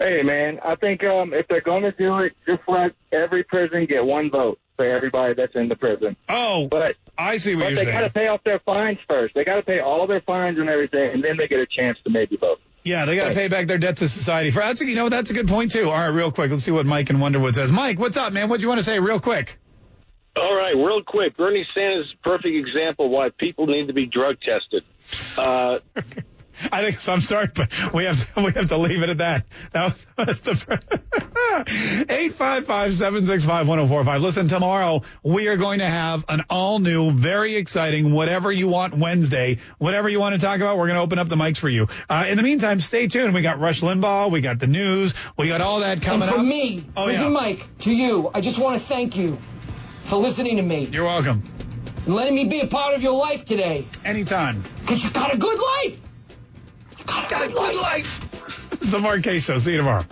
Hey, 0.00 0.22
man, 0.22 0.60
I 0.64 0.76
think 0.76 1.04
um, 1.04 1.34
if 1.34 1.46
they're 1.48 1.60
going 1.60 1.82
to 1.82 1.92
do 1.92 2.18
it, 2.20 2.32
just 2.46 2.62
let 2.68 2.92
every 3.12 3.42
prison 3.42 3.84
get 3.86 4.04
one 4.04 4.30
vote 4.30 4.58
for 4.76 4.86
everybody 4.86 5.34
that's 5.34 5.54
in 5.56 5.68
the 5.68 5.74
prison. 5.76 6.16
Oh, 6.28 6.68
but 6.68 6.94
I 7.18 7.36
see 7.38 7.56
what 7.56 7.62
but 7.64 7.68
you're 7.70 7.76
they 7.76 7.84
saying. 7.84 7.96
They 7.96 8.00
got 8.00 8.06
to 8.06 8.14
pay 8.14 8.28
off 8.28 8.44
their 8.44 8.60
fines 8.60 8.98
first. 9.08 9.34
They 9.34 9.44
got 9.44 9.56
to 9.56 9.62
pay 9.62 9.80
all 9.80 10.06
their 10.06 10.20
fines 10.20 10.58
and 10.58 10.68
everything, 10.68 11.10
and 11.12 11.22
then 11.24 11.36
they 11.36 11.48
get 11.48 11.58
a 11.60 11.66
chance 11.66 11.98
to 12.04 12.10
maybe 12.10 12.36
vote. 12.36 12.60
Yeah, 12.88 13.04
they 13.04 13.16
got 13.16 13.28
to 13.28 13.34
pay 13.34 13.48
back 13.48 13.66
their 13.66 13.76
debt 13.76 13.98
to 13.98 14.08
society. 14.08 14.50
For 14.50 14.60
that's 14.60 14.80
you 14.80 14.94
know 14.94 15.10
that's 15.10 15.30
a 15.30 15.34
good 15.34 15.46
point 15.46 15.72
too. 15.72 15.90
All 15.90 15.96
right, 15.96 16.06
real 16.06 16.32
quick, 16.32 16.50
let's 16.50 16.64
see 16.64 16.70
what 16.70 16.86
Mike 16.86 17.10
in 17.10 17.18
Wonderwood 17.18 17.54
says. 17.54 17.70
Mike, 17.70 17.98
what's 17.98 18.16
up, 18.16 18.32
man? 18.32 18.48
What 18.48 18.60
do 18.60 18.62
you 18.62 18.68
want 18.68 18.78
to 18.78 18.84
say, 18.84 18.98
real 18.98 19.20
quick? 19.20 19.58
All 20.36 20.54
right, 20.54 20.74
real 20.74 21.02
quick. 21.02 21.36
Bernie 21.36 21.66
Sanders 21.74 22.06
is 22.06 22.14
a 22.14 22.28
perfect 22.28 22.54
example 22.54 23.10
why 23.10 23.28
people 23.36 23.66
need 23.66 23.88
to 23.88 23.92
be 23.92 24.06
drug 24.06 24.36
tested. 24.40 24.84
Uh, 25.36 25.80
I 26.72 26.82
think 26.82 27.00
so. 27.00 27.12
I'm 27.12 27.20
sorry, 27.20 27.48
but 27.54 27.70
we 27.92 28.04
have 28.04 28.34
to, 28.34 28.42
we 28.42 28.52
have 28.52 28.68
to 28.68 28.78
leave 28.78 29.02
it 29.02 29.10
at 29.10 29.18
that. 29.18 29.46
that 29.72 29.84
was, 29.84 30.06
that's 30.16 30.40
the 30.40 32.06
eight 32.08 32.32
five 32.34 32.66
five 32.66 32.94
seven 32.94 33.26
six 33.26 33.44
five 33.44 33.68
one 33.68 33.78
zero 33.78 33.88
four 33.88 34.04
five. 34.04 34.22
Listen, 34.22 34.48
tomorrow 34.48 35.02
we 35.22 35.48
are 35.48 35.56
going 35.56 35.78
to 35.80 35.86
have 35.86 36.24
an 36.28 36.44
all 36.50 36.78
new, 36.78 37.10
very 37.12 37.56
exciting, 37.56 38.12
whatever 38.12 38.50
you 38.52 38.68
want 38.68 38.96
Wednesday, 38.96 39.58
whatever 39.78 40.08
you 40.08 40.20
want 40.20 40.34
to 40.34 40.40
talk 40.40 40.56
about. 40.56 40.78
We're 40.78 40.86
going 40.86 40.96
to 40.96 41.02
open 41.02 41.18
up 41.18 41.28
the 41.28 41.36
mics 41.36 41.58
for 41.58 41.68
you. 41.68 41.86
Uh, 42.08 42.26
in 42.28 42.36
the 42.36 42.42
meantime, 42.42 42.80
stay 42.80 43.06
tuned. 43.06 43.34
We 43.34 43.42
got 43.42 43.60
Rush 43.60 43.80
Limbaugh, 43.80 44.30
we 44.30 44.40
got 44.40 44.58
the 44.58 44.66
news, 44.66 45.14
we 45.36 45.48
got 45.48 45.60
all 45.60 45.80
that 45.80 46.02
coming 46.02 46.22
and 46.22 46.30
for 46.30 46.38
up. 46.40 46.44
me, 46.46 46.84
Oh, 46.96 47.04
Prison 47.04 47.24
yeah. 47.26 47.30
Mike, 47.30 47.68
to 47.80 47.94
you, 47.94 48.30
I 48.34 48.40
just 48.40 48.58
want 48.58 48.78
to 48.78 48.84
thank 48.84 49.16
you 49.16 49.38
for 50.04 50.16
listening 50.16 50.56
to 50.56 50.62
me. 50.62 50.84
You're 50.86 51.04
welcome. 51.04 51.42
And 52.06 52.14
letting 52.14 52.34
me 52.34 52.44
be 52.46 52.60
a 52.60 52.66
part 52.66 52.94
of 52.94 53.02
your 53.02 53.12
life 53.12 53.44
today. 53.44 53.84
Anytime. 54.04 54.62
Because 54.80 55.04
you've 55.04 55.12
got 55.12 55.34
a 55.34 55.36
good 55.36 55.58
life. 55.58 55.98
Life. 57.08 58.80
the 58.90 58.98
Kaye 59.22 59.38
Show. 59.38 59.58
See 59.58 59.72
you 59.72 59.78
tomorrow. 59.78 60.04